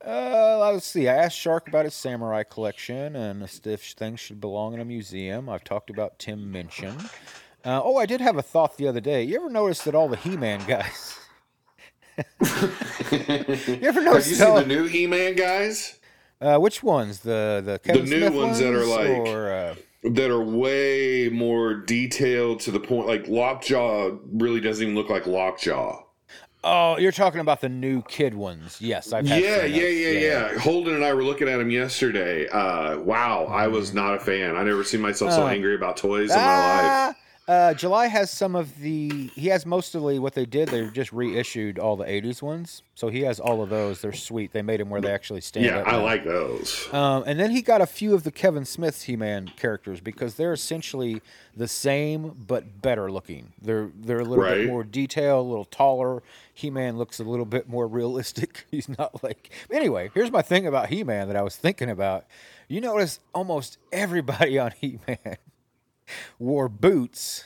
Uh, 0.07 0.71
let's 0.73 0.85
see. 0.85 1.09
I 1.09 1.15
asked 1.15 1.39
Shark 1.39 1.69
about 1.69 1.85
his 1.85 1.95
samurai 1.95 2.43
collection 2.43 3.17
and 3.17 3.43
if 3.65 3.83
things 3.93 4.21
should 4.21 4.41
belong 4.41 4.75
in 4.75 4.81
a 4.81 4.85
museum. 4.85 5.49
I've 5.49 5.65
talked 5.65 5.89
about 5.89 6.19
Tim 6.19 6.53
Minchin. 6.53 6.97
Uh, 7.65 7.81
oh, 7.85 7.97
I 7.97 8.07
did 8.07 8.21
have 8.21 8.37
a 8.37 8.43
thought 8.43 8.77
the 8.77 8.89
other 8.89 9.01
day. 9.01 9.23
You 9.23 9.37
ever 9.37 9.51
notice 9.51 9.83
that 9.83 9.95
all 9.95 10.09
the 10.09 10.17
He-Man 10.17 10.61
guys? 10.67 11.19
you 12.19 12.25
ever 13.83 14.03
Have 14.03 14.05
notice 14.05 14.31
you 14.31 14.37
that 14.37 14.49
all- 14.49 14.59
seen 14.61 14.69
the 14.69 14.75
new 14.75 14.87
He-Man 14.87 15.35
guys? 15.35 15.99
uh, 16.41 16.59
which 16.59 16.83
ones? 16.83 17.21
The 17.21 17.63
the 17.65 17.79
Kevin 17.79 18.05
new 18.05 18.19
Smith 18.29 18.35
ones 18.35 18.59
that 18.59 18.73
are 18.73 18.85
like- 18.87 19.09
or, 19.29 19.51
uh, 19.53 19.75
That 20.05 20.31
are 20.31 20.43
way 20.43 21.29
more 21.31 21.75
detailed 21.75 22.61
to 22.61 22.71
the 22.71 22.81
point. 22.81 23.07
Like 23.07 23.29
Lockjaw 23.29 24.17
really 24.33 24.61
doesn't 24.61 24.83
even 24.83 24.95
look 24.95 25.11
like 25.11 25.27
Lockjaw. 25.27 26.05
Oh, 26.63 26.99
you're 26.99 27.13
talking 27.13 27.41
about 27.41 27.63
the 27.63 27.71
new 27.71 28.03
kid 28.03 28.35
ones. 28.35 28.79
Yes, 28.83 29.15
I've 29.15 29.27
Yeah, 29.27 29.63
seen 29.63 29.75
yeah, 29.75 29.87
yeah, 29.89 30.09
yeah. 30.51 30.59
Holden 30.59 30.95
and 30.95 31.03
I 31.05 31.15
were 31.15 31.25
looking 31.25 31.49
at 31.49 31.59
him 31.59 31.71
yesterday. 31.71 32.49
Uh, 32.49 32.99
wow, 33.01 33.47
I 33.47 33.67
was 33.69 33.95
not 33.95 34.15
a 34.15 34.21
fan. 34.21 34.57
I 34.57 34.63
never 34.63 34.85
seen 34.85 35.01
myself 35.01 35.33
so 35.33 35.45
Uh, 35.45 35.49
angry 35.49 35.75
about 35.75 35.97
toys 35.97 36.31
in 36.31 36.37
my 36.37 37.07
life. 37.09 37.17
Uh, 37.51 37.75
July 37.75 38.07
has 38.07 38.31
some 38.31 38.55
of 38.55 38.79
the. 38.79 39.27
He 39.35 39.49
has 39.49 39.67
mostly 39.67 40.21
what 40.21 40.35
they 40.35 40.47
did. 40.47 40.69
They 40.69 40.89
just 40.91 41.13
reissued 41.13 41.81
all 41.81 41.97
the 41.97 42.05
'80s 42.05 42.41
ones, 42.41 42.85
so 42.95 43.09
he 43.09 43.23
has 43.23 43.41
all 43.41 43.61
of 43.61 43.71
those. 43.71 44.01
They're 44.01 44.13
sweet. 44.13 44.53
They 44.53 44.63
made 44.63 44.79
them 44.79 44.89
where 44.89 45.01
they 45.01 45.11
actually 45.13 45.41
stand 45.41 45.67
Yeah. 45.67 45.83
I 45.85 45.93
now. 45.93 46.05
like 46.05 46.25
those. 46.25 46.89
Um, 46.95 47.25
and 47.27 47.41
then 47.41 47.51
he 47.51 47.61
got 47.61 47.81
a 47.81 47.87
few 47.87 48.15
of 48.15 48.23
the 48.23 48.31
Kevin 48.31 48.65
Smith's 48.65 49.03
He-Man 49.03 49.51
characters 49.57 50.01
because 50.01 50.37
they're 50.37 50.53
essentially 50.53 51.23
the 51.57 51.67
same 51.67 52.37
but 52.47 52.83
better 52.83 53.11
looking. 53.11 53.53
They're 53.61 53.91
they're 53.97 54.21
a 54.21 54.25
little 54.25 54.45
Right. 54.45 54.55
bit 54.59 54.67
more 54.69 54.85
detailed, 54.85 55.47
a 55.47 55.49
little 55.49 55.65
taller. 55.65 56.23
He-Man 56.55 56.99
looks 56.99 57.19
a 57.19 57.25
little 57.25 57.47
bit 57.47 57.69
more 57.69 57.89
realistic. 57.89 58.65
He's 58.71 58.89
not 58.89 59.25
like 59.25 59.51
anyway. 59.73 60.13
Here's 60.15 60.31
my 60.31 60.43
thing 60.43 60.69
about 60.69 60.91
He-Man 60.91 61.27
that 61.27 61.37
I 61.37 61.43
was 61.43 61.57
thinking 61.57 61.91
about. 61.91 62.27
You 62.69 62.81
notice 62.81 63.19
almost 63.35 63.79
everybody 63.91 64.57
on 64.57 64.71
He-Man 64.81 65.37
wore 66.39 66.69
boots 66.69 67.45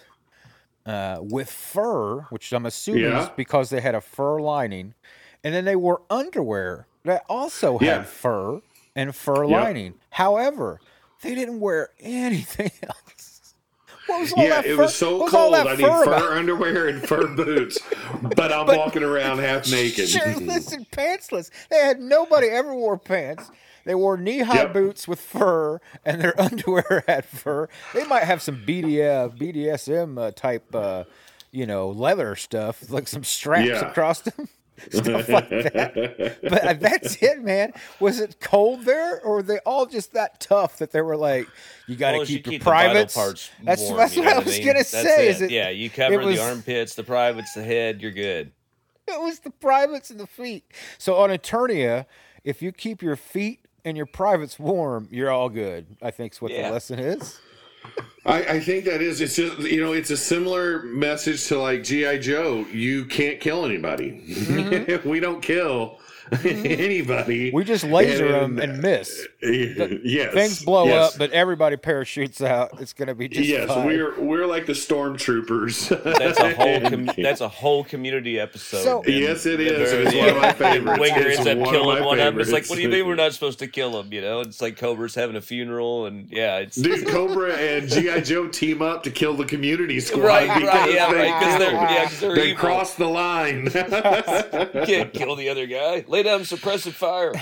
uh, 0.87 1.19
with 1.21 1.51
fur, 1.51 2.23
which 2.31 2.53
I'm 2.53 2.67
assuming 2.67 3.05
Yeah. 3.05 3.23
is 3.25 3.29
because 3.37 3.71
they 3.71 3.81
had 3.81 3.95
a 3.95 4.01
fur 4.01 4.39
lining, 4.41 4.95
and 5.43 5.55
then 5.55 5.65
they 5.65 5.77
wore 5.77 6.03
underwear 6.11 6.87
that 7.05 7.25
also 7.29 7.79
had 7.79 8.07
fur 8.07 8.61
and 8.95 9.15
fur 9.15 9.45
Yep. 9.45 9.51
lining. 9.63 9.95
However, 10.11 10.81
they 11.23 11.35
didn't 11.35 11.61
wear 11.61 11.91
anything 12.01 12.71
else. 12.83 13.55
What 14.07 14.21
was 14.21 14.33
all 14.35 14.43
Yeah, 14.45 14.51
that 14.61 14.67
it 14.67 14.77
fur- 14.77 14.83
was 14.83 14.95
so 14.95 15.17
was 15.23 15.33
all 15.33 15.51
cold. 15.51 15.55
that 15.55 15.67
I 15.67 15.77
need 15.77 15.87
fur 15.87 16.05
fur 16.05 16.13
about? 16.13 16.33
underwear 16.33 16.89
and 16.89 17.09
fur 17.09 17.27
boots, 17.35 17.79
but 18.37 18.53
I'm 18.53 18.67
But- 18.67 18.77
walking 18.77 19.03
around 19.03 19.39
half 19.39 19.71
naked. 19.71 20.09
shirtless 20.11 20.73
and 20.75 20.91
pantsless. 20.91 21.51
They 21.71 21.79
had 21.79 22.01
nobody 22.01 22.49
ever 22.49 22.75
wore 22.75 22.99
pants. 22.99 23.51
They 23.85 23.95
wore 23.95 24.17
knee-high 24.17 24.63
Yep. 24.63 24.73
boots 24.73 25.07
with 25.09 25.21
fur, 25.21 25.81
and 26.05 26.21
their 26.23 26.41
underwear 26.41 27.05
had 27.07 27.25
fur. 27.25 27.69
They 27.93 28.05
might 28.07 28.25
have 28.25 28.41
some 28.43 28.63
BDF, 28.67 29.37
BDSM 29.39 30.19
uh, 30.19 30.31
type, 30.33 30.75
uh, 30.75 31.05
you 31.51 31.67
know, 31.67 31.89
leather 31.91 32.35
stuff, 32.37 32.91
like 32.91 33.09
some 33.09 33.25
straps 33.25 33.69
Yeah. 33.69 33.89
across 33.91 34.21
them, 34.23 34.49
stuff 34.91 35.29
like 35.29 35.49
that. 35.51 36.39
But 36.43 36.65
uh, 36.67 36.73
that's 36.75 37.23
it, 37.23 37.43
man. 37.45 37.73
Was 38.01 38.19
it 38.19 38.41
cold 38.41 38.85
there, 38.85 39.21
or 39.21 39.37
were 39.37 39.43
they 39.43 39.59
all 39.59 39.87
just 39.87 40.15
that 40.15 40.41
tough 40.41 40.79
that 40.79 40.91
they 40.91 41.01
were 41.01 41.17
like, 41.17 41.47
you 41.87 41.95
got 41.95 42.11
to 42.13 42.17
Well, 42.17 42.23
as 42.23 42.31
you 42.31 42.39
keep 42.39 42.47
your 42.55 42.59
the 42.61 42.65
vital 42.65 42.91
privates? 42.93 43.15
parts 43.15 43.51
that's 43.63 43.83
warm, 43.83 43.97
that's 43.99 44.17
you 44.17 44.23
what 44.25 44.33
I 44.35 44.39
was 44.41 44.47
mean? 44.59 44.67
gonna 44.67 44.79
That's 44.79 44.89
say. 44.91 45.29
Is 45.29 45.43
it. 45.43 45.45
it? 45.47 45.51
yeah, 45.53 45.69
you 45.69 45.91
cover 45.91 46.19
was- 46.19 46.37
the 46.37 46.43
armpits, 46.43 46.95
the 46.97 47.05
privates, 47.05 47.53
the 47.55 47.63
head, 47.63 48.01
you're 48.03 48.11
good. 48.13 48.51
It 49.07 49.21
was 49.21 49.41
the 49.41 49.51
privates 49.51 50.09
and 50.11 50.19
the 50.19 50.27
feet. 50.27 50.65
So 50.97 51.17
on 51.17 51.29
Eternia, 51.31 52.07
if 52.43 52.63
you 52.63 52.73
keep 52.73 53.03
your 53.03 53.17
feet 53.17 53.61
and 53.85 53.97
your 53.97 54.07
privates 54.07 54.59
warm, 54.59 55.09
you're 55.11 55.31
all 55.31 55.49
good. 55.49 55.87
I 56.03 56.11
think's 56.11 56.41
what 56.41 56.53
Yeah. 56.53 56.69
the 56.69 56.73
lesson 56.75 56.99
is. 56.99 57.39
I, 58.25 58.43
I 58.45 58.61
think 58.61 58.87
that 58.87 59.03
is. 59.03 59.21
It's 59.21 59.37
just 59.37 59.59
you 59.61 59.81
know, 59.83 59.93
it's 59.93 60.11
a 60.11 60.17
similar 60.17 60.83
message 60.85 61.47
to 61.49 61.59
like 61.59 61.85
GI 61.85 62.21
Joe. 62.21 62.65
You 62.73 63.05
can't 63.05 63.39
kill 63.41 63.67
anybody. 63.67 64.23
Mm-hmm. 64.27 65.09
we 65.09 65.21
don't 65.21 65.43
kill 65.43 65.99
anybody. 66.45 67.49
Mm-hmm. 67.49 67.57
We 67.57 67.65
just 67.65 67.85
laser 67.85 68.27
And- 68.27 68.59
them 68.59 68.71
and 68.71 68.83
miss. 68.83 69.27
yes, 69.43 70.33
Things 70.33 70.65
blow 70.65 70.87
yes. 70.87 71.13
up, 71.13 71.19
but 71.19 71.31
everybody 71.33 71.77
parachutes 71.77 72.41
out. 72.41 72.81
It's 72.81 72.93
going 72.93 73.09
to 73.09 73.15
be 73.15 73.29
just 73.29 73.49
yes, 73.49 73.69
fine. 73.69 73.87
we're 73.87 74.19
we're 74.21 74.47
like 74.47 74.67
the 74.67 74.73
stormtroopers. 74.73 75.89
That's 76.19 76.39
a 76.39 76.55
whole 76.55 76.81
com- 76.91 77.11
that's 77.19 77.41
a 77.41 77.49
whole 77.49 77.85
community 77.85 78.39
episode. 78.41 78.83
So- 78.83 79.03
Yes, 79.07 79.45
it 79.47 79.59
the 79.59 79.67
is, 79.83 79.93
and 79.93 80.03
very 80.03 80.07
it's 80.07 80.15
one 80.17 80.29
of 80.31 80.37
my 80.43 80.53
favorites. 80.53 81.01
Winger 81.01 81.21
It's 81.29 81.39
ends 81.39 81.49
up 81.51 81.59
one 81.59 81.67
of 81.69 81.73
killing 81.73 81.99
my 82.01 82.07
one 82.07 82.19
of 82.21 82.25
them. 82.35 82.41
It's 82.41 82.53
like, 82.53 82.69
what 82.69 82.77
do 82.77 82.83
you 82.83 82.89
mean 82.89 83.07
we're 83.07 83.15
not 83.15 83.33
supposed 83.33 83.59
to 83.61 83.67
kill 83.69 84.01
him? 84.01 84.13
You 84.13 84.21
know, 84.23 84.41
it's 84.41 84.61
like 84.63 84.77
Cobra's 84.77 85.15
having 85.15 85.37
a 85.37 85.41
funeral, 85.41 86.07
and 86.07 86.29
yeah, 86.31 86.59
it's 86.59 86.77
Dude, 86.77 87.07
Cobra 87.09 87.55
and 87.55 87.89
GI 87.89 88.23
Joe 88.23 88.49
team 88.49 88.83
up 88.83 89.03
to 89.05 89.11
kill 89.11 89.35
the 89.35 89.45
community 89.45 90.01
squad 90.01 90.23
right, 90.25 90.49
because 90.61 90.69
right, 90.69 90.93
yeah, 90.95 91.11
they, 91.13 91.17
right, 91.31 91.39
because 91.41 91.59
they're 91.59 91.71
killed- 91.71 91.91
yeah, 91.91 92.05
'cause 92.05 92.21
they're 92.21 92.35
they 92.35 92.51
evil. 92.51 92.61
crossed 92.61 92.97
the 92.99 93.07
line. 93.09 93.71
Can't 94.87 95.13
kill 95.13 95.37
the 95.37 95.49
other 95.49 95.67
guy. 95.67 96.05
Lay 96.15 96.23
down 96.23 96.43
suppressive 96.43 96.93
fire. 96.93 97.33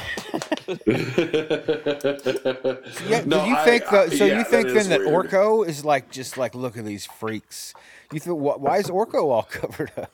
Yeah, 3.06 3.22
No, 3.26 3.44
do 3.44 3.50
you 3.50 3.56
think 3.64 3.92
I- 3.92 4.06
that? 4.06 4.16
So 4.16 4.24
yeah, 4.24 4.38
you 4.38 4.44
think 4.44 4.68
that 4.68 4.72
then 4.72 4.76
is 4.78 4.88
that 4.88 5.00
weird. 5.00 5.28
Orko 5.30 5.66
is 5.68 5.84
like 5.84 6.10
just 6.10 6.38
like 6.38 6.54
look 6.54 6.78
at 6.78 6.86
these 6.86 7.04
freaks? 7.04 7.74
You 8.14 8.18
think 8.20 8.36
why 8.38 8.78
is 8.78 8.86
Orko 8.88 9.24
all 9.24 9.42
covered 9.50 9.92
up? 9.98 10.10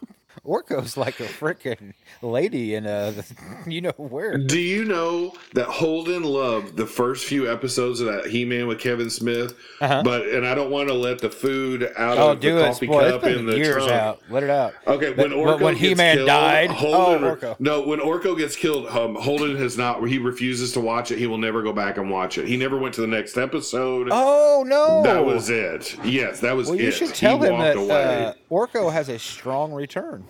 Orko's 0.48 0.96
like 0.96 1.20
a 1.20 1.24
freaking 1.24 1.92
lady 2.22 2.74
in 2.74 2.86
a 2.86 3.12
you 3.66 3.82
know 3.82 3.92
where. 3.98 4.38
Do 4.38 4.58
you 4.58 4.84
know 4.84 5.34
that 5.52 5.66
Holden 5.66 6.24
loved 6.24 6.76
the 6.76 6.86
first 6.86 7.26
few 7.26 7.50
episodes 7.52 8.00
of 8.00 8.06
that 8.06 8.26
He-Man 8.30 8.66
with 8.66 8.80
Kevin 8.80 9.10
Smith? 9.10 9.54
Uh-huh. 9.80 10.02
But 10.02 10.22
and 10.28 10.46
I 10.46 10.54
don't 10.54 10.70
want 10.70 10.88
to 10.88 10.94
let 10.94 11.18
the 11.18 11.28
food 11.30 11.92
out 11.96 12.16
Oh, 12.18 12.32
of 12.32 12.40
the 12.40 12.48
it, 12.58 12.66
coffee 12.66 12.86
boy! 12.86 13.10
Cup 13.10 13.24
in 13.24 13.44
the 13.46 13.56
years 13.58 13.84
trunk. 13.84 13.90
out. 13.92 14.22
Let 14.30 14.42
it 14.42 14.50
out. 14.50 14.72
Okay, 14.86 15.10
But- 15.12 15.30
when 15.30 15.38
Orko 15.38 15.60
when 15.60 15.74
gets 15.74 15.86
He-Man 15.86 16.16
killed, 16.16 16.28
died- 16.28 16.70
Holden, 16.70 17.24
oh, 17.24 17.36
Orko. 17.36 17.56
no, 17.60 17.82
when 17.82 18.00
Orko 18.00 18.36
gets 18.36 18.56
killed, 18.56 18.86
um, 18.86 19.14
Holden 19.16 19.56
has 19.56 19.76
not. 19.76 20.02
He 20.08 20.16
refuses 20.18 20.72
to 20.72 20.80
watch 20.80 21.10
it. 21.10 21.18
He 21.18 21.26
will 21.26 21.38
never 21.38 21.62
go 21.62 21.72
back 21.72 21.98
and 21.98 22.10
watch 22.10 22.38
it. 22.38 22.48
He 22.48 22.56
never 22.56 22.78
went 22.78 22.94
to 22.94 23.00
the 23.02 23.06
next 23.06 23.36
episode. 23.36 24.08
Oh 24.10 24.64
no! 24.66 25.02
That 25.02 25.24
was 25.24 25.50
it. 25.50 25.96
Yes, 26.04 26.40
that 26.40 26.56
was 26.56 26.68
Well, 26.70 26.78
it. 26.78 26.82
you 26.84 26.90
should 26.90 27.08
He 27.08 27.14
tell 27.14 27.38
him 27.42 27.54
walked 27.58 27.88
that 27.88 28.26
uh, 28.26 28.34
Orko 28.50 28.90
has 28.92 29.08
a 29.08 29.18
strong 29.18 29.72
return. 29.72 30.24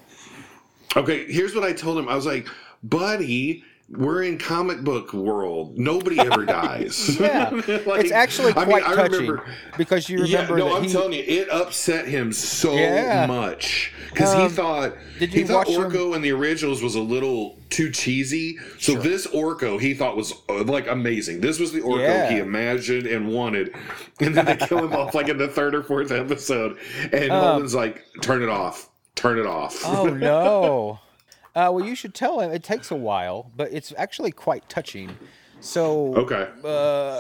Okay, 0.97 1.31
here's 1.31 1.55
what 1.55 1.65
I 1.65 1.73
told 1.73 1.99
him. 1.99 2.09
I 2.09 2.15
was 2.15 2.27
like, 2.27 2.49
buddy, 2.83 3.63
we're 3.91 4.23
in 4.23 4.37
comic 4.39 4.83
book 4.83 5.13
world. 5.13 5.79
Nobody 5.79 6.19
ever 6.21 6.45
dies. 6.45 7.19
Yeah, 7.19 7.51
Like, 7.87 8.05
it's 8.05 8.13
actually 8.13 8.53
I 8.55 8.61
mean, 8.61 8.67
quite 8.69 8.85
I 8.85 8.95
touching 8.97 9.13
remember- 9.29 9.45
because 9.77 10.09
you 10.09 10.25
Yeah, 10.25 10.43
remember 10.43 10.59
no, 10.59 10.69
that 10.71 10.77
I'm 10.77 10.85
he. 10.85 10.93
telling 10.93 11.13
you, 11.13 11.25
it 11.27 11.49
upset 11.51 12.07
him 12.07 12.33
so 12.33 12.75
Yeah. 12.75 13.27
much 13.27 13.93
because 14.11 14.35
Um, 14.35 14.43
he 14.43 14.49
thought 14.49 14.95
did 15.19 15.31
he 15.31 15.41
you 15.41 15.47
thought 15.47 15.67
watch 15.69 15.77
him- 15.77 16.15
in 16.15 16.23
the 16.23 16.33
originals 16.33 16.83
was 16.83 16.95
a 16.97 17.01
little 17.01 17.59
too 17.71 17.91
cheesy. 17.91 18.57
So 18.79 18.95
this 18.95 19.27
Orko 19.27 19.79
he 19.81 19.95
thought 19.95 20.17
was 20.17 20.33
uh, 20.49 20.65
like 20.65 20.87
amazing. 20.89 21.41
This 21.41 21.59
was 21.61 21.73
the 21.73 21.81
Orko 21.81 22.01
Yeah. 22.01 22.31
he 22.31 22.39
imagined 22.39 23.07
and 23.07 23.29
wanted, 23.29 23.75
and 24.21 24.35
then 24.35 24.45
they 24.47 24.57
kill 24.57 24.79
him 24.79 24.93
off 24.95 25.15
like 25.15 25.29
in 25.29 25.37
the 25.39 25.49
third 25.49 25.75
or 25.75 25.83
fourth 25.83 26.11
episode, 26.13 26.77
and 27.13 27.31
Um, 27.31 27.45
Holden's 27.45 27.75
like, 27.75 28.03
"Turn 28.23 28.43
it 28.43 28.49
off, 28.49 28.89
turn 29.19 29.39
it 29.39 29.47
off." 29.47 29.83
Oh 29.85 30.07
no! 30.07 31.01
Uh, 31.57 31.73
well, 31.73 31.85
you 31.85 31.97
should 31.97 32.15
tell 32.15 32.39
him. 32.39 32.53
It 32.53 32.63
takes 32.63 32.93
a 32.93 32.95
while, 32.95 33.51
but 33.57 33.73
it's 33.73 33.93
actually 33.97 34.31
quite 34.31 34.69
touching. 34.69 35.17
So, 35.61 36.15
okay. 36.15 36.49
uh, 36.63 37.19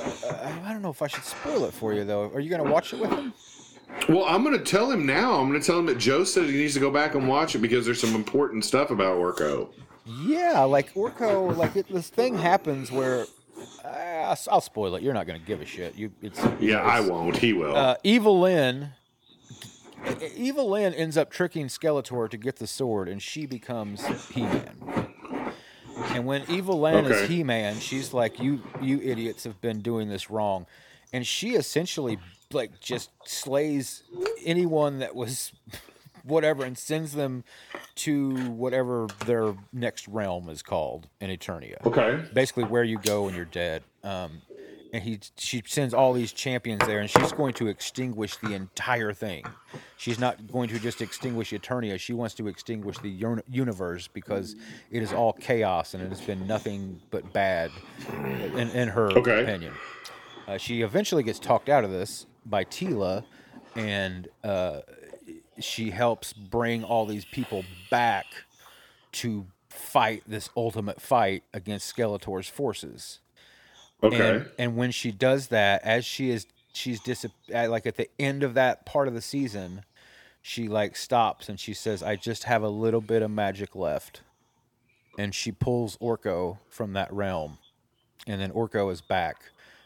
I 0.64 0.72
don't 0.72 0.80
know 0.80 0.90
if 0.90 1.02
I 1.02 1.08
should 1.08 1.24
spoil 1.24 1.64
it 1.64 1.74
for 1.74 1.92
you 1.92 2.04
though. 2.04 2.30
Are 2.30 2.38
you 2.38 2.48
going 2.48 2.64
to 2.64 2.70
watch 2.70 2.92
it 2.92 3.00
with 3.00 3.10
him? 3.10 3.34
Well, 4.08 4.24
I'm 4.26 4.44
going 4.44 4.56
to 4.56 4.64
tell 4.64 4.90
him 4.90 5.06
now. 5.06 5.40
I'm 5.40 5.48
going 5.48 5.60
to 5.60 5.66
tell 5.66 5.78
him 5.78 5.86
that 5.86 5.98
Joe 5.98 6.22
said 6.22 6.44
he 6.44 6.52
needs 6.52 6.74
to 6.74 6.80
go 6.80 6.90
back 6.90 7.14
and 7.14 7.26
watch 7.26 7.56
it 7.56 7.58
because 7.58 7.84
there's 7.84 8.00
some 8.00 8.14
important 8.14 8.64
stuff 8.64 8.90
about 8.90 9.16
Orko. 9.16 9.70
Yeah, 10.06 10.60
like 10.62 10.94
Orko, 10.94 11.56
like 11.56 11.74
it, 11.74 11.88
this 11.88 12.08
thing 12.08 12.38
happens 12.38 12.92
where 12.92 13.26
uh, 13.84 14.36
I'll, 14.48 14.60
spoil 14.60 14.94
it. 14.94 15.02
You're 15.02 15.14
not 15.14 15.26
going 15.26 15.40
to 15.40 15.46
give 15.46 15.60
a 15.60 15.66
shit. 15.66 15.96
You, 15.96 16.12
it's 16.22 16.40
Yeah, 16.60 16.80
I 16.80 17.00
won't. 17.00 17.36
He 17.36 17.52
will. 17.52 17.76
Uh, 17.76 17.96
Evil-Lyn 18.04 18.92
Evil-Lyn 20.36 20.94
ends 20.94 21.16
up 21.16 21.30
tricking 21.30 21.66
Skeletor 21.66 22.28
to 22.30 22.36
get 22.36 22.56
the 22.56 22.66
sword, 22.66 23.08
and 23.08 23.22
she 23.22 23.46
becomes 23.46 24.04
He-Man. 24.30 24.76
And 26.14 26.26
when 26.26 26.44
Evil-Lyn 26.48 27.06
Okay. 27.06 27.22
is 27.24 27.28
He-Man, 27.28 27.78
she's 27.80 28.12
like, 28.12 28.40
"You, 28.40 28.62
you 28.80 29.00
idiots 29.00 29.44
have 29.44 29.60
been 29.60 29.80
doing 29.80 30.08
this 30.08 30.30
wrong," 30.30 30.66
and 31.12 31.26
she 31.26 31.54
essentially 31.54 32.18
like 32.52 32.80
just 32.80 33.10
slays 33.28 34.02
anyone 34.44 35.00
that 35.00 35.14
was 35.14 35.52
whatever 36.22 36.64
and 36.64 36.78
sends 36.78 37.12
them 37.12 37.44
to 37.96 38.50
whatever 38.52 39.10
their 39.26 39.54
next 39.72 40.06
realm 40.08 40.48
is 40.48 40.62
called 40.62 41.08
in 41.20 41.30
Eternia 41.30 41.84
Okay. 41.84 42.24
basically 42.32 42.62
where 42.64 42.84
you 42.84 42.96
go 42.96 43.24
when 43.24 43.34
you're 43.34 43.44
dead. 43.44 43.82
Um, 44.04 44.42
and 44.92 45.02
he 45.02 45.20
she 45.36 45.62
sends 45.66 45.92
all 45.92 46.12
these 46.12 46.32
champions 46.32 46.86
there, 46.86 46.98
and 47.00 47.10
she's 47.10 47.32
going 47.32 47.52
to 47.54 47.66
extinguish 47.68 48.36
the 48.38 48.54
entire 48.54 49.12
thing. 49.12 49.44
She's 49.96 50.18
not 50.18 50.50
going 50.50 50.68
to 50.70 50.78
just 50.78 51.02
extinguish 51.02 51.50
Eternia. 51.50 51.98
She 51.98 52.12
wants 52.12 52.34
to 52.36 52.48
extinguish 52.48 52.98
the 52.98 53.10
uni- 53.10 53.42
universe 53.50 54.08
because 54.08 54.54
it 54.90 55.02
is 55.02 55.12
all 55.12 55.32
chaos 55.34 55.92
and 55.92 56.02
it 56.02 56.08
has 56.08 56.20
been 56.20 56.46
nothing 56.46 57.00
but 57.10 57.32
bad, 57.32 57.70
in, 58.14 58.70
in 58.70 58.88
her 58.88 59.08
Okay. 59.10 59.42
opinion. 59.42 59.74
Uh, 60.46 60.56
she 60.56 60.80
eventually 60.82 61.22
gets 61.22 61.38
talked 61.38 61.68
out 61.68 61.84
of 61.84 61.90
this 61.90 62.26
by 62.46 62.64
Teela, 62.64 63.24
and 63.76 64.28
uh, 64.42 64.80
she 65.60 65.90
helps 65.90 66.32
bring 66.32 66.82
all 66.84 67.04
these 67.04 67.26
people 67.26 67.64
back 67.90 68.24
to 69.12 69.46
fight 69.68 70.22
this 70.26 70.48
ultimate 70.56 71.02
fight 71.02 71.42
against 71.52 71.94
Skeletor's 71.94 72.48
forces. 72.48 73.18
Okay. 74.02 74.36
And, 74.36 74.50
and 74.58 74.76
when 74.76 74.90
she 74.90 75.10
does 75.10 75.48
that, 75.48 75.82
as 75.84 76.04
she 76.04 76.30
is, 76.30 76.46
she's 76.72 77.00
dis 77.00 77.26
like 77.48 77.86
at 77.86 77.96
the 77.96 78.08
end 78.18 78.42
of 78.42 78.54
that 78.54 78.86
part 78.86 79.08
of 79.08 79.14
the 79.14 79.20
season, 79.20 79.82
she 80.40 80.68
like 80.68 80.96
stops 80.96 81.48
and 81.48 81.58
she 81.58 81.74
says, 81.74 82.02
"I 82.02 82.16
just 82.16 82.44
have 82.44 82.62
a 82.62 82.68
little 82.68 83.00
bit 83.00 83.22
of 83.22 83.30
magic 83.30 83.74
left," 83.74 84.22
and 85.18 85.34
she 85.34 85.50
pulls 85.52 85.96
Orko 85.98 86.58
from 86.68 86.92
that 86.92 87.12
realm, 87.12 87.58
and 88.26 88.40
then 88.40 88.52
Orko 88.52 88.92
is 88.92 89.00
back, 89.00 89.42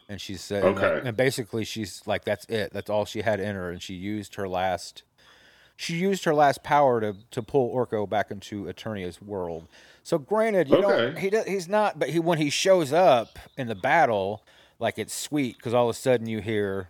and 0.07 0.21
she 0.21 0.35
said, 0.35 0.63
and, 0.63 0.77
Okay. 0.77 1.07
and 1.07 1.17
basically 1.17 1.65
she's 1.65 2.03
like, 2.05 2.23
"That's 2.23 2.45
it. 2.45 2.71
That's 2.71 2.89
all 2.89 3.05
she 3.05 3.21
had 3.23 3.39
in 3.39 3.55
her," 3.55 3.71
and 3.71 3.81
she 3.81 3.95
used 3.95 4.35
her 4.35 4.47
last. 4.47 5.03
She 5.75 5.95
used 5.95 6.23
her 6.25 6.35
last 6.35 6.61
power 6.61 7.01
to, 7.01 7.15
to 7.31 7.41
pull 7.41 7.73
Orko 7.73 8.07
back 8.07 8.29
into 8.29 8.69
Eternia's 8.69 9.19
world. 9.19 9.67
So 10.03 10.17
granted, 10.17 10.67
you 10.67 10.83
Okay. 10.83 11.19
he 11.19 11.29
does, 11.29 11.45
he's 11.45 11.67
not, 11.69 11.97
but 11.97 12.09
he 12.09 12.19
when 12.19 12.37
he 12.37 12.49
shows 12.49 12.91
up 12.91 13.39
in 13.57 13.67
the 13.67 13.75
battle, 13.75 14.43
like 14.79 14.99
it's 14.99 15.13
sweet 15.13 15.57
because 15.57 15.73
all 15.73 15.89
of 15.89 15.95
a 15.95 15.97
sudden 15.97 16.27
you 16.27 16.41
hear, 16.41 16.89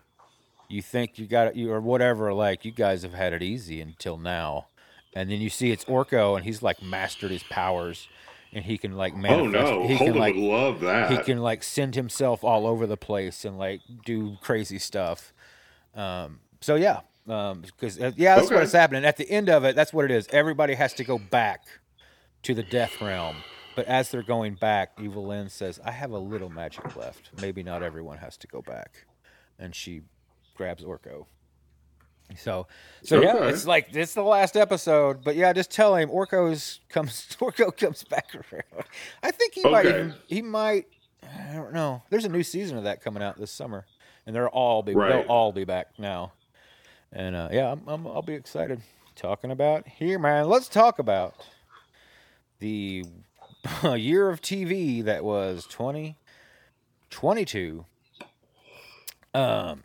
you 0.67 0.81
think 0.81 1.19
you 1.19 1.27
got 1.27 1.47
it, 1.47 1.55
you 1.55 1.71
or 1.71 1.79
whatever, 1.79 2.33
like 2.33 2.65
you 2.65 2.71
guys 2.71 3.03
have 3.03 3.13
had 3.13 3.31
it 3.33 3.43
easy 3.43 3.79
until 3.81 4.17
now, 4.17 4.67
and 5.15 5.29
then 5.29 5.39
you 5.41 5.49
see 5.49 5.71
it's 5.71 5.85
Orko 5.85 6.35
and 6.35 6.43
he's 6.43 6.63
like 6.63 6.81
mastered 6.81 7.31
his 7.31 7.43
powers, 7.43 8.07
and 8.51 8.65
he 8.65 8.79
can 8.79 8.97
like 8.97 9.15
manifest. 9.15 9.47
oh 9.47 9.51
manifest. 9.51 9.81
no, 9.81 9.87
he 9.87 9.97
can 9.97 10.15
like 10.15 10.33
would 10.33 10.43
love 10.43 10.79
that. 10.81 11.09
he 11.11 11.17
can 11.19 11.37
like 11.37 11.61
send 11.61 11.93
himself 11.93 12.43
all 12.43 12.65
over 12.65 12.87
the 12.87 12.97
place 12.97 13.45
and 13.45 13.59
like 13.59 13.81
do 14.03 14.37
crazy 14.41 14.79
stuff. 14.79 15.31
Um, 15.93 16.39
so 16.61 16.73
yeah, 16.73 17.01
because 17.27 17.99
uh, 18.01 18.11
yeah, 18.15 18.37
that's 18.37 18.47
Okay. 18.47 18.55
what's 18.55 18.71
happening. 18.71 19.05
At 19.05 19.17
the 19.17 19.29
end 19.29 19.49
of 19.49 19.63
it, 19.65 19.75
that's 19.75 19.93
what 19.93 20.05
it 20.05 20.09
is. 20.11 20.27
Everybody 20.31 20.73
has 20.73 20.95
to 20.95 21.03
go 21.03 21.19
back 21.19 21.61
to 22.43 22.53
the 22.53 22.63
death 22.63 23.01
realm. 23.01 23.37
But 23.75 23.85
as 23.87 24.11
they're 24.11 24.21
going 24.21 24.53
back, 24.55 24.91
Evil-Lyn 25.01 25.49
says, 25.49 25.79
"I 25.83 25.91
have 25.91 26.11
a 26.11 26.17
little 26.19 26.49
magic 26.49 26.95
left. 26.95 27.31
Maybe 27.41 27.63
not 27.63 27.81
everyone 27.81 28.19
has 28.19 28.37
to 28.37 28.47
go 28.47 28.61
back." 28.61 29.05
And 29.57 29.73
she 29.73 30.01
grabs 30.55 30.83
Orko. 30.83 31.25
So, 32.37 32.67
so 33.03 33.21
yeah, 33.21 33.45
it's 33.45 33.65
like 33.67 33.87
it's 33.93 34.13
the 34.13 34.23
last 34.23 34.55
episode. 34.55 35.23
But 35.23 35.35
yeah, 35.35 35.51
just 35.53 35.71
tell 35.71 35.95
him 35.95 36.09
Orko's 36.09 36.79
comes. 36.89 37.27
Orko 37.39 37.75
comes 37.75 38.03
back 38.03 38.33
around. 38.35 38.85
I 39.21 39.31
think 39.31 39.53
he 39.55 39.63
might 39.63 39.85
even 39.85 40.13
he 40.27 40.41
might. 40.41 40.85
I 41.23 41.53
don't 41.55 41.73
know. 41.73 42.03
There's 42.09 42.25
a 42.25 42.29
new 42.29 42.43
season 42.43 42.77
of 42.77 42.83
that 42.83 43.01
coming 43.01 43.23
out 43.23 43.39
this 43.39 43.51
summer, 43.51 43.85
and 44.25 44.35
they're 44.35 44.49
all 44.49 44.83
be 44.83 44.93
Right. 44.93 45.09
they'll 45.23 45.31
all 45.31 45.51
be 45.51 45.63
back 45.63 45.87
now. 45.97 46.33
And 47.11 47.35
uh, 47.35 47.49
yeah, 47.51 47.71
I'm, 47.71 47.81
I'm, 47.87 48.07
I'll 48.07 48.21
be 48.23 48.33
excited 48.33 48.81
talking 49.15 49.51
about 49.51 49.87
here, 49.87 50.17
man. 50.19 50.47
Let's 50.47 50.67
talk 50.67 50.97
about 50.99 51.35
the 52.63 53.05
year 53.97 54.29
of 54.29 54.41
TV 54.41 55.03
that 55.03 55.23
was 55.23 55.67
2022. 55.67 57.85
Um, 59.33 59.83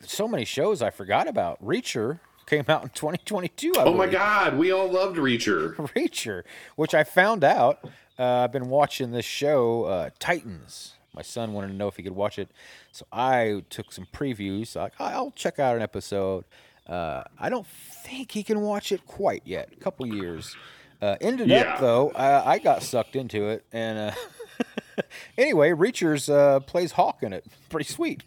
so 0.00 0.26
many 0.28 0.44
shows 0.44 0.82
I 0.82 0.90
forgot 0.90 1.26
about. 1.26 1.64
Reacher 1.64 2.20
came 2.46 2.66
out 2.68 2.82
in 2.82 2.90
2022. 2.90 3.72
I 3.78 3.84
oh 3.84 3.94
my. 3.94 4.06
God, 4.06 4.58
we 4.58 4.70
all 4.70 4.90
loved 4.90 5.16
Reacher. 5.16 5.74
Reacher, 5.96 6.42
which 6.76 6.94
I 6.94 7.02
found 7.02 7.44
out. 7.44 7.82
Uh, 8.18 8.44
I've 8.44 8.52
been 8.52 8.68
watching 8.68 9.12
this 9.12 9.24
show, 9.24 9.84
uh, 9.84 10.10
Titans. 10.18 10.96
My 11.14 11.22
son 11.22 11.54
wanted 11.54 11.68
to 11.68 11.74
know 11.74 11.88
if 11.88 11.96
he 11.96 12.02
could 12.02 12.14
watch 12.14 12.38
it, 12.38 12.50
so 12.92 13.06
I 13.10 13.62
took 13.70 13.90
some 13.92 14.06
previews. 14.12 14.76
Like, 14.76 14.92
I'll 14.98 15.30
check 15.30 15.58
out 15.58 15.76
an 15.76 15.82
episode. 15.82 16.44
Uh, 16.86 17.22
I 17.38 17.48
don't 17.48 17.66
think 17.66 18.32
he 18.32 18.42
can 18.42 18.60
watch 18.60 18.92
it 18.92 19.06
quite 19.06 19.40
yet. 19.46 19.70
A 19.72 19.76
couple 19.76 20.04
years. 20.06 20.54
Uh, 21.00 21.16
ended 21.20 21.48
Yeah. 21.48 21.74
up 21.74 21.80
though, 21.80 22.10
I, 22.10 22.52
I 22.54 22.58
got 22.58 22.82
sucked 22.82 23.14
into 23.16 23.48
it, 23.48 23.64
and 23.72 23.98
uh, 23.98 25.02
anyway, 25.38 25.70
Reacher's 25.70 26.28
uh, 26.28 26.60
plays 26.60 26.92
Hawk 26.92 27.22
in 27.22 27.32
it. 27.32 27.44
Pretty 27.68 27.88
sweet 27.90 28.22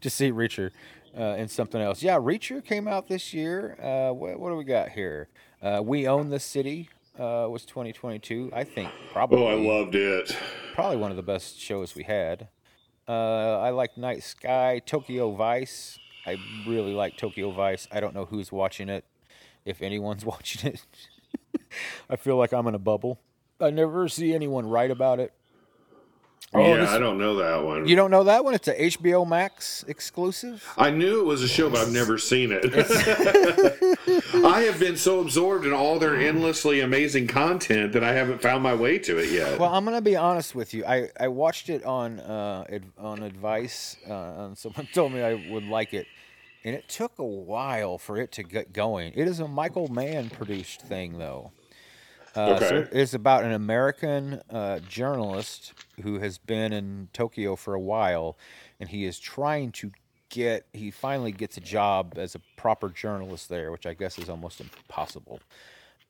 to 0.00 0.08
see 0.08 0.32
Reacher 0.32 0.70
uh, 1.18 1.34
in 1.36 1.48
something 1.48 1.80
else. 1.80 2.02
Yeah, 2.02 2.16
Reacher 2.16 2.64
came 2.64 2.88
out 2.88 3.08
this 3.08 3.34
year. 3.34 3.76
Uh, 3.82 4.12
what, 4.14 4.38
what 4.40 4.50
do 4.50 4.56
we 4.56 4.64
got 4.64 4.90
here? 4.90 5.28
Uh, 5.62 5.82
we 5.84 6.06
Own 6.08 6.30
the 6.30 6.40
City 6.40 6.88
uh, 7.18 7.46
was 7.50 7.64
2022. 7.66 8.50
I 8.54 8.64
think 8.64 8.90
probably 9.12 9.42
Oh, 9.42 9.46
I 9.46 9.54
loved 9.54 9.94
it. 9.94 10.34
probably 10.74 10.96
one 10.96 11.10
of 11.10 11.16
the 11.16 11.22
best 11.22 11.58
shows 11.58 11.94
we 11.94 12.04
had. 12.04 12.48
Uh, 13.08 13.58
I 13.60 13.70
like 13.70 13.96
Night 13.96 14.22
Sky, 14.22 14.80
Tokyo 14.84 15.30
Vice. 15.32 15.98
I 16.26 16.36
really 16.66 16.92
like 16.92 17.16
Tokyo 17.16 17.50
Vice. 17.50 17.86
I 17.92 18.00
don't 18.00 18.14
know 18.14 18.24
who's 18.24 18.50
watching 18.50 18.88
it, 18.88 19.04
if 19.64 19.80
anyone's 19.82 20.24
watching 20.24 20.72
it. 20.72 20.84
I 22.10 22.16
feel 22.16 22.36
like 22.36 22.52
I'm 22.52 22.66
in 22.66 22.74
a 22.74 22.78
bubble. 22.78 23.20
I 23.60 23.70
never 23.70 24.08
see 24.08 24.34
anyone 24.34 24.68
write 24.68 24.90
about 24.90 25.18
it. 25.20 25.32
Oh, 26.54 26.60
yeah, 26.60 26.76
this- 26.76 26.90
I 26.90 26.98
don't 26.98 27.18
know 27.18 27.36
that 27.36 27.64
one. 27.64 27.88
You 27.88 27.96
don't 27.96 28.10
know 28.10 28.24
that 28.24 28.44
one? 28.44 28.54
It's 28.54 28.68
a 28.68 28.74
HBO 28.74 29.26
Max 29.28 29.84
exclusive. 29.88 30.64
I 30.78 30.90
knew 30.90 31.20
it 31.20 31.24
was 31.26 31.42
a 31.42 31.48
show, 31.48 31.68
but 31.68 31.80
I've 31.80 31.92
never 31.92 32.18
seen 32.18 32.50
it. 32.52 32.64
I 34.44 34.60
have 34.62 34.78
been 34.78 34.96
so 34.96 35.20
absorbed 35.20 35.66
in 35.66 35.72
all 35.72 35.98
their 35.98 36.14
endlessly 36.16 36.80
amazing 36.80 37.26
content 37.26 37.92
that 37.94 38.04
I 38.04 38.12
haven't 38.12 38.40
found 38.40 38.62
my 38.62 38.74
way 38.74 38.98
to 39.00 39.18
it 39.18 39.30
yet. 39.30 39.58
Well, 39.58 39.74
I'm 39.74 39.84
gonna 39.84 40.00
be 40.00 40.16
honest 40.16 40.54
with 40.54 40.72
you. 40.72 40.84
I, 40.86 41.10
I 41.18 41.28
watched 41.28 41.68
it 41.68 41.84
on 41.84 42.20
uh, 42.20 42.64
ad, 42.70 42.84
on 42.96 43.22
advice. 43.22 43.96
Uh, 44.08 44.12
on 44.14 44.56
someone 44.56 44.86
told 44.94 45.12
me 45.12 45.22
I 45.22 45.34
would 45.50 45.64
like 45.64 45.94
it, 45.94 46.06
and 46.66 46.74
it 46.74 46.88
took 46.88 47.18
a 47.20 47.24
while 47.24 47.96
for 47.96 48.18
it 48.18 48.32
to 48.32 48.42
get 48.42 48.72
going. 48.72 49.12
It 49.14 49.28
is 49.28 49.38
a 49.38 49.46
Michael 49.46 49.88
Mann 49.88 50.28
produced 50.30 50.82
thing, 50.82 51.18
though. 51.18 51.52
Uh, 52.34 52.58
So 52.60 52.76
Okay. 52.76 52.88
it's 52.92 53.14
about 53.14 53.44
an 53.44 53.52
American 53.52 54.42
uh, 54.50 54.80
journalist 54.80 55.74
who 56.02 56.18
has 56.18 56.38
been 56.38 56.72
in 56.72 57.08
Tokyo 57.12 57.54
for 57.54 57.74
a 57.74 57.80
while, 57.80 58.36
and 58.80 58.88
he 58.88 59.04
is 59.04 59.18
trying 59.20 59.70
to 59.72 59.92
get. 60.28 60.66
He 60.72 60.90
finally 60.90 61.30
gets 61.32 61.56
a 61.56 61.60
job 61.60 62.14
as 62.18 62.34
a 62.34 62.40
proper 62.56 62.88
journalist 62.88 63.48
there, 63.48 63.70
which 63.70 63.86
I 63.86 63.94
guess 63.94 64.18
is 64.18 64.28
almost 64.28 64.60
impossible. 64.60 65.40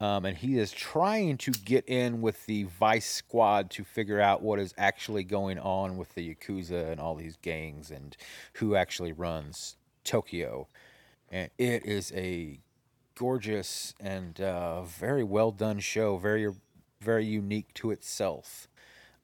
Um, 0.01 0.25
and 0.25 0.37
he 0.39 0.59
is 0.59 0.73
trying 0.73 1.39
to 1.39 1.53
get 1.53 1.89
in 1.89 2.21
with 2.23 2.45
the 2.47 2.65
Vice 2.65 3.11
Squad 3.11 3.71
to 3.73 3.85
figure 3.85 4.21
out 4.21 4.43
what 4.43 4.59
is 4.59 4.75
actually 4.79 5.25
going 5.25 5.59
on 5.59 5.97
with 5.97 6.15
the 6.15 6.35
Yakuza 6.35 6.91
and 6.91 7.01
all 7.01 7.15
these 7.15 7.37
gangs 7.41 7.91
and 7.91 8.15
who 8.55 8.75
actually 8.75 9.13
runs 9.13 9.77
Tokyo. 10.07 10.69
And 11.31 11.51
it 11.59 11.85
is 11.85 12.13
a 12.15 12.61
gorgeous 13.17 13.95
and 14.01 14.41
uh, 14.41 14.83
very 14.85 15.25
well 15.25 15.51
done 15.51 15.81
show, 15.81 16.17
very, 16.17 16.53
very 17.01 17.27
unique 17.27 17.75
to 17.75 17.91
itself. 17.91 18.69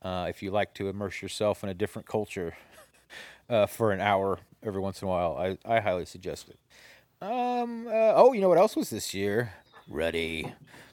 Uh, 0.03 0.26
if 0.28 0.43
you 0.43 0.51
like 0.51 0.74
to 0.74 0.89
immerse 0.89 1.22
yourself 1.22 1.62
in 1.62 1.70
a 1.70 1.74
different 1.74 2.09
culture 2.09 2.57
uh, 3.49 3.66
for 3.66 3.93
an 3.93 4.01
hour 4.01 4.41
every 4.62 4.80
once 4.80 5.01
in 5.01 5.09
a 5.09 5.11
while, 5.11 5.37
I, 5.39 5.59
I 5.64 5.80
highly 5.80 6.05
suggest 6.05 6.49
it. 6.49 6.59
Um. 7.22 7.87
Uh, 7.87 8.14
oh, 8.16 8.33
you 8.33 8.41
know 8.41 8.49
what 8.49 8.59
else 8.59 8.74
was 8.74 8.91
this 8.91 9.14
year? 9.14 9.53
Ruddy, 9.89 10.53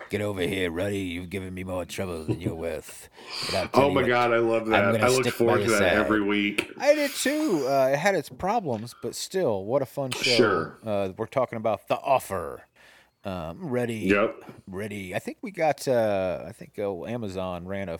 get 0.09 0.21
over 0.21 0.41
here, 0.41 0.71
Ruddy. 0.71 0.99
You've 0.99 1.29
given 1.29 1.53
me 1.53 1.63
more 1.63 1.85
trouble 1.85 2.23
than 2.23 2.41
you're 2.41 2.55
worth. 2.55 3.09
But 3.47 3.55
I'll 3.55 3.67
tell 3.67 3.83
oh 3.85 3.89
my 3.89 4.01
what, 4.01 4.07
god, 4.07 4.33
I 4.33 4.37
love 4.37 4.67
that. 4.67 5.03
I 5.03 5.07
look 5.07 5.27
forward 5.27 5.63
to 5.63 5.71
that 5.71 5.79
side. 5.79 5.93
every 5.93 6.21
week. 6.21 6.71
I 6.77 6.95
did 6.95 7.11
too. 7.11 7.65
Uh, 7.67 7.91
it 7.93 7.97
had 7.97 8.15
its 8.15 8.29
problems, 8.29 8.95
but 9.01 9.15
still, 9.15 9.65
what 9.65 9.81
a 9.81 9.85
fun 9.85 10.11
show. 10.11 10.35
Sure. 10.35 10.79
Uh, 10.85 11.09
we're 11.17 11.25
talking 11.25 11.57
about 11.57 11.87
the 11.87 11.97
offer. 11.97 12.63
Um, 13.23 13.69
ready. 13.69 13.99
Yep. 13.99 14.43
Ready. 14.67 15.13
I 15.13 15.19
think 15.19 15.37
we 15.41 15.51
got. 15.51 15.87
Uh, 15.87 16.43
I 16.47 16.51
think 16.51 16.73
uh, 16.79 17.05
Amazon 17.05 17.67
ran 17.67 17.89
a 17.89 17.99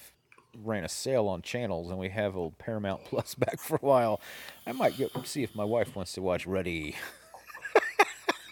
ran 0.58 0.84
a 0.84 0.90
sale 0.90 1.28
on 1.28 1.42
channels, 1.42 1.90
and 1.90 2.00
we 2.00 2.10
have 2.10 2.36
old 2.36 2.58
Paramount 2.58 3.06
Plus 3.06 3.36
back 3.36 3.60
for 3.60 3.76
a 3.76 3.86
while. 3.86 4.22
I 4.66 4.72
might 4.72 4.98
get 4.98 5.12
see 5.26 5.44
if 5.44 5.56
my 5.56 5.66
wife 5.66 5.96
wants 5.96 6.14
to 6.14 6.22
watch 6.22 6.46
Ready. 6.48 6.96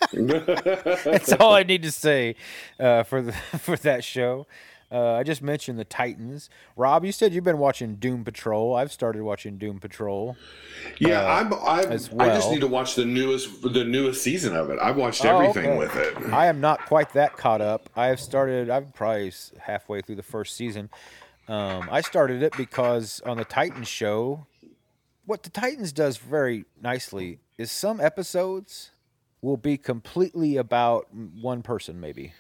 That's 0.14 1.34
all 1.34 1.54
I 1.54 1.64
need 1.64 1.84
to 1.84 1.92
say 1.92 2.36
uh, 2.80 3.04
for 3.04 3.22
the, 3.22 3.32
for 3.60 3.78
that 3.78 4.04
show. 4.04 4.48
Uh, 4.90 5.16
I 5.16 5.24
just 5.24 5.42
mentioned 5.42 5.78
the 5.78 5.84
Titans. 5.84 6.50
Rob, 6.78 7.04
you 7.04 7.12
said 7.12 7.34
you've 7.34 7.44
been 7.44 7.58
watching 7.58 7.96
Doom 7.96 8.24
Patrol. 8.24 8.74
I've 8.74 8.92
started 8.92 9.22
watching 9.24 9.58
Doom 9.58 9.80
Patrol. 9.80 10.38
Yeah, 10.98 11.26
I'm. 11.26 11.54
I'm 11.54 11.92
as 11.92 12.10
I 12.18 12.28
just 12.30 12.50
need 12.50 12.62
to 12.62 12.68
watch 12.68 12.96
the 12.96 13.04
newest, 13.04 13.62
the 13.64 13.84
newest 13.84 14.24
season 14.24 14.56
of 14.56 14.70
it. 14.70 14.80
I've 14.82 14.96
watched 14.96 15.26
Oh, 15.26 15.40
everything 15.42 15.72
okay. 15.72 15.78
with 15.78 15.96
it. 15.98 16.32
I 16.34 16.46
am 16.46 16.62
not 16.62 16.86
quite 16.86 17.12
that 17.14 17.36
caught 17.36 17.60
up. 17.60 17.90
I 17.98 18.08
have 18.08 18.22
started. 18.22 18.70
I'm 18.70 18.86
probably 18.94 19.34
halfway 19.60 20.02
through 20.02 20.16
the 20.16 20.24
first 20.24 20.56
season. 20.56 20.90
Um, 21.50 21.90
I 21.92 22.00
started 22.00 22.42
it 22.42 22.56
because 22.56 23.22
on 23.26 23.36
the 23.38 23.46
Titans 23.46 23.90
show, 23.90 24.48
what 25.26 25.44
the 25.44 25.50
Titans 25.50 25.92
does 25.92 26.16
very 26.18 26.64
nicely 26.82 27.40
is 27.58 27.72
some 27.72 28.00
episodes 28.00 28.92
will 29.42 29.58
be 29.58 29.78
completely 29.78 30.58
about 30.58 31.14
one 31.14 31.62
person, 31.62 32.00
maybe, 32.00 32.34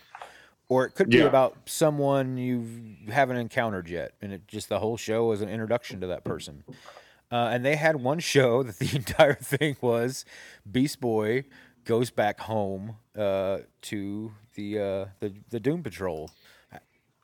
or 0.70 0.86
it 0.86 0.91
could 0.95 1.10
be 1.10 1.18
Yeah. 1.18 1.26
about 1.26 1.58
someone 1.66 2.38
you 2.38 3.12
haven't 3.12 3.38
encountered 3.38 3.89
yet, 3.89 4.14
and 4.22 4.34
it 4.34 4.48
just 4.48 4.70
the 4.70 4.80
whole 4.80 4.98
show 4.98 5.32
is 5.32 5.41
an 5.41 5.50
introduction 5.50 6.02
to 6.02 6.08
that 6.08 6.24
person. 6.24 6.64
Uh, 7.32 7.50
and 7.52 7.66
they 7.66 7.76
had 7.76 7.98
one 7.98 8.20
show 8.20 8.64
that 8.64 8.80
the 8.80 8.95
entire 8.95 9.36
thing 9.36 9.76
was 9.82 10.26
Beast 10.70 11.00
Boy 11.00 11.45
goes 11.86 12.10
back 12.10 12.39
home 12.41 12.98
uh, 13.18 13.60
to 13.82 14.34
the, 14.56 14.80
uh, 14.80 15.06
the 15.20 15.34
the 15.50 15.60
Doom 15.60 15.84
Patrol 15.84 16.32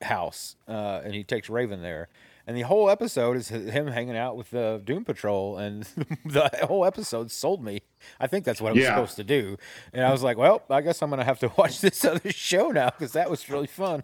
house, 0.02 0.56
uh, 0.68 1.02
and 1.04 1.14
he 1.14 1.24
takes 1.24 1.50
Raven 1.50 1.82
there. 1.82 2.10
And 2.46 2.58
the 2.58 2.62
whole 2.64 2.90
episode 2.90 3.38
is 3.38 3.48
him 3.48 3.88
hanging 3.88 4.18
out 4.18 4.36
with 4.36 4.50
the 4.52 4.82
Doom 4.84 5.06
Patrol, 5.06 5.58
and 5.58 5.84
the 6.26 6.50
whole 6.64 6.84
episode 6.86 7.32
sold 7.32 7.64
me. 7.64 7.82
I 8.20 8.28
think 8.28 8.44
that's 8.44 8.60
what 8.60 8.70
I 8.72 8.74
was 8.74 8.84
Yeah. 8.84 8.90
supposed 8.90 9.16
to 9.16 9.24
do, 9.24 9.58
and 9.94 10.04
I 10.06 10.12
was 10.12 10.24
like, 10.24 10.36
"Well, 10.38 10.62
I 10.70 10.82
guess 10.82 11.02
I'm 11.02 11.10
gonna 11.10 11.24
have 11.24 11.40
to 11.40 11.52
watch 11.58 11.80
this 11.80 12.04
other 12.04 12.32
show 12.32 12.70
now 12.72 12.90
because 12.90 13.14
that 13.14 13.30
was 13.30 13.50
really 13.50 13.68
fun." 13.68 14.04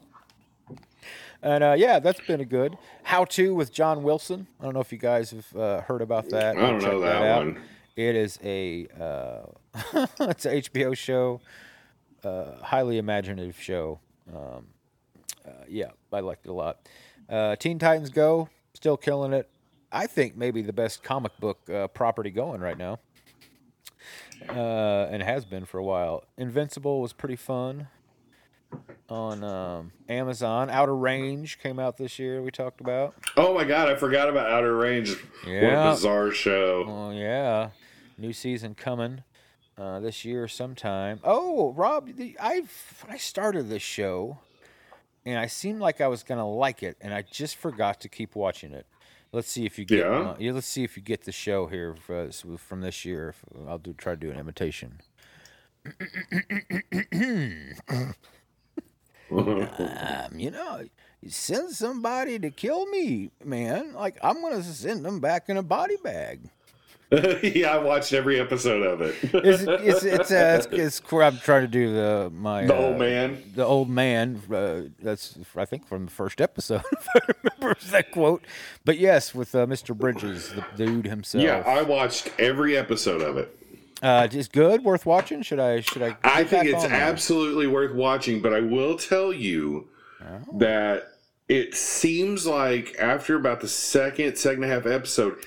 And 1.41 1.63
uh, 1.63 1.75
yeah, 1.77 1.99
that's 1.99 2.19
been 2.21 2.41
a 2.41 2.45
good 2.45 2.77
how 3.03 3.25
to 3.25 3.53
with 3.55 3.71
John 3.73 4.03
Wilson. 4.03 4.47
I 4.59 4.63
don't 4.65 4.73
know 4.73 4.81
if 4.81 4.91
you 4.91 4.97
guys 4.97 5.31
have 5.31 5.55
uh, 5.55 5.81
heard 5.81 6.01
about 6.01 6.29
that. 6.29 6.57
I 6.57 6.61
don't 6.61 6.79
Check 6.81 6.91
know 6.91 7.01
that 7.01 7.21
out. 7.23 7.45
one. 7.45 7.61
It 7.95 8.15
is 8.15 8.39
a 8.43 8.87
uh, 8.99 9.41
it's 10.21 10.45
an 10.45 10.61
HBO 10.61 10.95
show, 10.95 11.41
uh, 12.23 12.57
highly 12.61 12.97
imaginative 12.97 13.59
show. 13.59 13.99
Um, 14.33 14.67
uh, 15.45 15.51
yeah, 15.67 15.87
I 16.13 16.19
liked 16.21 16.45
it 16.45 16.49
a 16.49 16.53
lot. 16.53 16.79
Uh, 17.29 17.55
Teen 17.55 17.77
Titans 17.79 18.09
Go, 18.09 18.49
still 18.73 18.97
killing 18.97 19.33
it. 19.33 19.49
I 19.91 20.07
think 20.07 20.35
maybe 20.35 20.61
the 20.61 20.73
best 20.73 21.03
comic 21.03 21.37
book 21.39 21.59
uh, 21.69 21.87
property 21.87 22.29
going 22.31 22.61
right 22.61 22.77
now, 22.77 22.99
uh, 24.49 25.07
and 25.11 25.21
has 25.21 25.45
been 25.45 25.65
for 25.65 25.77
a 25.77 25.83
while. 25.83 26.23
Invincible 26.37 27.01
was 27.01 27.13
pretty 27.13 27.35
fun 27.35 27.87
on 29.09 29.43
um, 29.43 29.91
Amazon. 30.07 30.69
Outer 30.69 30.95
Range 30.95 31.57
came 31.59 31.79
out 31.79 31.97
this 31.97 32.19
year. 32.19 32.41
We 32.41 32.51
talked 32.51 32.81
about. 32.81 33.15
Oh 33.35 33.53
my 33.53 33.63
god, 33.63 33.89
I 33.89 33.95
forgot 33.95 34.29
about 34.29 34.49
Outer 34.49 34.75
Range. 34.75 35.09
What 35.43 35.51
Yeah. 35.51 35.89
a 35.89 35.91
bizarre 35.91 36.31
show. 36.31 36.85
Oh 36.87 37.11
yeah, 37.11 37.69
new 38.17 38.33
season 38.33 38.75
coming 38.75 39.23
uh, 39.77 39.99
this 39.99 40.23
year 40.23 40.47
sometime. 40.47 41.19
Oh, 41.23 41.73
Rob, 41.73 42.15
the, 42.15 42.37
I 42.39 42.63
I 43.07 43.17
started 43.17 43.69
this 43.69 43.81
show, 43.81 44.37
and 45.25 45.37
I 45.37 45.47
seemed 45.47 45.79
like 45.79 46.01
I 46.01 46.07
was 46.07 46.23
gonna 46.23 46.49
like 46.49 46.83
it, 46.83 46.97
and 47.01 47.13
I 47.13 47.21
just 47.21 47.55
forgot 47.55 47.99
to 48.01 48.09
keep 48.09 48.35
watching 48.35 48.73
it. 48.73 48.85
Let's 49.31 49.49
see 49.51 49.65
if 49.65 49.77
you 49.77 49.85
get. 49.85 49.99
Yeah? 49.99 50.19
uh, 50.19 50.35
yeah 50.39 50.51
let's 50.51 50.67
see 50.67 50.83
if 50.83 50.97
you 50.97 51.03
get 51.03 51.23
the 51.23 51.31
show 51.31 51.67
here 51.67 51.95
for, 51.95 52.31
from 52.57 52.81
this 52.81 53.05
year. 53.05 53.35
I'll 53.67 53.77
do 53.77 53.93
try 53.93 54.13
to 54.13 54.17
do 54.17 54.31
an 54.31 54.39
imitation. 54.39 55.01
um, 59.31 60.33
you 60.35 60.51
know, 60.51 60.83
you 61.21 61.29
send 61.29 61.71
somebody 61.71 62.39
to 62.39 62.49
kill 62.49 62.87
me, 62.87 63.29
man. 63.43 63.93
Like 63.93 64.17
I'm 64.23 64.41
gonna 64.41 64.63
send 64.63 65.05
them 65.05 65.19
back 65.19 65.49
in 65.49 65.57
a 65.57 65.63
body 65.63 65.97
bag. 66.03 66.49
yeah, 67.43 67.71
I 67.73 67.77
watched 67.79 68.13
every 68.13 68.39
episode 68.39 68.83
of 68.83 69.01
it. 69.01 69.15
It's 69.23 69.63
it's 69.63 70.03
it's, 70.03 70.31
uh, 70.31 70.59
it's, 70.61 70.67
it's 70.71 71.11
where 71.11 71.23
I'm 71.23 71.37
trying 71.39 71.61
to 71.63 71.67
do 71.67 71.91
the 71.93 72.29
my 72.33 72.65
the 72.67 72.75
uh, 72.75 72.79
old 72.81 72.99
man. 72.99 73.43
the 73.55 73.65
old 73.65 73.89
man. 73.89 74.41
Uh, 74.51 74.81
that's 75.01 75.37
I 75.55 75.65
think 75.65 75.87
from 75.87 76.05
the 76.05 76.11
first 76.11 76.39
episode, 76.39 76.83
if 76.91 77.07
I 77.15 77.19
remember 77.43 77.79
that 77.91 78.11
quote. 78.11 78.43
But 78.85 78.99
yes, 78.99 79.33
with 79.33 79.55
uh, 79.55 79.65
Mr. 79.65 79.97
Bridges, 79.97 80.51
the 80.53 80.63
dude 80.75 81.05
himself. 81.05 81.43
Yeah, 81.43 81.63
I 81.65 81.81
watched 81.81 82.31
every 82.37 82.77
episode 82.77 83.21
of 83.21 83.37
it. 83.37 83.57
uh, 84.03 84.27
just 84.27 84.51
good, 84.51 84.83
worth 84.83 85.05
watching. 85.05 85.41
Should 85.41 85.59
I 85.59 85.81
should 85.81 86.03
I? 86.03 86.15
I 86.23 86.43
think 86.43 86.65
it's 86.65 86.85
absolutely 86.85 87.65
worth 87.67 87.93
watching, 87.95 88.41
but 88.41 88.53
I 88.53 88.59
will 88.59 88.97
tell 88.97 89.33
you 89.33 89.87
Oh. 90.21 90.57
that 90.59 91.13
it 91.47 91.73
seems 91.73 92.45
like 92.45 92.95
after 92.99 93.35
about 93.37 93.61
the 93.61 93.67
second, 93.69 94.37
second 94.37 94.63
and 94.65 94.71
a 94.71 94.75
half 94.75 94.85
episode, 94.85 95.37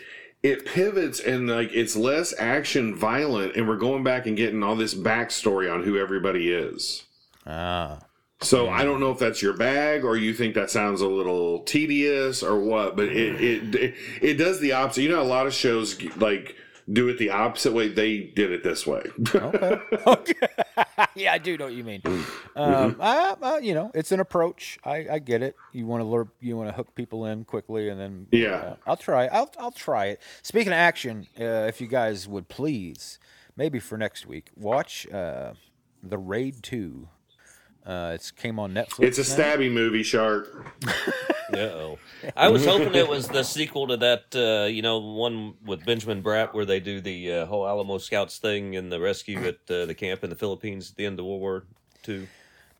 it 0.43 0.66
pivots 0.66 1.20
and 1.20 1.49
like 1.49 1.70
it's 1.72 1.95
less 1.97 2.34
action 2.38 2.95
violent, 2.97 3.57
and 3.57 3.68
we're 3.68 3.76
going 3.76 4.03
back 4.03 4.26
and 4.26 4.36
getting 4.36 4.62
all 4.62 4.76
this 4.76 4.95
backstory 4.95 5.72
on 5.72 5.82
who 5.84 5.97
everybody 5.99 6.53
is. 6.53 7.05
Ah, 7.47 8.01
So 8.40 8.68
I 8.68 8.84
don't 8.84 9.01
know 9.01 9.11
if 9.12 9.18
that's 9.18 9.40
your 9.43 9.53
bag 9.57 10.05
or 10.05 10.16
you 10.16 10.34
think 10.34 10.55
that 10.55 10.70
sounds 10.70 11.01
a 11.01 11.09
little 11.09 11.61
tedious 11.61 12.43
or 12.43 12.59
what, 12.59 12.97
but 12.97 13.07
it 13.09 13.40
it 13.40 13.74
it, 13.74 13.95
it 14.20 14.34
does 14.34 14.59
the 14.61 14.72
opposite. 14.72 15.03
You 15.03 15.11
know, 15.11 15.22
a 15.22 15.24
lot 15.24 15.47
of 15.47 15.55
shows 15.55 16.01
like 16.16 16.57
do 16.93 17.09
it 17.09 17.18
the 17.18 17.30
opposite 17.30 17.72
way. 17.72 17.88
They 17.88 18.18
did 18.18 18.51
it 18.51 18.64
this 18.64 18.84
way. 18.86 19.03
okay, 19.34 19.80
okay. 20.07 20.47
yeah, 21.14 21.32
I 21.32 21.38
do 21.38 21.57
know 21.57 21.64
what 21.66 21.74
you 21.74 21.84
mean. 21.84 22.03
Um, 22.55 22.97
I, 23.01 23.34
I, 23.40 23.59
you 23.59 23.74
know, 23.74 23.90
it's 23.95 24.12
an 24.12 24.20
approach. 24.20 24.78
I, 24.84 25.07
I 25.12 25.18
get 25.18 25.43
it. 25.43 25.57
You 25.72 25.86
want 25.86 26.01
to 26.01 26.05
lure, 26.05 26.28
you 26.40 26.57
want 26.57 26.68
to 26.68 26.74
hook 26.74 26.95
people 26.95 27.26
in 27.26 27.45
quickly, 27.45 27.88
and 27.88 27.99
then 28.01 28.26
Yeah. 28.30 28.55
uh, 28.55 28.76
I'll 28.86 28.97
try. 28.97 29.26
I'll 29.26 29.51
I'll 29.59 29.70
try 29.72 30.07
it. 30.07 30.20
Speaking 30.43 30.72
of 30.72 30.78
action, 30.78 31.26
uh, 31.40 31.66
if 31.68 31.80
you 31.80 31.86
guys 31.86 32.28
would 32.28 32.49
please, 32.49 33.18
maybe 33.57 33.78
for 33.78 33.97
next 33.97 34.26
week, 34.26 34.51
watch 34.57 35.07
uh, 35.11 35.53
the 36.03 36.18
Raid 36.18 36.62
Two. 36.62 37.09
Uh, 37.85 38.12
it's 38.14 38.30
came 38.30 38.59
on 38.59 38.72
Netflix. 38.72 39.03
it's 39.05 39.18
a 39.18 39.37
now. 39.39 39.45
stabby 39.57 39.70
movie, 39.72 40.03
Shark. 40.05 40.66
Uh-oh. 41.53 41.99
I 42.37 42.49
was 42.49 42.64
hoping 42.64 42.95
it 42.95 43.09
was 43.09 43.28
the 43.28 43.43
sequel 43.43 43.89
to 43.89 43.97
that, 43.99 44.24
uh, 44.35 44.66
you 44.66 44.80
know, 44.83 44.99
one 44.99 45.55
with 45.66 45.85
Benjamin 45.85 46.22
Bratt 46.22 46.55
where 46.55 46.64
they 46.64 46.80
do 46.80 47.01
the 47.01 47.33
uh, 47.33 47.47
whole 47.47 47.66
Alamo 47.66 47.99
Scouts 47.99 48.39
thing 48.39 48.76
and 48.76 48.91
the 48.91 49.01
rescue 49.01 49.39
at 49.41 49.57
uh, 49.70 49.85
the 49.87 49.95
camp 49.95 50.22
in 50.24 50.30
the 50.30 50.37
Philippines 50.37 50.91
at 50.91 50.97
the 50.97 51.05
end 51.07 51.18
of 51.18 51.26
World 51.26 51.41
War 51.41 51.64
II. 52.09 52.28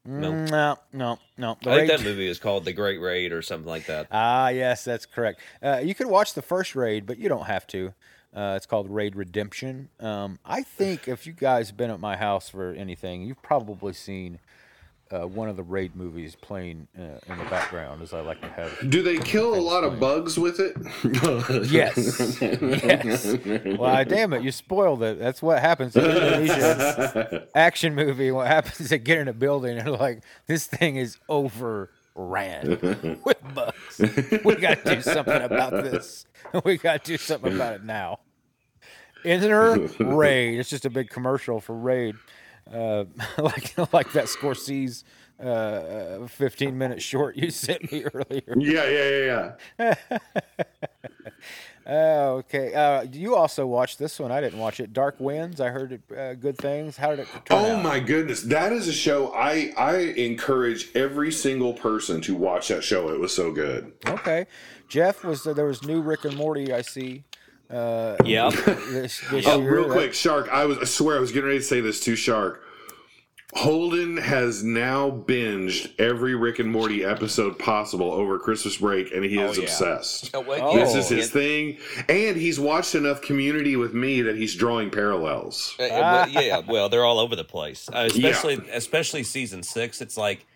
No. 0.05 0.33
Mm, 0.33 0.51
No, 0.51 0.77
no, 0.93 1.19
no. 1.37 1.57
The 1.63 1.71
I 1.71 1.79
think 1.79 1.91
Raid 1.91 1.99
that 2.01 2.05
movie 2.05 2.29
is 2.29 2.39
called 2.39 2.65
The 2.65 2.73
Great 2.73 3.01
Raid 3.01 3.33
or 3.33 3.43
something 3.43 3.69
like 3.69 3.87
that. 3.87 4.07
Ah, 4.11 4.49
yes, 4.49 4.85
that's 4.85 5.07
correct. 5.07 5.41
Uh, 5.63 5.81
you 5.83 5.95
could 5.95 6.07
watch 6.07 6.35
the 6.35 6.43
first 6.43 6.75
raid, 6.75 7.07
but 7.07 7.19
you 7.19 7.29
don't 7.29 7.47
have 7.47 7.67
to. 7.69 7.93
Uh, 8.35 8.55
it's 8.57 8.65
called 8.67 8.89
Raid 8.89 9.15
Redemption. 9.15 9.91
Um, 10.01 10.39
I 10.45 10.63
think 10.63 11.07
if 11.07 11.27
you 11.27 11.35
guys 11.35 11.69
have 11.69 11.77
been 11.77 11.91
at 11.91 12.01
my 12.01 12.17
house 12.17 12.49
for 12.49 12.73
anything, 12.73 13.23
you've 13.25 13.43
probably 13.43 13.93
seen 13.93 14.39
uh, 15.13 15.27
one 15.27 15.49
of 15.49 15.57
the 15.57 15.63
raid 15.63 15.95
movies 15.95 16.35
playing 16.41 16.89
uh, 16.99 17.03
in 17.27 17.39
the 17.39 17.45
background, 17.51 18.03
as 18.03 18.15
I 18.15 18.21
like 18.21 18.41
to 18.41 18.49
have. 18.49 18.91
Do 18.91 19.03
they 19.03 19.19
kill 19.19 19.55
a 19.55 19.61
lot 19.61 19.85
of 19.85 20.01
bugs 20.01 20.39
with 20.39 20.59
it? 20.59 20.77
Yes, 21.73 22.41
yes. 22.41 23.37
Well, 23.79 24.05
damn 24.05 24.33
it, 24.33 24.43
you 24.43 24.51
spoiled 24.53 25.03
it. 25.03 25.19
That's 25.19 25.43
what 25.43 25.61
happens 25.61 25.97
in 25.97 26.05
Indonesia 26.05 27.47
action 27.55 27.95
movie. 27.95 28.31
What 28.31 28.47
happens 28.47 28.81
is 28.81 28.91
they 28.91 28.99
get 28.99 29.19
in 29.19 29.29
a 29.29 29.33
building 29.33 29.79
and 29.79 29.87
they're 29.87 29.97
like, 29.97 30.23
this 30.47 30.67
thing 30.67 30.97
is 30.97 31.19
overran 31.29 32.79
with 33.25 33.55
bugs. 33.55 34.01
We 34.45 34.57
got 34.57 34.85
to 34.85 34.97
do 34.97 35.03
something 35.03 35.43
about 35.43 35.73
this. 35.73 36.27
We 36.65 36.79
got 36.79 37.05
to 37.05 37.13
do 37.13 37.17
something 37.19 37.55
about 37.55 37.75
it 37.75 37.85
now. 37.85 38.21
Enter 39.25 39.77
Raid. 39.99 40.59
It's 40.59 40.71
just 40.71 40.85
a 40.85 40.91
big 40.91 41.11
commercial 41.11 41.61
for 41.61 41.75
Raid. 41.77 42.17
Uh, 42.71 43.05
like 43.39 43.77
like 43.93 44.13
that 44.13 44.27
Scorsese 44.27 45.05
uh, 45.43 46.27
15 46.27 46.77
minute 46.79 47.03
short 47.03 47.37
you 47.37 47.51
sent 47.51 47.91
me 47.91 48.05
earlier. 48.05 48.55
yeah, 48.57 48.89
yeah, 48.89 49.55
yeah, 49.79 49.95
yeah. 50.19 50.19
Oh, 51.85 52.37
okay. 52.37 52.73
Uh, 52.73 53.03
you 53.13 53.35
also 53.35 53.67
watched 53.67 53.99
this 53.99 54.21
one. 54.21 54.31
I 54.31 54.41
didn't 54.41 54.61
watch 54.61 54.79
it. 54.79 54.93
Dark 54.93 55.17
Winds. 55.19 55.61
I 55.61 55.71
heard 55.71 55.91
it, 55.95 56.17
uh, 56.17 56.35
good 56.35 56.57
things. 56.57 56.97
How 56.97 57.11
did 57.11 57.19
it 57.21 57.27
turn 57.27 57.43
Oh 57.51 57.75
out? 57.77 57.83
my 57.83 57.99
goodness, 57.99 58.43
that 58.43 58.73
is 58.73 58.87
a 58.87 58.93
show 58.93 59.33
I 59.35 59.73
I 59.77 59.97
encourage 59.97 60.91
every 60.95 61.33
single 61.33 61.73
person 61.75 62.21
to 62.21 62.37
watch 62.37 62.69
that 62.69 62.85
show. 62.85 63.09
It 63.09 63.19
was 63.19 63.35
so 63.35 63.51
good. 63.51 63.93
Okay. 64.07 64.47
Jeff 64.89 65.25
was 65.25 65.43
there 65.43 65.65
was 65.67 65.83
new 65.83 66.01
Rick 66.01 66.25
and 66.25 66.37
Morty. 66.37 66.73
I 66.73 66.83
see. 66.83 67.25
Uh, 67.73 68.17
Yeah. 68.25 68.51
this, 68.51 69.21
this 69.31 69.47
Oh, 69.47 69.61
year. 69.61 69.75
real 69.75 69.89
That- 69.89 69.95
quick, 69.95 70.15
Shark. 70.15 70.49
I 70.53 70.67
was 70.67 70.79
I 70.79 70.85
swear 70.85 71.17
I 71.17 71.21
was 71.21 71.33
getting 71.33 71.47
ready 71.49 71.59
to 71.61 71.65
say 71.65 71.81
this 71.81 72.01
to 72.01 72.15
Shark. 72.17 72.63
Holden 73.55 74.17
has 74.17 74.65
now 74.65 75.11
binged 75.11 75.91
every 76.01 76.35
Rick 76.35 76.59
and 76.59 76.71
Morty 76.73 77.05
episode 77.05 77.59
possible 77.59 78.11
over 78.11 78.39
Christmas 78.39 78.79
break, 78.79 79.13
and 79.15 79.23
he 79.27 79.39
is 79.39 79.59
yeah. 79.59 79.65
obsessed. 79.65 80.31
Oh, 80.33 80.41
well, 80.41 80.71
Oh. 80.71 80.75
This 80.79 80.95
is 80.95 81.09
his 81.11 81.31
thing, 81.31 81.77
and 82.09 82.35
he's 82.39 82.59
watched 82.59 82.95
enough 82.95 83.21
Community 83.21 83.77
with 83.77 83.93
me 83.93 84.23
that 84.23 84.37
he's 84.37 84.55
drawing 84.55 84.89
parallels. 84.89 85.75
Uh, 85.79 85.87
well, 85.91 86.29
yeah, 86.31 86.61
well, 86.67 86.89
they're 86.89 87.05
all 87.05 87.19
over 87.19 87.37
the 87.37 87.45
place, 87.45 87.91
uh, 87.93 88.09
especially 88.11 88.59
especially 88.73 89.23
season 89.23 89.63
six. 89.63 90.01
It's 90.01 90.17
like, 90.17 90.47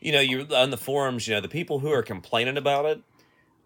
you 0.00 0.12
know, 0.12 0.20
you're 0.20 0.44
on 0.54 0.68
the 0.68 0.76
forums. 0.76 1.26
You 1.26 1.34
know, 1.36 1.40
the 1.40 1.48
people 1.48 1.78
who 1.78 1.90
are 1.90 2.02
complaining 2.02 2.58
about 2.58 2.84
it 2.84 3.00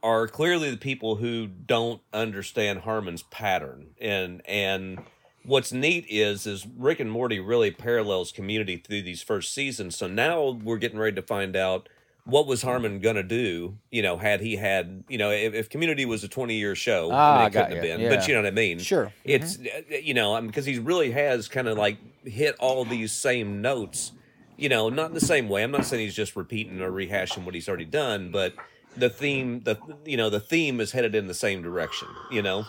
are 0.02 0.28
clearly 0.28 0.70
the 0.70 0.76
people 0.76 1.16
who 1.16 1.46
don't 1.46 2.00
understand 2.12 2.80
Harmon's 2.80 3.22
pattern. 3.24 3.88
And 4.00 4.42
and 4.46 5.00
what's 5.44 5.72
neat 5.72 6.06
is 6.08 6.46
is 6.46 6.66
Rick 6.76 7.00
and 7.00 7.10
Morty 7.10 7.40
really 7.40 7.70
parallels 7.70 8.32
Community 8.32 8.76
through 8.76 9.02
these 9.02 9.22
first 9.22 9.52
seasons. 9.54 9.96
So 9.96 10.06
now 10.06 10.50
we're 10.62 10.78
getting 10.78 10.98
ready 10.98 11.16
to 11.16 11.22
find 11.22 11.56
out 11.56 11.88
what 12.24 12.46
was 12.48 12.62
Harmon 12.62 12.98
gonna 13.00 13.22
do. 13.22 13.78
You 13.90 14.02
know, 14.02 14.16
had 14.16 14.40
he 14.40 14.56
had 14.56 15.04
you 15.08 15.18
know 15.18 15.30
if, 15.30 15.54
if 15.54 15.68
Community 15.70 16.04
was 16.04 16.22
a 16.24 16.28
twenty 16.28 16.54
year 16.56 16.74
show, 16.74 17.08
Ah, 17.12 17.34
I 17.34 17.38
mean, 17.38 17.46
it 17.46 17.52
got 17.52 17.68
couldn't 17.68 17.76
have 17.76 17.82
been. 17.98 18.00
yeah. 18.00 18.14
But 18.16 18.28
you 18.28 18.34
know 18.34 18.42
what 18.42 18.48
I 18.48 18.50
mean. 18.52 18.78
Sure. 18.80 19.12
It's 19.24 19.58
uh, 19.58 19.96
you 20.02 20.14
know 20.14 20.40
because 20.42 20.66
he 20.66 20.78
really 20.78 21.10
has 21.12 21.48
kind 21.48 21.68
of 21.68 21.78
like 21.78 21.98
hit 22.24 22.56
all 22.58 22.84
these 22.84 23.12
same 23.12 23.60
notes. 23.62 24.12
You 24.58 24.70
know, 24.70 24.88
not 24.88 25.08
in 25.08 25.14
the 25.14 25.20
same 25.20 25.48
way. 25.50 25.62
I'm 25.62 25.70
not 25.70 25.84
saying 25.84 26.02
he's 26.02 26.14
just 26.16 26.34
repeating 26.34 26.80
or 26.80 26.90
rehashing 26.90 27.44
what 27.44 27.54
he's 27.54 27.68
already 27.68 27.84
done, 27.84 28.30
but 28.30 28.54
the 28.96 29.10
theme, 29.10 29.60
the 29.60 29.78
you 30.04 30.16
know, 30.16 30.30
the 30.30 30.40
theme 30.40 30.80
is 30.80 30.92
headed 30.92 31.14
in 31.14 31.26
the 31.26 31.34
same 31.34 31.62
direction. 31.62 32.08
You 32.30 32.42
know, 32.42 32.66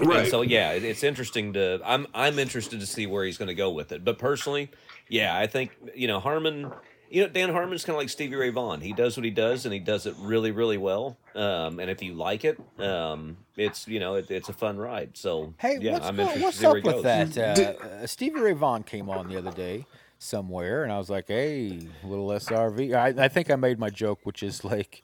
Right. 0.00 0.20
and 0.20 0.28
so 0.28 0.42
yeah, 0.42 0.72
it, 0.72 0.82
it's 0.84 1.04
interesting 1.04 1.52
to. 1.52 1.80
I'm 1.84 2.06
I'm 2.14 2.38
interested 2.38 2.80
to 2.80 2.86
see 2.86 3.06
where 3.06 3.24
he's 3.24 3.38
going 3.38 3.48
to 3.48 3.54
go 3.54 3.70
with 3.70 3.92
it. 3.92 4.04
But 4.04 4.18
personally, 4.18 4.70
yeah, 5.08 5.36
I 5.38 5.46
think 5.46 5.70
you 5.94 6.08
know 6.08 6.20
Harmon. 6.20 6.72
You 7.10 7.22
know, 7.22 7.28
Dan 7.28 7.50
Harmon's 7.50 7.84
kind 7.84 7.94
of 7.94 8.00
like 8.00 8.08
Stevie 8.08 8.34
Ray 8.34 8.50
Vaughan. 8.50 8.80
He 8.80 8.92
does 8.92 9.16
what 9.16 9.24
he 9.24 9.30
does, 9.30 9.66
and 9.66 9.72
he 9.72 9.78
does 9.78 10.04
it 10.06 10.16
really, 10.18 10.50
really 10.50 10.78
well. 10.78 11.16
Um, 11.36 11.78
and 11.78 11.88
if 11.88 12.02
you 12.02 12.12
like 12.14 12.44
it, 12.44 12.58
um, 12.80 13.36
it's 13.56 13.86
you 13.86 14.00
know, 14.00 14.14
it, 14.16 14.32
it's 14.32 14.48
a 14.48 14.52
fun 14.52 14.78
ride. 14.78 15.10
So 15.16 15.54
Hey, 15.58 15.78
yeah, 15.80 15.92
what's, 15.92 16.06
I'm 16.06 16.18
interested 16.18 16.42
what's 16.42 16.56
to 16.56 16.60
see 16.62 16.66
up 16.66 16.76
he 16.76 16.82
with 16.82 16.94
goes. 16.96 17.02
that? 17.04 17.38
Uh, 17.38 17.86
uh, 18.02 18.06
Stevie 18.08 18.40
Ray 18.40 18.52
Vaughan 18.54 18.82
came 18.82 19.08
on 19.08 19.28
the 19.28 19.36
other 19.36 19.52
day 19.52 19.86
somewhere, 20.18 20.84
and 20.84 20.92
I 20.92 20.98
was 20.98 21.10
like, 21.10 21.26
"Hey, 21.28 21.88
little 22.02 22.28
SRV." 22.28 22.94
I, 22.94 23.24
I 23.24 23.28
think 23.28 23.50
I 23.50 23.56
made 23.56 23.78
my 23.78 23.90
joke, 23.90 24.20
which 24.24 24.42
is 24.42 24.64
like, 24.64 25.02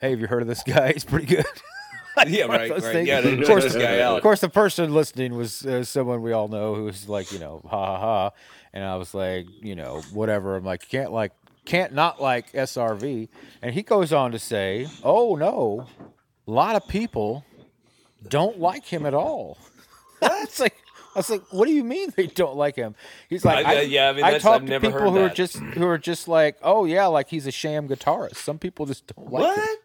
"Hey, 0.00 0.10
have 0.10 0.20
you 0.20 0.26
heard 0.26 0.42
of 0.42 0.48
this 0.48 0.62
guy? 0.62 0.92
He's 0.92 1.04
pretty 1.04 1.26
good." 1.26 1.46
Yeah, 2.26 2.44
right, 2.44 2.70
right. 2.70 2.82
things. 2.82 3.08
Yeah, 3.08 3.20
of 3.20 3.46
course, 3.46 3.64
this 3.64 3.74
guy 3.74 4.00
out. 4.00 4.18
Of 4.18 4.22
course, 4.22 4.40
the 4.42 4.50
person 4.50 4.92
listening 4.92 5.34
was 5.34 5.64
uh, 5.64 5.82
someone 5.82 6.20
we 6.20 6.32
all 6.32 6.46
know 6.46 6.74
who 6.74 6.84
was 6.84 7.08
like, 7.08 7.32
you 7.32 7.38
know, 7.38 7.62
ha 7.64 7.86
ha 7.86 7.98
ha, 7.98 8.30
and 8.74 8.84
I 8.84 8.96
was 8.96 9.14
like, 9.14 9.46
you 9.62 9.74
know, 9.74 10.02
whatever. 10.12 10.54
I'm 10.56 10.62
like, 10.64 10.86
can't 10.88 11.10
like, 11.10 11.32
can't 11.64 11.94
not 11.94 12.20
like 12.20 12.52
SRV, 12.52 13.28
and 13.62 13.74
he 13.74 13.82
goes 13.82 14.12
on 14.12 14.32
to 14.32 14.38
say, 14.38 14.86
"Oh 15.02 15.36
no, 15.36 15.86
a 16.46 16.50
lot 16.50 16.76
of 16.76 16.86
people 16.86 17.44
don't 18.28 18.58
like 18.60 18.84
him 18.84 19.06
at 19.06 19.14
all." 19.14 19.56
That's 20.20 20.60
like. 20.60 20.76
I 21.14 21.18
was 21.18 21.30
like, 21.30 21.42
"What 21.50 21.66
do 21.66 21.72
you 21.72 21.84
mean 21.84 22.12
they 22.16 22.26
don't 22.26 22.56
like 22.56 22.76
him?" 22.76 22.94
He's 23.28 23.44
like, 23.44 23.66
I- 23.66 23.74
"I, 23.74 23.78
uh, 23.78 23.82
yeah, 23.82 24.08
I 24.08 24.12
mean, 24.12 24.24
I 24.24 24.38
talk 24.38 24.62
I've 24.62 24.68
to 24.68 24.80
people 24.80 24.92
heard 24.92 25.10
who 25.10 25.18
are 25.18 25.28
just 25.28 25.56
who 25.56 25.86
are 25.86 25.98
just 25.98 26.28
like, 26.28 26.58
oh 26.62 26.84
yeah, 26.84 27.06
like 27.06 27.28
he's 27.28 27.46
a 27.46 27.50
sham 27.50 27.88
guitarist. 27.88 28.36
Some 28.36 28.58
people 28.58 28.86
just 28.86 29.06
don't 29.14 29.30
like 29.30 29.56
him. 29.56 29.62
What? 29.62 29.78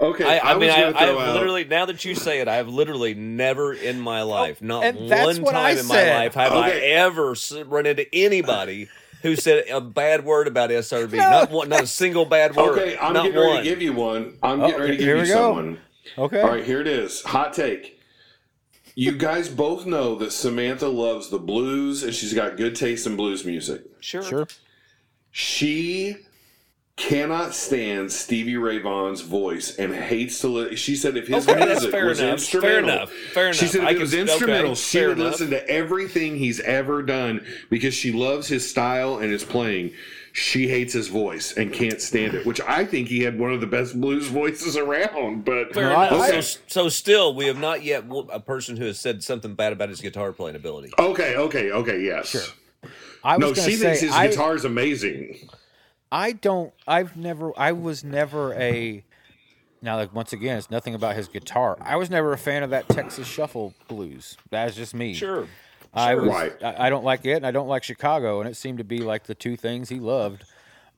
Okay. 0.00 0.24
I, 0.24 0.52
I, 0.52 0.58
mean, 0.58 0.70
I, 0.70 0.74
I 0.74 1.04
have 1.04 1.16
out- 1.16 1.34
literally 1.34 1.64
now 1.64 1.86
that 1.86 2.04
you 2.04 2.14
say 2.14 2.40
it, 2.40 2.48
I 2.48 2.56
have 2.56 2.68
literally 2.68 3.14
never 3.14 3.72
in 3.72 4.00
my 4.00 4.22
oh, 4.22 4.28
life, 4.28 4.60
not 4.60 4.82
Oh, 4.82 4.86
and 4.86 5.08
that's 5.08 5.38
one 5.38 5.54
time 5.54 5.78
in 5.78 5.86
my 5.86 6.10
life, 6.10 6.34
have 6.34 6.52
I 6.52 6.70
ever 6.70 7.36
run 7.66 7.86
into 7.86 8.12
anybody 8.12 8.88
who 9.22 9.36
said 9.36 9.64
a 9.68 9.80
bad 9.80 10.24
word 10.24 10.46
about 10.48 10.70
SRV. 10.70 11.12
No. 11.12 11.18
Not 11.30 11.50
one, 11.50 11.68
not 11.68 11.82
a 11.82 11.86
single 11.86 12.24
bad 12.24 12.54
word. 12.54 12.78
Okay, 12.78 12.98
I'm 12.98 13.12
not 13.12 13.24
getting 13.24 13.40
ready 13.40 13.58
to 13.58 13.64
give 13.64 13.82
you 13.82 13.92
one. 13.92 14.38
I'm 14.42 14.60
Oh, 14.60 14.66
getting 14.66 14.80
ready 14.80 14.96
to 14.96 15.04
give 15.04 15.18
you 15.18 15.26
go. 15.26 15.34
someone. 15.34 15.78
Okay. 16.18 16.40
All 16.40 16.48
right, 16.48 16.64
here 16.64 16.80
it 16.80 16.86
is. 16.86 17.22
Hot 17.22 17.52
take. 17.52 17.95
You 18.98 19.12
guys 19.12 19.48
both 19.50 19.84
know 19.84 20.14
that 20.16 20.32
Samantha 20.32 20.88
loves 20.88 21.28
the 21.28 21.38
blues 21.38 22.02
and 22.02 22.14
she's 22.14 22.32
got 22.32 22.56
good 22.56 22.74
taste 22.74 23.06
in 23.06 23.14
blues 23.14 23.44
music. 23.44 23.82
Sure. 24.00 24.22
Sure. 24.22 24.48
She 25.30 26.16
cannot 26.96 27.52
stand 27.52 28.10
Stevie 28.10 28.56
Ray 28.56 28.78
Vaughan's 28.78 29.20
voice 29.20 29.76
and 29.76 29.94
hates 29.94 30.40
to 30.40 30.48
li- 30.48 30.76
she 30.76 30.96
said 30.96 31.14
if 31.18 31.26
his 31.28 31.46
Okay, 31.46 31.62
music 31.66 31.90
fair 31.90 32.06
was 32.06 32.20
enough. 32.20 32.32
instrumental 32.32 32.70
Fair 32.88 32.94
enough. 32.96 33.12
Fair 33.34 33.44
enough. 33.48 33.56
she 33.56 33.66
said 33.66 33.82
if 33.82 33.86
I 33.86 33.90
it 33.90 33.92
can- 33.94 34.00
was 34.00 34.14
okay, 34.14 34.22
instrumental 34.22 34.74
she 34.74 35.00
would 35.06 35.18
enough. 35.18 35.32
listen 35.32 35.50
to 35.50 35.68
everything 35.68 36.36
he's 36.38 36.60
ever 36.60 37.02
done 37.02 37.44
because 37.68 37.92
she 37.92 38.12
loves 38.12 38.48
his 38.48 38.66
style 38.68 39.18
and 39.18 39.30
his 39.30 39.44
playing 39.44 39.92
she 40.38 40.68
hates 40.68 40.92
his 40.92 41.08
voice 41.08 41.52
and 41.56 41.72
can't 41.72 42.00
stand 42.00 42.34
it 42.34 42.44
which 42.44 42.60
i 42.62 42.84
think 42.84 43.08
he 43.08 43.20
had 43.22 43.38
one 43.38 43.52
of 43.52 43.60
the 43.62 43.66
best 43.66 43.98
blues 43.98 44.26
voices 44.42 44.76
around 44.76 45.44
but 45.44 45.72
Fair 45.72 45.88
No, 45.88 46.20
okay. 46.20 46.42
So, 46.42 46.60
so 46.66 46.88
still, 46.90 47.34
we 47.34 47.46
have 47.46 47.58
not 47.58 47.82
yet 47.82 48.04
a 48.30 48.38
person 48.40 48.76
who 48.76 48.84
has 48.84 49.00
said 49.00 49.24
something 49.24 49.54
bad 49.54 49.72
about 49.72 49.88
his 49.88 50.00
guitar 50.02 50.32
playing 50.32 50.54
ability. 50.56 50.92
okay 50.98 51.36
okay 51.36 51.70
okay 51.72 52.02
yes 52.02 52.28
Sure. 52.28 52.90
I 53.24 53.36
was 53.38 53.40
no 53.40 53.54
gonna 53.54 53.68
she 53.70 53.76
say, 53.76 53.84
thinks 53.86 54.00
his 54.00 54.12
I, 54.12 54.28
guitar 54.28 54.54
is 54.54 54.64
amazing 54.66 55.48
I 56.12 56.32
don't. 56.32 56.72
I've 56.86 57.16
never. 57.16 57.52
I 57.58 57.72
was 57.72 58.04
never 58.04 58.54
a. 58.54 59.04
Now, 59.82 59.96
like 59.96 60.14
once 60.14 60.32
again, 60.32 60.56
it's 60.56 60.70
nothing 60.70 60.94
about 60.94 61.16
his 61.16 61.26
guitar. 61.26 61.76
I 61.80 61.96
was 61.96 62.10
never 62.10 62.32
a 62.32 62.38
fan 62.38 62.62
of 62.62 62.70
that 62.70 62.88
Texas 62.88 63.26
Shuffle 63.26 63.74
blues. 63.88 64.36
That's 64.50 64.76
just 64.76 64.94
me. 64.94 65.14
Sure. 65.14 65.48
I 65.96 66.14
was. 66.14 66.28
Right. 66.28 66.52
I, 66.62 66.86
I 66.86 66.90
don't 66.90 67.04
like 67.04 67.24
it, 67.24 67.32
and 67.32 67.46
I 67.46 67.50
don't 67.50 67.68
like 67.68 67.82
Chicago, 67.84 68.40
and 68.40 68.48
it 68.48 68.56
seemed 68.56 68.78
to 68.78 68.84
be 68.84 68.98
like 68.98 69.24
the 69.24 69.34
two 69.34 69.56
things 69.56 69.88
he 69.88 69.98
loved. 69.98 70.44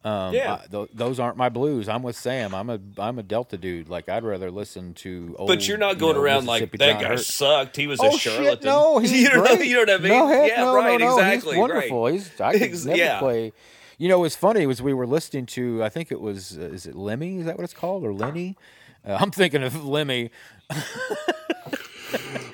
Um, 0.05 0.33
Yeah. 0.33 0.55
I- 0.63 0.67
th- 0.69 0.89
those 0.95 1.19
aren't 1.19 1.37
my 1.37 1.49
blues. 1.49 1.89
I'm 1.89 2.03
with 2.05 2.15
Sam. 2.17 2.55
I'm 2.55 2.71
a 2.71 2.79
I'm 2.99 3.19
a 3.19 3.23
Delta 3.23 3.57
dude. 3.59 3.89
Like 3.89 4.09
I'd 4.09 4.23
rather 4.25 4.51
listen 4.51 4.95
to. 4.95 5.35
Old, 5.39 5.49
But 5.49 5.67
you're 5.67 5.77
not 5.79 5.95
you 5.95 6.01
going 6.01 6.15
know, 6.15 6.23
around 6.23 6.47
like 6.47 6.61
Mississippi 6.63 6.79
that 6.79 6.93
John 6.95 7.03
guy 7.03 7.09
Hurt. 7.09 7.21
sucked. 7.21 7.77
He 7.77 7.87
was 7.89 7.99
a 8.01 8.05
Oh 8.05 8.17
charlatan. 8.17 8.53
shit! 8.55 8.63
No, 8.65 8.99
he's 9.01 9.13
you 9.13 9.29
know, 9.29 9.43
great. 9.43 9.67
you 9.67 9.75
know 9.75 9.81
what 9.81 9.91
I 9.91 9.97
mean? 9.99 10.09
No, 10.13 10.27
heck, 10.29 10.51
yeah, 10.51 10.57
no, 10.65 10.75
right. 10.77 10.99
no, 11.01 11.07
no. 11.09 11.19
Exactly. 11.19 11.53
He's 11.55 11.61
wonderful. 11.61 12.05
Right. 12.05 12.13
He's 12.15 12.41
I 12.41 12.53
could 12.53 12.63
Ex- 12.63 12.85
never 12.85 12.97
yeah. 12.99 13.19
play. 13.19 13.53
You 13.99 14.09
know, 14.09 14.21
what's 14.21 14.37
funny 14.37 14.65
was 14.67 14.81
we 14.81 14.95
were 14.95 15.07
listening 15.09 15.47
to. 15.47 15.83
I 15.83 15.89
think 15.89 16.13
it 16.13 16.21
was. 16.21 16.57
Uh, 16.57 16.63
is 16.63 16.87
it 16.87 16.95
Lemmy? 16.95 17.41
Is 17.41 17.47
that 17.47 17.57
what 17.57 17.65
it's 17.65 17.75
called, 17.75 18.05
or 18.05 18.13
Lenny? 18.13 18.57
Uh, 19.05 19.19
I'm 19.21 19.33
thinking 19.33 19.65
of 19.65 19.85
Lemmy. 19.85 20.31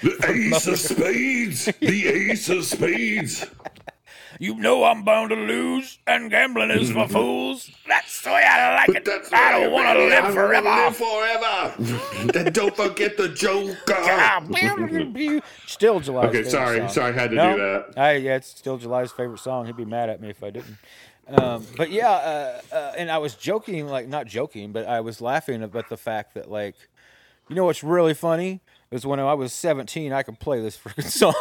the 0.03 0.25
ace 0.29 0.67
of 0.67 0.79
spades 0.79 1.65
the 1.81 2.07
ace 2.07 2.49
of 2.49 2.65
spades 2.65 3.47
You 4.39 4.57
know 4.57 4.85
I'm 4.85 5.05
bound 5.05 5.31
to 5.31 5.37
lose, 5.37 5.99
and 6.07 6.31
gambling 6.31 6.71
is 6.71 6.91
for 6.91 7.07
fools. 7.07 7.71
That's 7.87 8.21
the 8.23 8.31
way 8.31 8.43
I 8.45 8.75
like 8.75 8.89
it. 8.89 9.09
I 9.33 9.53
don't 9.53 9.73
want 9.73 9.97
to 9.97 10.05
live 10.07 10.35
forever. 10.35 10.65
live 10.69 10.97
forever. 10.97 12.33
then 12.33 12.53
don't 12.53 12.75
forget 12.75 13.17
the 13.17 13.29
Joker. 13.29 13.95
Still 15.67 16.01
July's 16.01 16.29
Okay, 16.31 16.43
sorry, 16.45 16.79
song. 16.79 16.89
sorry, 16.89 17.13
I 17.15 17.21
had 17.21 17.31
to 17.31 17.37
no, 17.37 17.57
do 17.57 17.63
that. 17.63 17.99
I, 17.99 18.13
yeah, 18.17 18.37
it's 18.37 18.49
still 18.49 18.77
July's 18.77 19.13
favorite 19.13 19.39
song. 19.39 19.67
He'd 19.67 19.77
be 19.77 19.85
mad 19.85 20.11
at 20.11 20.21
me 20.21 20.31
if 20.31 20.43
I 20.43 20.51
didn't. 20.51 20.79
Um, 21.29 21.65
but 21.77 21.91
yeah, 21.91 22.11
uh, 22.11 22.61
uh, 22.73 22.93
and 22.99 23.11
I 23.11 23.19
was 23.19 23.35
joking, 23.35 23.87
like 23.87 24.09
not 24.09 24.27
joking, 24.27 24.73
but 24.73 24.87
I 24.87 25.01
was 25.01 25.21
laughing 25.21 25.63
about 25.63 25.89
the 25.89 25.97
fact 25.97 26.35
that, 26.35 26.51
like, 26.51 26.75
you 27.49 27.55
know 27.57 27.65
what's 27.65 27.85
really 27.85 28.15
funny 28.15 28.61
is 28.95 29.05
when 29.05 29.19
I 29.19 29.35
was 29.35 29.53
17, 29.53 30.13
I 30.13 30.23
could 30.23 30.39
play 30.39 30.61
this 30.61 30.79
freaking 30.79 31.03
song. 31.11 31.35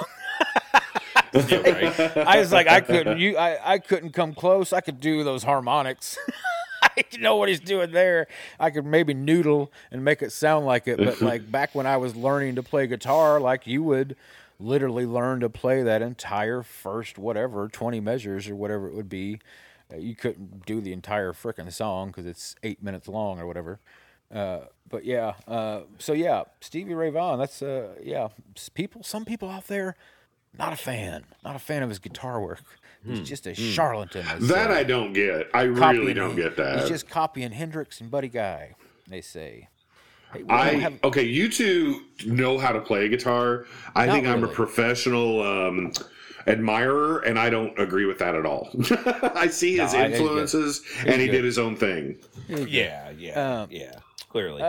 Yeah, 1.34 1.58
right. 1.70 2.18
I 2.28 2.40
was 2.40 2.52
like, 2.52 2.68
I 2.68 2.82
couldn't, 2.82 3.20
you, 3.20 3.38
I, 3.38 3.74
I 3.74 3.78
couldn't 3.78 4.12
come 4.12 4.34
close. 4.34 4.74
I 4.74 4.82
could 4.82 5.00
do 5.00 5.24
those 5.24 5.44
harmonics. 5.44 6.18
I 6.84 7.04
know 7.20 7.36
what 7.36 7.50
he's 7.50 7.60
doing 7.60 7.92
there. 7.92 8.28
I 8.60 8.72
could 8.72 8.86
maybe 8.86 9.14
noodle 9.14 9.72
and 9.92 10.04
make 10.04 10.24
it 10.24 10.32
sound 10.32 10.66
like 10.66 10.88
it, 10.88 10.98
but 10.98 11.22
like 11.22 11.52
back 11.52 11.76
when 11.76 11.86
I 11.86 11.98
was 11.98 12.16
learning 12.16 12.56
to 12.56 12.64
play 12.64 12.88
guitar, 12.88 13.40
like 13.40 13.68
you 13.68 13.84
would 13.84 14.16
literally 14.60 15.06
learn 15.06 15.40
to 15.42 15.50
play 15.50 15.84
that 15.84 16.02
entire 16.02 16.64
first 16.64 17.20
whatever 17.20 17.68
20 17.68 18.00
measures 18.00 18.48
or 18.48 18.56
whatever 18.56 18.88
it 18.88 18.96
would 18.96 19.10
be. 19.10 19.40
You 19.96 20.16
couldn't 20.16 20.66
do 20.66 20.82
the 20.82 20.92
entire 20.92 21.34
frickin' 21.34 21.72
song 21.72 22.08
because 22.08 22.26
it's 22.26 22.56
eight 22.64 22.82
minutes 22.82 23.08
long 23.08 23.40
or 23.40 23.46
whatever. 23.46 23.80
Uh, 24.34 24.60
but 24.90 25.06
yeah, 25.06 25.34
uh, 25.48 25.82
so 26.00 26.14
yeah, 26.14 26.44
Stevie 26.62 26.94
Ray 26.94 27.10
Vaughan. 27.10 27.40
That's 27.40 27.62
uh, 27.62 27.90
yeah. 28.04 28.30
People, 28.74 29.04
some 29.04 29.26
people 29.26 29.50
out 29.50 29.68
there, 29.68 29.96
not 30.58 30.74
a 30.74 30.76
fan, 30.76 31.24
not 31.44 31.56
a 31.56 31.60
fan 31.60 31.84
of 31.84 31.90
his 31.90 32.00
guitar 32.00 32.42
work. 32.42 32.64
He's 33.06 33.20
just 33.28 33.46
a 33.48 33.54
charlatan. 33.54 34.26
they 34.40 34.48
That 34.48 34.70
say. 34.70 34.78
I 34.80 34.84
don't 34.84 35.12
get. 35.12 35.50
I 35.54 35.64
really 35.64 36.14
don't 36.14 36.38
get 36.38 36.56
that. 36.56 36.80
He's 36.80 36.88
just 36.90 37.10
copying 37.10 37.52
Hendrix 37.52 38.00
and 38.00 38.10
Buddy 38.10 38.30
Guy. 38.30 38.76
They 39.10 39.20
say. 39.20 39.68
Hey, 40.32 40.44
I 40.48 40.70
have- 40.76 41.00
okay. 41.04 41.24
You 41.24 41.50
two 41.50 42.02
know 42.26 42.58
how 42.58 42.72
to 42.72 42.80
play 42.80 43.10
guitar. 43.10 43.66
I 43.94 44.06
Not 44.06 44.14
think 44.14 44.28
I'm 44.28 44.44
a 44.46 44.48
professional 44.48 45.42
um, 45.42 45.92
admirer, 46.48 47.20
and 47.20 47.38
I 47.38 47.50
don't 47.50 47.78
agree 47.80 48.06
with 48.06 48.20
that 48.20 48.36
at 48.36 48.46
all. 48.46 48.70
I 49.36 49.48
see 49.48 49.78
his 49.78 49.94
No, 49.94 50.00
I- 50.00 50.06
influences, 50.06 50.82
and 51.06 51.20
he 51.22 51.28
good. 51.28 51.34
did 51.34 51.44
his 51.44 51.58
own 51.60 51.76
thing. 51.76 52.18
Yeah, 52.48 53.12
yeah, 53.12 53.62
Um, 53.64 53.68
yeah. 53.72 53.96
Clearly. 54.34 54.62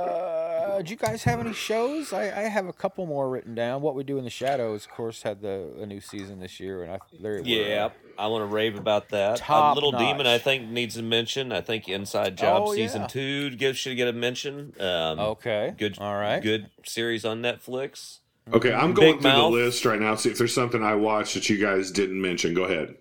Uh, 0.00 0.82
do 0.82 0.90
you 0.90 0.96
guys 0.96 1.22
have 1.22 1.38
any 1.38 1.52
shows? 1.52 2.12
I, 2.12 2.22
I 2.24 2.42
have 2.48 2.66
a 2.66 2.72
couple 2.72 3.06
more 3.06 3.30
written 3.30 3.54
down. 3.54 3.80
What 3.80 3.94
we 3.94 4.02
do 4.02 4.18
in 4.18 4.24
the 4.24 4.30
shadows, 4.30 4.86
of 4.86 4.90
course, 4.90 5.22
had 5.22 5.40
the 5.40 5.72
a 5.80 5.86
new 5.86 6.00
season 6.00 6.40
this 6.40 6.58
year, 6.58 6.82
and 6.82 6.90
I 6.90 6.98
there 7.20 7.36
it 7.36 7.46
Yeah, 7.46 7.84
were. 7.86 7.92
I 8.18 8.26
want 8.26 8.42
to 8.42 8.46
rave 8.46 8.74
about 8.76 9.10
that. 9.10 9.36
Top 9.36 9.70
a 9.70 9.74
little 9.76 9.92
demon, 9.92 10.26
I 10.26 10.38
think, 10.38 10.68
needs 10.68 10.96
a 10.96 11.02
mention. 11.02 11.52
I 11.52 11.60
think 11.60 11.88
Inside 11.88 12.36
Job 12.36 12.64
Oh, 12.66 12.74
season 12.74 13.02
yeah. 13.02 13.06
two 13.06 13.50
gives 13.50 13.78
should 13.78 13.96
get 13.96 14.08
a 14.08 14.12
mention. 14.12 14.72
Um, 14.80 15.20
Okay. 15.20 15.72
good, 15.78 15.96
All 16.00 16.16
right. 16.16 16.42
good 16.42 16.70
series 16.84 17.24
on 17.24 17.40
Netflix. 17.42 18.18
Okay, 18.52 18.72
I'm 18.74 18.94
going 18.94 19.12
Big 19.12 19.22
through 19.22 19.30
Mouth. 19.30 19.52
the 19.52 19.56
list 19.58 19.84
right 19.84 20.00
now. 20.00 20.16
See 20.16 20.30
if 20.30 20.38
there's 20.38 20.52
something 20.52 20.82
I 20.82 20.96
watched 20.96 21.34
that 21.34 21.48
you 21.48 21.56
guys 21.56 21.92
didn't 21.92 22.20
mention. 22.20 22.52
Go 22.52 22.64
ahead. 22.64 22.96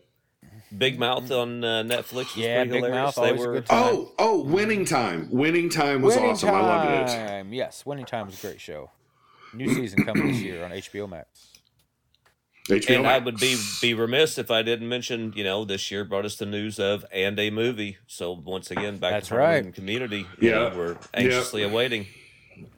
Big 0.78 1.00
Mouth 1.00 1.32
on 1.32 1.64
uh, 1.64 1.84
Netflix. 1.84 2.36
Was 2.36 2.38
Yeah, 2.38 2.58
pretty 2.64 2.72
Big 2.72 2.84
hilarious. 2.84 2.96
Mouth, 2.96 3.16
They 3.16 3.22
always 3.22 3.44
a 3.44 3.48
were 3.48 3.54
good 3.56 3.66
time. 3.66 3.84
Oh, 3.94 4.12
oh, 4.20 4.44
Winning 4.44 4.86
Time. 4.86 5.28
Winning 5.32 5.70
Time 5.70 6.02
was 6.02 6.16
Winning 6.16 6.32
awesome. 6.32 6.50
I 6.50 6.62
loved 6.62 7.10
it. 7.12 7.56
Yes, 7.56 7.86
Winning 7.86 8.06
Time 8.06 8.28
was 8.28 8.38
a 8.44 8.48
great 8.48 8.62
show. 8.62 8.92
New 9.54 9.74
season 9.74 10.06
coming 10.06 10.28
this 10.28 10.42
year 10.42 10.64
on 10.64 10.72
HBO 10.72 11.10
Max. 11.10 11.48
HBO 12.68 12.98
And 12.98 13.08
I 13.08 13.18
would 13.18 13.40
be 13.40 13.58
be 13.82 13.96
remiss 13.96 14.38
if 14.38 14.52
I 14.52 14.62
didn't 14.62 14.88
mention, 14.88 15.34
you 15.36 15.44
know, 15.44 15.66
this 15.66 15.90
year 15.90 16.04
brought 16.06 16.24
us 16.26 16.36
the 16.36 16.46
news 16.46 16.80
of 16.80 17.04
and 17.12 17.40
a 17.40 17.50
movie. 17.50 17.98
So 18.06 18.32
once 18.34 18.70
again, 18.70 18.98
back 18.98 19.12
That's 19.14 19.30
to 19.30 19.36
Harmon 19.40 19.66
right. 19.66 19.74
Community. 19.74 20.28
You 20.40 20.50
Yeah. 20.50 20.56
know, 20.70 20.74
we're 20.78 20.98
anxiously 21.16 21.64
awaiting. 21.64 22.06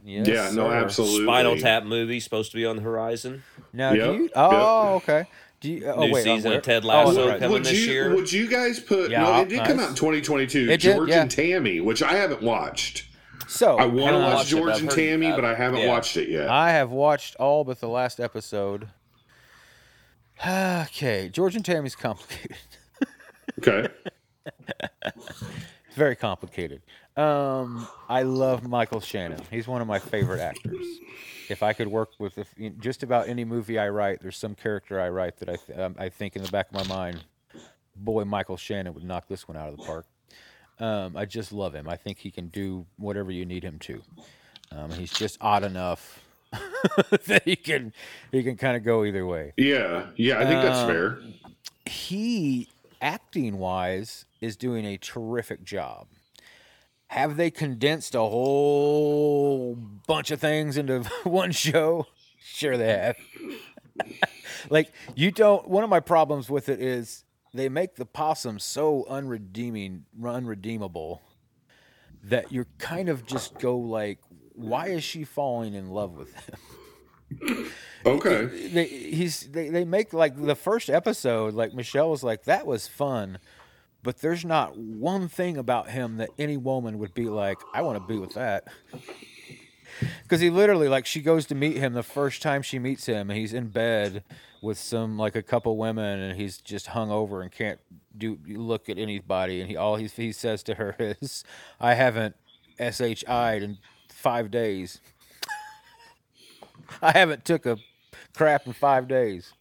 Yes, 0.06 0.28
yeah, 0.28 0.44
no, 0.52 0.70
sir. 0.70 0.74
absolutely. 0.76 1.26
Spinal 1.26 1.58
Tap 1.58 1.84
movie 1.84 2.20
supposed 2.22 2.52
to 2.52 2.58
be 2.58 2.66
on 2.66 2.78
the 2.78 2.82
horizon. 2.84 3.44
Now, 3.74 3.92
Yep, 3.92 4.06
do 4.12 4.14
you? 4.16 4.22
yep. 4.24 4.32
Oh, 4.36 4.94
okay. 4.98 5.26
Do 5.62 5.72
you? 5.72 5.86
Oh, 5.86 6.01
New 6.05 6.12
wait, 6.12 6.28
on 6.28 6.38
season 6.38 6.49
where? 6.49 6.57
of 6.57 6.66
Ted 6.66 6.84
Oh, 6.84 6.88
Lasso 6.88 7.28
right. 7.30 7.39
coming 7.39 7.51
would 7.53 7.64
this 7.66 7.74
you 7.86 7.91
year. 7.93 8.16
would 8.16 8.32
you 8.32 8.47
guys 8.47 8.80
put? 8.80 9.12
Yeah, 9.12 9.22
no, 9.24 9.41
it 9.41 9.49
did 9.49 9.64
come 9.64 9.80
out 9.80 9.89
in 9.89 9.95
2022. 9.95 10.59
It 10.64 10.66
did, 10.66 10.80
George 10.80 11.09
yeah. 11.09 11.22
and 11.22 11.30
Tammy, 11.32 11.80
which 11.80 12.01
I 12.01 12.14
haven't 12.14 12.41
watched. 12.41 13.05
So 13.47 13.78
I 13.78 13.86
want 13.86 14.14
to 14.14 14.20
watch 14.20 14.34
watched 14.34 14.47
it, 14.51 14.55
George 14.55 14.80
and 14.82 14.89
Tammy, 14.89 15.28
uh, 15.28 15.36
but 15.36 15.45
I 15.45 15.53
haven't 15.53 15.82
yeah. 15.82 15.88
watched 15.88 16.18
it 16.18 16.30
yet. 16.30 16.49
I 16.49 16.72
have 16.72 16.89
watched 16.89 17.36
all 17.36 17.64
but 17.64 17.80
the 17.80 17.88
last 17.89 18.20
episode. 18.20 18.89
Okay, 20.43 21.30
George 21.32 21.55
and 21.55 21.64
Tammy's 21.64 21.95
complicated. 21.95 22.57
okay. 23.59 23.88
It's 25.91 25.97
very 25.97 26.16
complicated. 26.16 26.82
Um, 27.18 27.88
I 28.07 28.24
love 28.24 28.68
Michael 28.68 29.01
Shannon. 29.01 29.41
He's 29.51 29.68
one 29.68 29.82
of 29.82 29.88
my 29.88 29.99
favorite 29.99 30.39
actors. 30.39 30.86
If 31.49 31.62
I 31.64 31.74
could 31.74 31.88
work 31.89 32.12
with 32.20 32.38
if, 32.38 32.53
just 32.80 33.03
about 33.03 33.28
any 33.28 33.43
movie 33.43 33.78
I 33.78 33.89
write, 33.89 34.22
there's 34.22 34.38
some 34.38 34.55
character 34.55 34.99
I 35.01 35.09
write 35.09 35.38
that 35.38 35.49
I 35.49 35.55
th- 35.57 35.78
um, 35.78 35.95
I 35.99 36.07
think 36.09 36.36
in 36.38 36.43
the 36.43 36.49
back 36.51 36.68
of 36.72 36.74
my 36.88 36.95
mind, 36.95 37.24
boy, 37.95 38.24
Michael 38.24 38.55
Shannon 38.55 38.93
would 38.93 39.03
knock 39.03 39.28
this 39.28 39.47
one 39.47 39.57
out 39.57 39.68
of 39.70 39.78
the 39.78 39.84
park. 39.84 40.05
Um, 40.80 41.18
I 41.18 41.26
just 41.26 41.51
love 41.51 41.76
him. 41.76 41.89
I 41.89 41.97
think 41.97 42.18
he 42.20 42.32
can 42.32 42.47
do 42.47 42.86
whatever 42.97 43.32
you 43.32 43.45
need 43.45 43.64
him 43.64 43.78
to. 43.80 44.01
Um, 44.72 44.91
he's 44.91 45.12
just 45.12 45.38
odd 45.41 45.64
enough 45.64 46.24
that 47.28 47.41
he 47.43 47.55
can 47.57 47.91
he 48.32 48.41
can 48.43 48.55
kind 48.55 48.78
of 48.78 48.84
go 48.86 49.03
either 49.03 49.26
way. 49.26 49.51
Yeah, 49.57 50.07
yeah, 50.16 50.39
I 50.39 50.45
think 50.45 50.62
that's 50.64 50.80
Um, 50.80 50.88
fair. 50.88 51.20
he 51.86 52.70
acting 53.01 53.57
wise 53.59 54.26
is 54.39 54.55
doing 54.55 54.86
a 54.86 54.97
terrific 54.97 55.64
job. 55.66 56.07
Have 57.12 57.36
they 57.36 57.51
condensed 57.51 58.16
a 58.16 58.20
whole 58.20 59.76
bunch 60.07 60.32
of 60.32 60.39
things 60.39 60.78
into 60.78 61.01
one 61.26 61.51
show? 61.51 62.07
Sure 62.39 62.78
they 62.78 62.88
have. 62.88 63.18
like 64.70 64.93
you 65.14 65.30
don't 65.30 65.68
one 65.68 65.84
of 65.84 65.89
my 65.89 65.99
problems 65.99 66.49
with 66.49 66.70
it 66.70 66.82
is 66.82 67.26
they 67.53 67.68
make 67.68 67.95
the 67.95 68.05
possum 68.05 68.59
so 68.59 69.05
unredeeming 69.09 70.03
unredeemable 70.26 71.22
that 72.24 72.49
you're 72.49 72.68
kind 72.78 73.09
of 73.09 73.26
just 73.26 73.59
go 73.59 73.76
like 73.76 74.20
why 74.53 74.88
is 74.88 75.03
she 75.03 75.26
falling 75.26 75.74
in 75.74 75.89
love 75.89 76.14
with 76.14 76.34
him? 76.34 77.68
Okay. 78.05 78.45
they 78.70 78.86
he's 78.86 79.41
they, 79.51 79.70
they 79.70 79.86
make 79.86 80.12
like 80.12 80.36
the 80.36 80.55
first 80.55 80.89
episode 80.89 81.53
like 81.53 81.74
michelle 81.74 82.09
was 82.09 82.24
like 82.24 82.45
that 82.45 82.66
was 82.66 82.88
fun 82.88 83.38
but 84.04 84.20
there's 84.20 84.43
not 84.43 84.78
one 84.78 85.28
thing 85.28 85.58
about 85.58 85.89
him 85.89 86.18
that 86.18 86.30
any 86.38 86.58
woman 86.58 86.97
would 86.99 87.14
be 87.14 87.26
like 87.26 87.58
i 87.74 87.82
want 87.82 87.97
to 87.99 88.08
be 88.14 88.20
with 88.20 88.34
that 88.34 88.66
because 90.24 90.39
he 90.41 90.49
literally 90.49 90.88
like 90.88 91.06
she 91.06 91.22
goes 91.22 91.45
to 91.45 91.56
meet 91.56 91.78
him 91.78 91.93
the 91.93 92.04
first 92.04 92.41
time 92.41 92.62
she 92.62 92.80
meets 92.80 93.06
him 93.06 93.30
and 93.30 93.38
he's 93.39 93.54
in 93.54 93.68
bed 93.68 94.24
with 94.62 94.78
some 94.78 95.18
like 95.18 95.36
a 95.36 95.41
couple 95.43 95.78
women 95.78 96.20
and 96.20 96.39
he's 96.39 96.58
just 96.58 96.88
hung 96.88 97.12
over 97.12 97.41
and 97.41 97.52
can't 97.52 97.80
do 98.18 98.38
look 98.47 98.89
at 98.89 98.97
anybody 98.97 99.60
and 99.60 99.70
he 99.70 99.76
all 99.76 99.95
he, 99.95 100.08
he 100.08 100.32
says 100.32 100.64
to 100.64 100.76
her 100.76 100.95
is 100.99 101.43
i 101.80 101.93
haven't 101.93 102.36
shi'd 102.80 103.64
in 103.64 103.78
five 104.10 104.52
days 104.52 104.99
I 107.02 107.12
haven't 107.12 107.45
took 107.45 107.66
a 107.66 107.78
crap 108.36 108.66
in 108.68 108.74
five 108.74 109.08
days. 109.08 109.54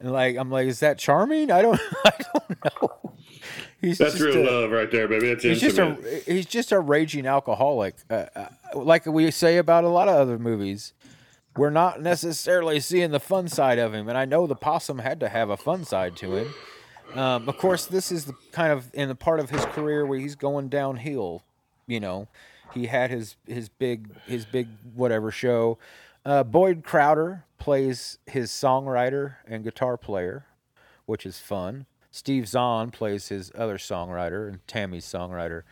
And 0.00 0.12
like 0.12 0.36
I'm 0.36 0.50
like, 0.50 0.66
is 0.68 0.80
that 0.80 0.98
charming? 0.98 1.50
I 1.50 1.62
don't 1.62 1.80
I 2.04 2.12
don't 2.34 2.64
know. 2.64 3.05
He's 3.86 3.98
That's 3.98 4.20
real 4.20 4.38
a, 4.38 4.50
love 4.50 4.70
right 4.72 4.90
there, 4.90 5.06
baby. 5.06 5.28
That's 5.28 5.44
He's 5.44 5.60
just 5.60 5.78
a 5.78 5.94
he's 6.26 6.46
just 6.46 6.72
a 6.72 6.80
raging 6.80 7.24
alcoholic. 7.24 7.94
Uh, 8.10 8.26
uh, 8.34 8.48
like 8.74 9.06
we 9.06 9.30
say 9.30 9.58
about 9.58 9.84
a 9.84 9.88
lot 9.88 10.08
of 10.08 10.16
other 10.16 10.40
movies, 10.40 10.92
we're 11.56 11.70
not 11.70 12.02
necessarily 12.02 12.80
seeing 12.80 13.12
the 13.12 13.20
fun 13.20 13.46
side 13.46 13.78
of 13.78 13.94
him. 13.94 14.08
And 14.08 14.18
I 14.18 14.24
know 14.24 14.48
the 14.48 14.56
possum 14.56 14.98
had 14.98 15.20
to 15.20 15.28
have 15.28 15.50
a 15.50 15.56
fun 15.56 15.84
side 15.84 16.16
to 16.16 16.34
him. 16.34 16.54
Um, 17.14 17.48
of 17.48 17.56
course, 17.58 17.86
this 17.86 18.10
is 18.10 18.24
the 18.24 18.34
kind 18.50 18.72
of 18.72 18.90
in 18.92 19.08
the 19.08 19.14
part 19.14 19.38
of 19.38 19.50
his 19.50 19.64
career 19.66 20.04
where 20.04 20.18
he's 20.18 20.34
going 20.34 20.68
downhill. 20.68 21.44
You 21.86 22.00
know, 22.00 22.26
he 22.74 22.86
had 22.86 23.12
his 23.12 23.36
his 23.46 23.68
big 23.68 24.08
his 24.26 24.44
big 24.44 24.66
whatever 24.94 25.30
show. 25.30 25.78
Uh, 26.24 26.42
Boyd 26.42 26.82
Crowder 26.82 27.44
plays 27.58 28.18
his 28.26 28.50
songwriter 28.50 29.36
and 29.46 29.62
guitar 29.62 29.96
player, 29.96 30.46
which 31.04 31.24
is 31.24 31.38
fun. 31.38 31.86
Steve 32.16 32.48
Zahn 32.48 32.90
plays 32.90 33.28
his 33.28 33.52
other 33.54 33.76
songwriter 33.76 34.48
and 34.48 34.66
Tammy's 34.66 35.04
songwriter. 35.04 35.64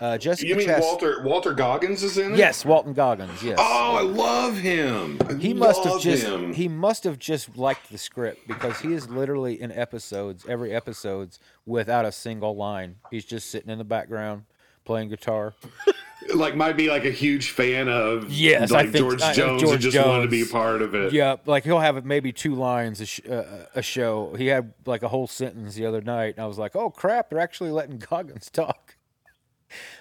Uh, 0.00 0.16
Jessica 0.16 0.48
You 0.48 0.56
mean 0.56 0.66
Chast- 0.66 0.80
Walter 0.80 1.22
Walter 1.22 1.52
Goggins 1.52 2.02
is 2.02 2.16
in 2.16 2.32
it? 2.32 2.38
Yes, 2.38 2.64
Walton 2.64 2.94
Goggins. 2.94 3.42
Yes. 3.42 3.58
Oh, 3.60 3.96
I 3.96 4.00
love 4.00 4.56
him. 4.56 5.20
I 5.28 5.34
he 5.34 5.52
must 5.52 5.84
have 5.84 6.00
just 6.00 6.24
him. 6.24 6.54
he 6.54 6.66
must 6.66 7.04
have 7.04 7.18
just 7.18 7.58
liked 7.58 7.92
the 7.92 7.98
script 7.98 8.48
because 8.48 8.80
he 8.80 8.94
is 8.94 9.10
literally 9.10 9.60
in 9.60 9.70
episodes 9.70 10.46
every 10.48 10.74
episodes 10.74 11.38
without 11.66 12.06
a 12.06 12.10
single 12.10 12.56
line. 12.56 12.96
He's 13.10 13.26
just 13.26 13.50
sitting 13.50 13.70
in 13.70 13.76
the 13.76 13.84
background 13.84 14.44
playing 14.86 15.10
guitar. 15.10 15.52
like 16.34 16.56
might 16.56 16.76
be 16.76 16.88
like 16.88 17.04
a 17.04 17.10
huge 17.10 17.50
fan 17.50 17.88
of 17.88 18.30
Yes, 18.32 18.70
I 18.72 18.76
like 18.82 18.86
think- 18.90 18.96
George 19.04 19.22
I- 19.22 19.32
Jones 19.32 19.62
George 19.62 19.74
and 19.74 19.80
just 19.82 20.06
wanted 20.06 20.22
to 20.24 20.28
be 20.30 20.42
a 20.42 20.46
part 20.46 20.82
of 20.82 20.94
it. 20.94 21.12
Yeah, 21.12 21.36
like 21.46 21.64
he'll 21.64 21.80
have 21.80 22.04
maybe 22.04 22.32
two 22.32 22.54
lines 22.54 23.00
a, 23.00 23.06
sh- 23.06 23.20
uh, 23.30 23.66
a 23.74 23.82
show. 23.82 24.34
He 24.36 24.46
had 24.46 24.72
like 24.86 25.02
a 25.02 25.08
whole 25.08 25.26
sentence 25.26 25.74
the 25.74 25.86
other 25.86 26.00
night, 26.00 26.34
and 26.36 26.44
I 26.44 26.46
was 26.46 26.58
like, 26.58 26.74
"Oh 26.76 26.90
crap! 26.90 27.30
They're 27.30 27.38
actually 27.40 27.70
letting 27.70 27.98
Goggins 27.98 28.50
talk." 28.52 28.96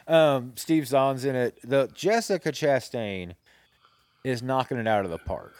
Um, 0.07 0.53
Steve 0.55 0.83
Zahn's 0.87 1.23
in 1.25 1.35
it. 1.35 1.57
The 1.63 1.89
Jessica 1.93 2.51
Chastain 2.51 3.35
is 4.23 4.43
knocking 4.43 4.77
it 4.77 4.87
out 4.87 5.05
of 5.05 5.11
the 5.11 5.17
park. 5.17 5.53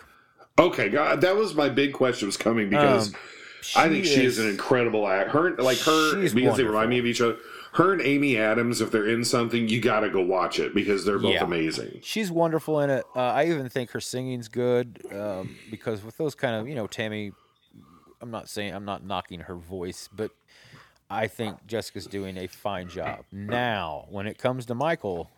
Okay, 0.60 0.90
God, 0.90 1.22
that 1.22 1.36
was 1.36 1.56
my 1.56 1.70
big 1.70 1.94
question 1.94 2.28
was 2.28 2.38
coming 2.38 2.70
because 2.70 3.10
Um, 3.10 3.16
I 3.76 3.88
think 3.90 4.06
she 4.06 4.26
is, 4.26 4.38
an 4.38 4.50
incredible 4.50 5.08
act. 5.08 5.30
Her 5.32 5.56
like 5.58 5.78
her 5.80 6.16
because 6.22 6.58
they 6.58 6.64
remind 6.64 6.90
me 6.90 7.00
of 7.00 7.06
each 7.06 7.22
other. 7.22 7.38
Her 7.74 7.94
and 7.94 8.02
Amy 8.02 8.38
Adams, 8.38 8.82
if 8.82 8.92
they're 8.92 9.08
in 9.08 9.24
something, 9.24 9.70
you 9.70 9.80
got 9.80 10.02
to 10.02 10.10
go 10.10 10.22
watch 10.22 10.60
it 10.60 10.74
because 10.76 11.06
they're 11.06 11.18
both 11.20 11.34
Yeah. 11.36 11.44
amazing. 11.46 12.00
She's 12.04 12.30
wonderful 12.30 12.82
in 12.82 12.90
it. 12.90 13.06
Uh, 13.16 13.20
I 13.22 13.46
even 13.46 13.70
think 13.70 13.92
her 13.92 14.02
singing's 14.02 14.50
good 14.50 15.02
um, 15.12 15.56
because 15.70 16.04
with 16.04 16.18
those 16.18 16.36
kind 16.36 16.56
of 16.56 16.68
you 16.68 16.76
know 16.76 16.88
Tammy, 16.88 17.32
I'm 18.22 18.30
not 18.32 18.50
saying 18.50 18.74
I'm 18.74 18.84
not 18.86 19.06
knocking 19.06 19.42
her 19.42 19.56
voice, 19.56 20.10
but 20.14 20.32
I 21.10 21.28
think 21.28 21.66
Jessica's 21.66 22.08
doing 22.08 22.38
a 22.38 22.48
fine 22.48 22.90
job. 22.90 23.26
Now, 23.32 24.06
when 24.10 24.28
it 24.28 24.38
comes 24.38 24.66
to 24.68 24.76
Michael, 24.76 25.30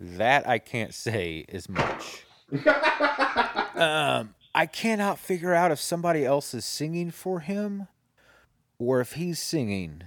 that 0.00 0.48
I 0.48 0.58
can't 0.58 0.94
say 0.94 1.44
as 1.48 1.68
much. 1.68 2.24
um, 3.74 4.34
I 4.54 4.66
cannot 4.66 5.18
figure 5.18 5.54
out 5.54 5.70
if 5.70 5.80
somebody 5.80 6.24
else 6.24 6.54
is 6.54 6.64
singing 6.64 7.10
for 7.10 7.40
him 7.40 7.88
or 8.78 9.00
if 9.00 9.12
he's 9.12 9.38
singing. 9.40 10.02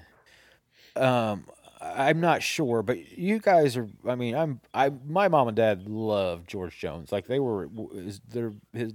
Um, 0.96 1.46
I'm 1.82 2.20
not 2.20 2.42
sure, 2.42 2.82
but 2.82 3.18
you 3.18 3.40
guys 3.40 3.78
are. 3.78 3.88
I 4.08 4.16
mean, 4.16 4.36
I'm. 4.36 4.62
I 4.74 4.92
my 5.08 5.28
mom 5.28 5.48
and 5.48 5.58
dad 5.58 5.88
love 5.88 6.48
George 6.48 6.78
Jones. 6.78 7.12
Like 7.12 7.28
they 7.28 7.40
were. 7.40 7.70
Is 7.94 8.22
their 8.28 8.54
his 8.74 8.94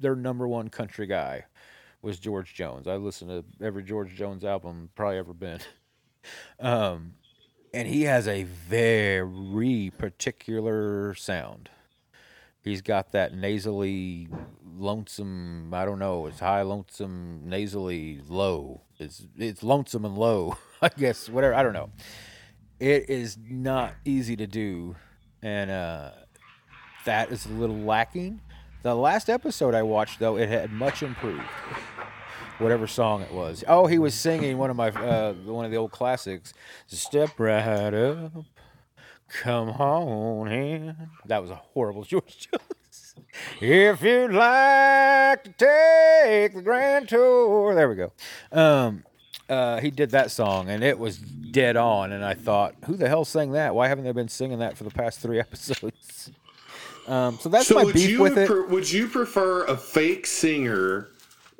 their 0.00 0.16
number 0.16 0.46
one 0.48 0.68
country 0.68 1.06
guy 1.06 1.44
was 2.02 2.18
George 2.18 2.54
Jones. 2.54 2.86
I 2.86 2.96
listened 2.96 3.30
to 3.30 3.64
every 3.64 3.82
George 3.82 4.14
Jones 4.14 4.44
album 4.44 4.90
probably 4.94 5.18
ever 5.18 5.32
been. 5.34 5.60
Um, 6.58 7.12
and 7.72 7.86
he 7.86 8.02
has 8.02 8.26
a 8.26 8.42
very 8.42 9.92
particular 9.96 11.14
sound. 11.14 11.70
He's 12.66 12.82
got 12.82 13.12
that 13.12 13.32
nasally, 13.32 14.26
lonesome. 14.76 15.72
I 15.72 15.84
don't 15.84 16.00
know. 16.00 16.26
It's 16.26 16.40
high, 16.40 16.62
lonesome, 16.62 17.42
nasally, 17.44 18.20
low. 18.26 18.80
It's 18.98 19.24
it's 19.38 19.62
lonesome 19.62 20.04
and 20.04 20.18
low. 20.18 20.58
I 20.82 20.88
guess 20.88 21.28
whatever. 21.28 21.54
I 21.54 21.62
don't 21.62 21.74
know. 21.74 21.90
It 22.80 23.08
is 23.08 23.38
not 23.48 23.94
easy 24.04 24.34
to 24.34 24.48
do, 24.48 24.96
and 25.42 25.70
uh, 25.70 26.10
that 27.04 27.30
is 27.30 27.46
a 27.46 27.50
little 27.50 27.78
lacking. 27.78 28.40
The 28.82 28.96
last 28.96 29.30
episode 29.30 29.72
I 29.72 29.84
watched, 29.84 30.18
though, 30.18 30.36
it 30.36 30.48
had 30.48 30.72
much 30.72 31.04
improved. 31.04 31.44
Whatever 32.58 32.88
song 32.88 33.22
it 33.22 33.30
was. 33.30 33.62
Oh, 33.68 33.86
he 33.86 34.00
was 34.00 34.12
singing 34.12 34.58
one 34.58 34.70
of 34.70 34.76
my 34.76 34.88
uh, 34.88 35.34
one 35.34 35.64
of 35.64 35.70
the 35.70 35.76
old 35.76 35.92
classics. 35.92 36.52
Step 36.88 37.38
right 37.38 37.94
up, 37.94 38.32
come 39.28 39.70
on 39.70 40.48
in. 40.50 40.96
That 41.26 41.42
was 41.42 41.50
a 41.50 41.56
horrible 41.56 42.04
George 42.04 42.48
Jones. 42.50 43.14
if 43.60 44.02
you'd 44.02 44.32
like 44.32 45.44
to 45.44 45.50
take 45.56 46.54
the 46.54 46.62
grand 46.62 47.08
tour, 47.08 47.74
there 47.74 47.88
we 47.88 47.94
go. 47.96 48.12
Um, 48.52 49.04
uh, 49.48 49.80
he 49.80 49.90
did 49.90 50.10
that 50.10 50.30
song, 50.30 50.68
and 50.70 50.82
it 50.82 50.98
was 50.98 51.18
dead 51.18 51.76
on. 51.76 52.12
And 52.12 52.24
I 52.24 52.34
thought, 52.34 52.74
who 52.86 52.96
the 52.96 53.08
hell 53.08 53.24
sang 53.24 53.52
that? 53.52 53.74
Why 53.74 53.88
haven't 53.88 54.04
they 54.04 54.12
been 54.12 54.28
singing 54.28 54.58
that 54.58 54.76
for 54.76 54.84
the 54.84 54.90
past 54.90 55.20
three 55.20 55.38
episodes? 55.40 56.30
Um, 57.06 57.38
so 57.40 57.48
that's 57.48 57.68
so 57.68 57.76
my 57.76 57.92
beef 57.92 58.18
with 58.18 58.36
it. 58.36 58.48
pre- 58.48 58.66
would 58.66 58.90
you 58.90 59.06
prefer 59.06 59.64
a 59.66 59.76
fake 59.76 60.26
singer, 60.26 61.10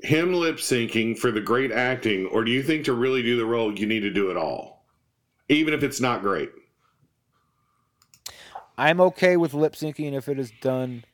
him 0.02 0.34
lip 0.34 0.56
syncing 0.56 1.16
for 1.16 1.30
the 1.30 1.40
great 1.40 1.70
acting, 1.70 2.26
or 2.26 2.42
do 2.42 2.50
you 2.50 2.62
think 2.64 2.84
to 2.86 2.92
really 2.94 3.22
do 3.22 3.36
the 3.36 3.46
role 3.46 3.72
you 3.78 3.86
need 3.86 4.00
to 4.00 4.10
do 4.10 4.30
it 4.32 4.36
all, 4.36 4.84
even 5.48 5.72
if 5.72 5.84
it's 5.84 6.00
not 6.00 6.20
great? 6.22 6.50
I'm 8.78 9.00
okay 9.00 9.36
with 9.36 9.54
lip 9.54 9.74
syncing 9.74 10.12
if 10.12 10.28
it 10.28 10.38
is 10.38 10.52
done 10.60 11.04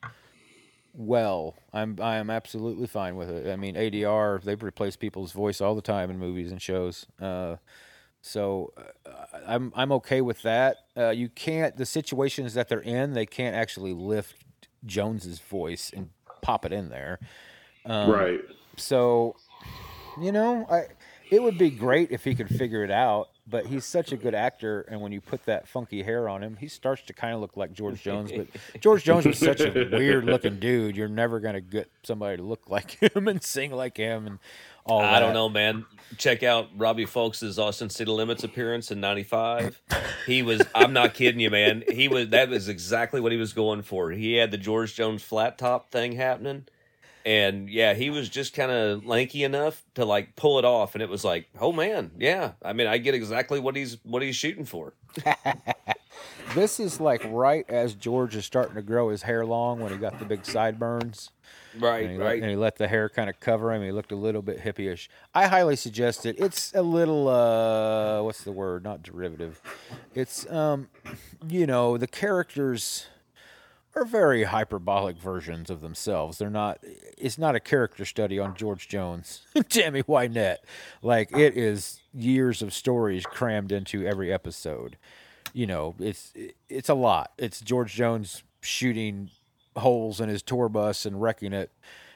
well. 0.95 1.55
I'm 1.73 1.99
I 2.01 2.17
am 2.17 2.31
absolutely 2.31 2.87
fine 2.87 3.17
with 3.17 3.31
it. 3.31 3.51
I 3.51 3.57
mean, 3.57 3.75
ADR 3.75 4.43
they've 4.43 4.63
replaced 4.63 5.01
people's 5.01 5.33
voice 5.33 5.61
all 5.61 5.75
the 5.75 5.83
time 5.83 6.11
in 6.11 6.19
movies 6.19 6.51
and 6.51 6.61
shows. 6.61 7.07
Uh, 7.21 7.57
so 8.21 8.73
uh, 9.07 9.39
I'm 9.47 9.73
I'm 9.77 9.93
okay 9.93 10.21
with 10.21 10.43
that. 10.43 10.79
Uh, 10.97 11.11
you 11.11 11.29
can't 11.29 11.77
the 11.77 11.87
situations 11.87 12.55
that 12.55 12.69
they're 12.69 12.81
in 12.81 13.13
they 13.13 13.27
can't 13.27 13.57
actually 13.57 13.93
lift 13.93 14.45
Jones's 14.85 15.39
voice 15.39 15.91
and 15.95 16.11
pop 16.41 16.65
it 16.65 16.73
in 16.73 16.89
there. 16.89 17.19
Um, 17.85 18.11
right. 18.11 18.41
So, 18.77 19.37
you 20.21 20.33
know, 20.33 20.67
I 20.71 20.87
it 21.31 21.43
would 21.43 21.59
be 21.59 21.71
great 21.71 22.11
if 22.11 22.25
he 22.25 22.35
could 22.35 22.49
figure 22.49 22.85
it 22.85 22.91
out. 22.91 23.29
But 23.53 23.67
he's 23.67 23.85
such 23.85 24.13
a 24.13 24.17
good 24.17 24.35
actor, 24.35 24.81
and 24.89 25.03
when 25.03 25.13
you 25.13 25.21
put 25.21 25.45
that 25.45 25.69
funky 25.69 26.03
hair 26.03 26.27
on 26.27 26.43
him, 26.43 26.57
he 26.57 26.69
starts 26.69 27.03
to 27.03 27.13
kind 27.13 27.35
of 27.35 27.41
look 27.41 27.55
like 27.55 27.75
George 27.75 28.03
Jones. 28.03 28.33
But 28.33 28.47
George 28.81 29.05
Jones 29.05 29.27
was 29.27 29.39
such 29.39 29.61
a 29.61 29.71
weird 29.93 30.25
looking 30.25 30.59
dude. 30.59 30.97
You're 30.97 31.07
never 31.07 31.39
gonna 31.39 31.61
get 31.61 31.91
somebody 32.03 32.39
to 32.39 32.43
look 32.43 32.71
like 32.71 32.93
him 33.15 33.29
and 33.29 33.43
sing 33.43 33.71
like 33.71 33.99
him 33.99 34.27
and 34.27 34.39
all. 34.87 35.03
I 35.03 35.21
don't 35.21 35.35
know, 35.35 35.51
man. 35.51 35.85
Check 36.17 36.43
out 36.43 36.69
Robbie 36.77 37.05
Fulks' 37.05 37.59
Austin 37.59 37.91
City 37.91 38.11
Limits 38.11 38.43
appearance 38.43 38.91
in 38.91 39.01
'95. 39.01 39.83
He 40.27 40.43
was. 40.43 40.63
I'm 40.75 40.95
not 40.95 41.13
kidding 41.13 41.41
you, 41.41 41.51
man. 41.51 41.85
He 41.93 42.09
was. 42.09 42.31
That 42.31 42.49
was 42.49 42.69
exactly 42.69 43.21
what 43.21 43.33
he 43.33 43.39
was 43.39 43.53
going 43.53 43.83
for. 43.83 44.11
He 44.11 44.35
had 44.35 44.51
the 44.51 44.59
George 44.59 44.95
Jones 44.95 45.23
flat 45.23 45.59
top 45.59 45.91
thing 45.91 46.13
happening, 46.13 46.65
and 47.25 47.69
yeah, 47.69 47.95
he 47.95 48.11
was 48.11 48.29
just 48.29 48.55
kind 48.55 48.71
of 48.71 49.05
lanky 49.05 49.45
enough 49.45 49.85
to 49.95 50.05
like 50.05 50.37
pull 50.37 50.59
it 50.59 50.65
off. 50.65 50.95
And 50.95 51.03
it 51.03 51.09
was 51.09 51.25
like, 51.25 51.49
oh 51.61 51.73
man, 51.73 52.13
yeah. 52.19 52.53
I 52.63 52.73
mean, 52.73 52.87
I 52.87 52.99
get 52.99 53.15
exactly 53.15 53.61
what 53.61 53.77
he's 53.77 53.99
what 54.03 54.23
he's 54.23 54.37
shooting 54.37 54.65
for. 54.65 54.95
This 56.55 56.79
is 56.79 57.01
like 57.01 57.23
right 57.29 57.65
as 57.69 57.95
George 57.95 58.37
is 58.37 58.45
starting 58.45 58.75
to 58.75 58.83
grow 58.83 59.09
his 59.09 59.23
hair 59.23 59.47
long 59.47 59.81
when 59.81 59.91
he 59.91 59.99
got 59.99 60.19
the 60.19 60.27
big 60.27 60.45
sideburns. 60.45 61.31
Right, 61.79 62.03
and 62.03 62.13
he, 62.13 62.19
let, 62.19 62.25
right. 62.25 62.43
and 62.43 62.51
he 62.51 62.57
let 62.57 62.77
the 62.77 62.87
hair 62.87 63.09
kind 63.09 63.31
of 63.31 63.41
cover 63.41 63.73
him. 63.73 63.83
He 63.83 63.91
looked 63.91 64.13
a 64.13 64.17
little 64.17 64.43
bit 64.43 64.63
hippie-ish. 64.63 65.09
I 65.35 65.47
highly 65.47 65.77
suggest 65.77 66.27
it. 66.27 66.39
It's 66.39 66.75
a 66.75 66.83
little 66.83 67.29
uh, 67.29 68.23
what's 68.23 68.45
the 68.45 68.53
word? 68.53 68.85
Not 68.85 69.03
derivative. 69.03 69.63
It's 70.15 70.51
um, 70.51 70.89
you 71.49 71.67
know, 71.67 71.97
the 71.97 72.07
characters 72.07 73.07
are 73.95 74.05
very 74.05 74.45
hyperbolic 74.45 75.17
versions 75.19 75.71
of 75.71 75.81
themselves. 75.81 76.39
They're 76.39 76.51
not. 76.51 76.79
It's 77.19 77.39
not 77.39 77.55
a 77.55 77.61
character 77.61 78.05
study 78.05 78.39
on 78.39 78.55
George 78.57 78.89
Jones, 78.89 79.43
Tammy 79.69 80.03
Wynette. 80.03 80.59
Like 81.03 81.37
it 81.37 81.57
is 81.57 82.01
years 82.15 82.63
of 82.63 82.73
stories 82.73 83.25
crammed 83.27 83.73
into 83.73 84.07
every 84.07 84.33
episode. 84.33 84.97
You 85.53 85.67
know, 85.67 85.95
it's 85.99 86.33
it's 86.69 86.89
a 86.89 86.95
lot. 86.95 87.33
It's 87.39 87.61
George 87.61 87.93
Jones 87.95 88.43
shooting 88.63 89.31
holes 89.77 90.21
in 90.21 90.29
his 90.29 90.43
tour 90.43 90.69
bus 90.69 91.05
and 91.05 91.21
wrecking 91.21 91.53
it, 91.53 91.71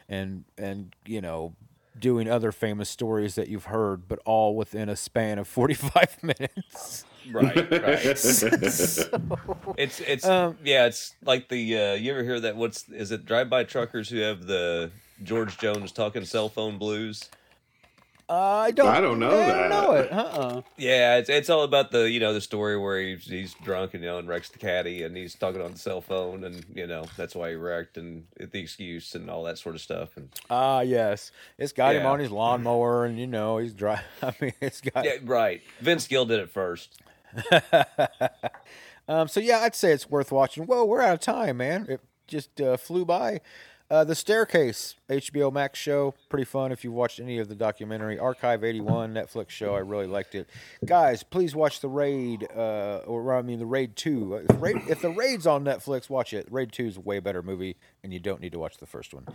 and 0.09 0.45
and 0.57 0.95
you 1.05 1.21
know 1.21 1.55
doing 1.99 2.29
other 2.29 2.53
famous 2.53 2.89
stories 2.91 3.35
that 3.35 3.49
you've 3.49 3.65
heard, 3.67 4.07
but 4.09 4.19
all 4.25 4.55
within 4.55 4.89
a 4.89 4.97
span 4.97 5.39
of 5.39 5.47
forty 5.49 5.75
five 5.75 6.17
minutes. 6.23 7.05
Right, 7.33 7.57
right. 7.71 8.05
It's 9.79 10.01
it's 10.01 10.25
Um, 10.27 10.57
yeah, 10.65 10.87
it's 10.87 11.15
like 11.25 11.49
the 11.49 11.79
uh 11.79 11.95
you 11.95 12.13
ever 12.13 12.23
hear 12.25 12.41
that 12.41 12.57
what's 12.57 12.89
is 12.89 13.11
it 13.13 13.25
drive 13.27 13.51
by 13.51 13.65
truckers 13.65 14.09
who 14.09 14.19
have 14.19 14.47
the 14.47 14.91
George 15.23 15.59
Jones 15.59 15.93
talking 15.93 16.25
cell 16.25 16.49
phone 16.49 16.79
blues? 16.79 17.29
I 18.29 18.73
don't. 18.73 18.89
I 18.89 19.01
don't 19.01 19.21
know 19.21 19.31
I 19.31 19.37
that. 19.47 19.69
don't 19.69 19.71
know 19.71 19.93
it. 19.93 20.13
Uh-uh. 20.13 20.63
Yeah, 20.77 21.19
it's 21.19 21.29
it's 21.29 21.49
all 21.49 21.63
about 21.63 21.93
the 21.93 22.11
you 22.11 22.19
know 22.19 22.33
the 22.35 22.41
story 22.41 22.77
where 22.77 22.99
he's 23.01 23.25
he's 23.25 23.55
drunk 23.63 23.95
and 23.95 24.03
you 24.03 24.11
know 24.11 24.19
and 24.19 24.27
wrecks 24.27 24.49
the 24.49 24.59
caddy 24.59 25.05
and 25.05 25.17
he's 25.17 25.37
talking 25.37 25.61
on 25.63 25.71
the 25.73 25.79
cell 25.79 26.01
phone 26.01 26.43
and 26.43 26.65
you 26.75 26.89
know 26.89 27.05
that's 27.17 27.37
why 27.37 27.51
he 27.51 27.55
wrecked 27.55 27.97
and 27.97 28.25
the 28.37 28.59
excuse 28.59 29.15
and 29.15 29.31
all 29.31 29.45
that 29.45 29.59
sort 29.59 29.77
of 29.77 29.81
stuff 29.81 30.17
and 30.17 30.29
Ah, 30.51 30.81
yes. 30.81 31.31
It's 31.57 31.73
got 31.73 31.95
him 31.95 32.05
on 32.05 32.19
his 32.19 32.33
lawnmower, 32.33 33.05
and 33.05 33.17
you 33.17 33.29
know 33.29 33.59
he's 33.59 33.73
dry. 33.73 34.03
I 34.23 34.35
mean, 34.41 34.55
it's 34.61 34.81
got. 34.81 35.05
yeah 35.05 35.19
right. 35.23 35.63
Vince 35.81 36.09
Gill 36.09 36.27
did 36.27 36.41
it 36.41 36.51
first. 36.51 37.01
Um, 39.09 39.29
so 39.29 39.39
yeah, 39.39 39.61
I'd 39.61 39.77
say 39.77 39.93
it's 39.93 40.11
worth 40.11 40.33
watching. 40.33 40.65
Whoa, 40.65 40.85
we're 40.85 41.01
out 41.01 41.15
of 41.15 41.21
time, 41.21 41.59
man. 41.59 41.87
It 41.89 42.01
just 42.27 42.61
uh, 42.61 42.77
flew 42.77 43.05
by. 43.05 43.41
Uh, 43.89 44.03
the 44.03 44.17
Staircase 44.17 44.97
HBO 45.09 45.53
Max 45.53 45.79
show, 45.79 46.15
pretty 46.29 46.45
fun. 46.45 46.73
If 46.73 46.83
you've 46.83 46.93
watched 46.93 47.21
any 47.21 47.39
of 47.39 47.49
the 47.49 47.55
documentary, 47.55 48.19
Archive 48.19 48.65
'81 48.65 49.15
Netflix 49.15 49.51
show, 49.51 49.75
I 49.75 49.79
really 49.79 50.09
liked 50.09 50.35
it. 50.35 50.49
Guys, 50.85 51.23
please 51.23 51.55
watch 51.55 51.81
the 51.81 51.89
Raid, 51.89 52.49
uh, 52.57 53.03
or 53.07 53.33
I 53.35 53.43
mean 53.43 53.61
the 53.61 53.67
Raid 53.67 53.95
Two. 53.95 54.45
If, 54.49 54.61
Raid, 54.61 54.77
if 54.89 55.01
the 55.01 55.11
Raid's 55.11 55.47
on 55.47 55.65
Netflix, 55.65 56.11
watch 56.11 56.33
it. 56.33 56.49
Raid 56.51 56.73
Two 56.73 56.87
is 56.87 56.97
a 56.97 57.01
way 57.01 57.21
better 57.21 57.43
movie, 57.43 57.77
and 58.03 58.13
you 58.13 58.19
don't 58.19 58.41
need 58.41 58.53
to 58.53 58.59
watch 58.59 58.79
the 58.79 58.87
first 58.87 59.15
one. 59.15 59.27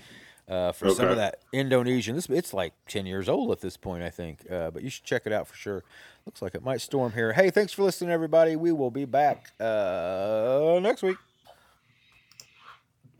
Uh, 0.49 0.73
for 0.73 0.89
some 0.89 1.07
of 1.07 1.15
that 1.15 1.39
Indonesian, 1.53 2.15
this 2.15 2.27
it's 2.27 2.53
like 2.53 2.73
ten 2.89 3.05
years 3.05 3.29
old 3.29 3.51
at 3.51 3.61
this 3.61 3.77
point, 3.77 4.03
I 4.03 4.09
think. 4.09 4.51
Uh, 4.51 4.69
but 4.69 4.83
you 4.83 4.89
should 4.89 5.05
check 5.05 5.21
it 5.25 5.31
out 5.31 5.47
for 5.47 5.55
sure. 5.55 5.85
Looks 6.25 6.41
like 6.41 6.55
it 6.55 6.63
might 6.63 6.81
storm 6.81 7.13
here. 7.13 7.31
Hey, 7.31 7.51
thanks 7.51 7.71
for 7.71 7.83
listening, 7.83 8.11
everybody. 8.11 8.57
We 8.57 8.73
will 8.73 8.91
be 8.91 9.05
back 9.05 9.51
uh, 9.61 10.77
next 10.81 11.03
week. 11.03 11.17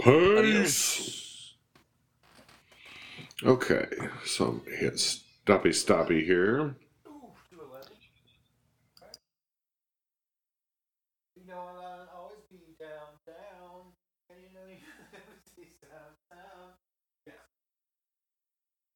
Peace. 0.03 1.53
Okay, 3.43 3.85
so 4.25 4.61
hit 4.79 4.93
stoppy 4.95 5.69
stoppy 5.69 6.25
here. 6.25 6.75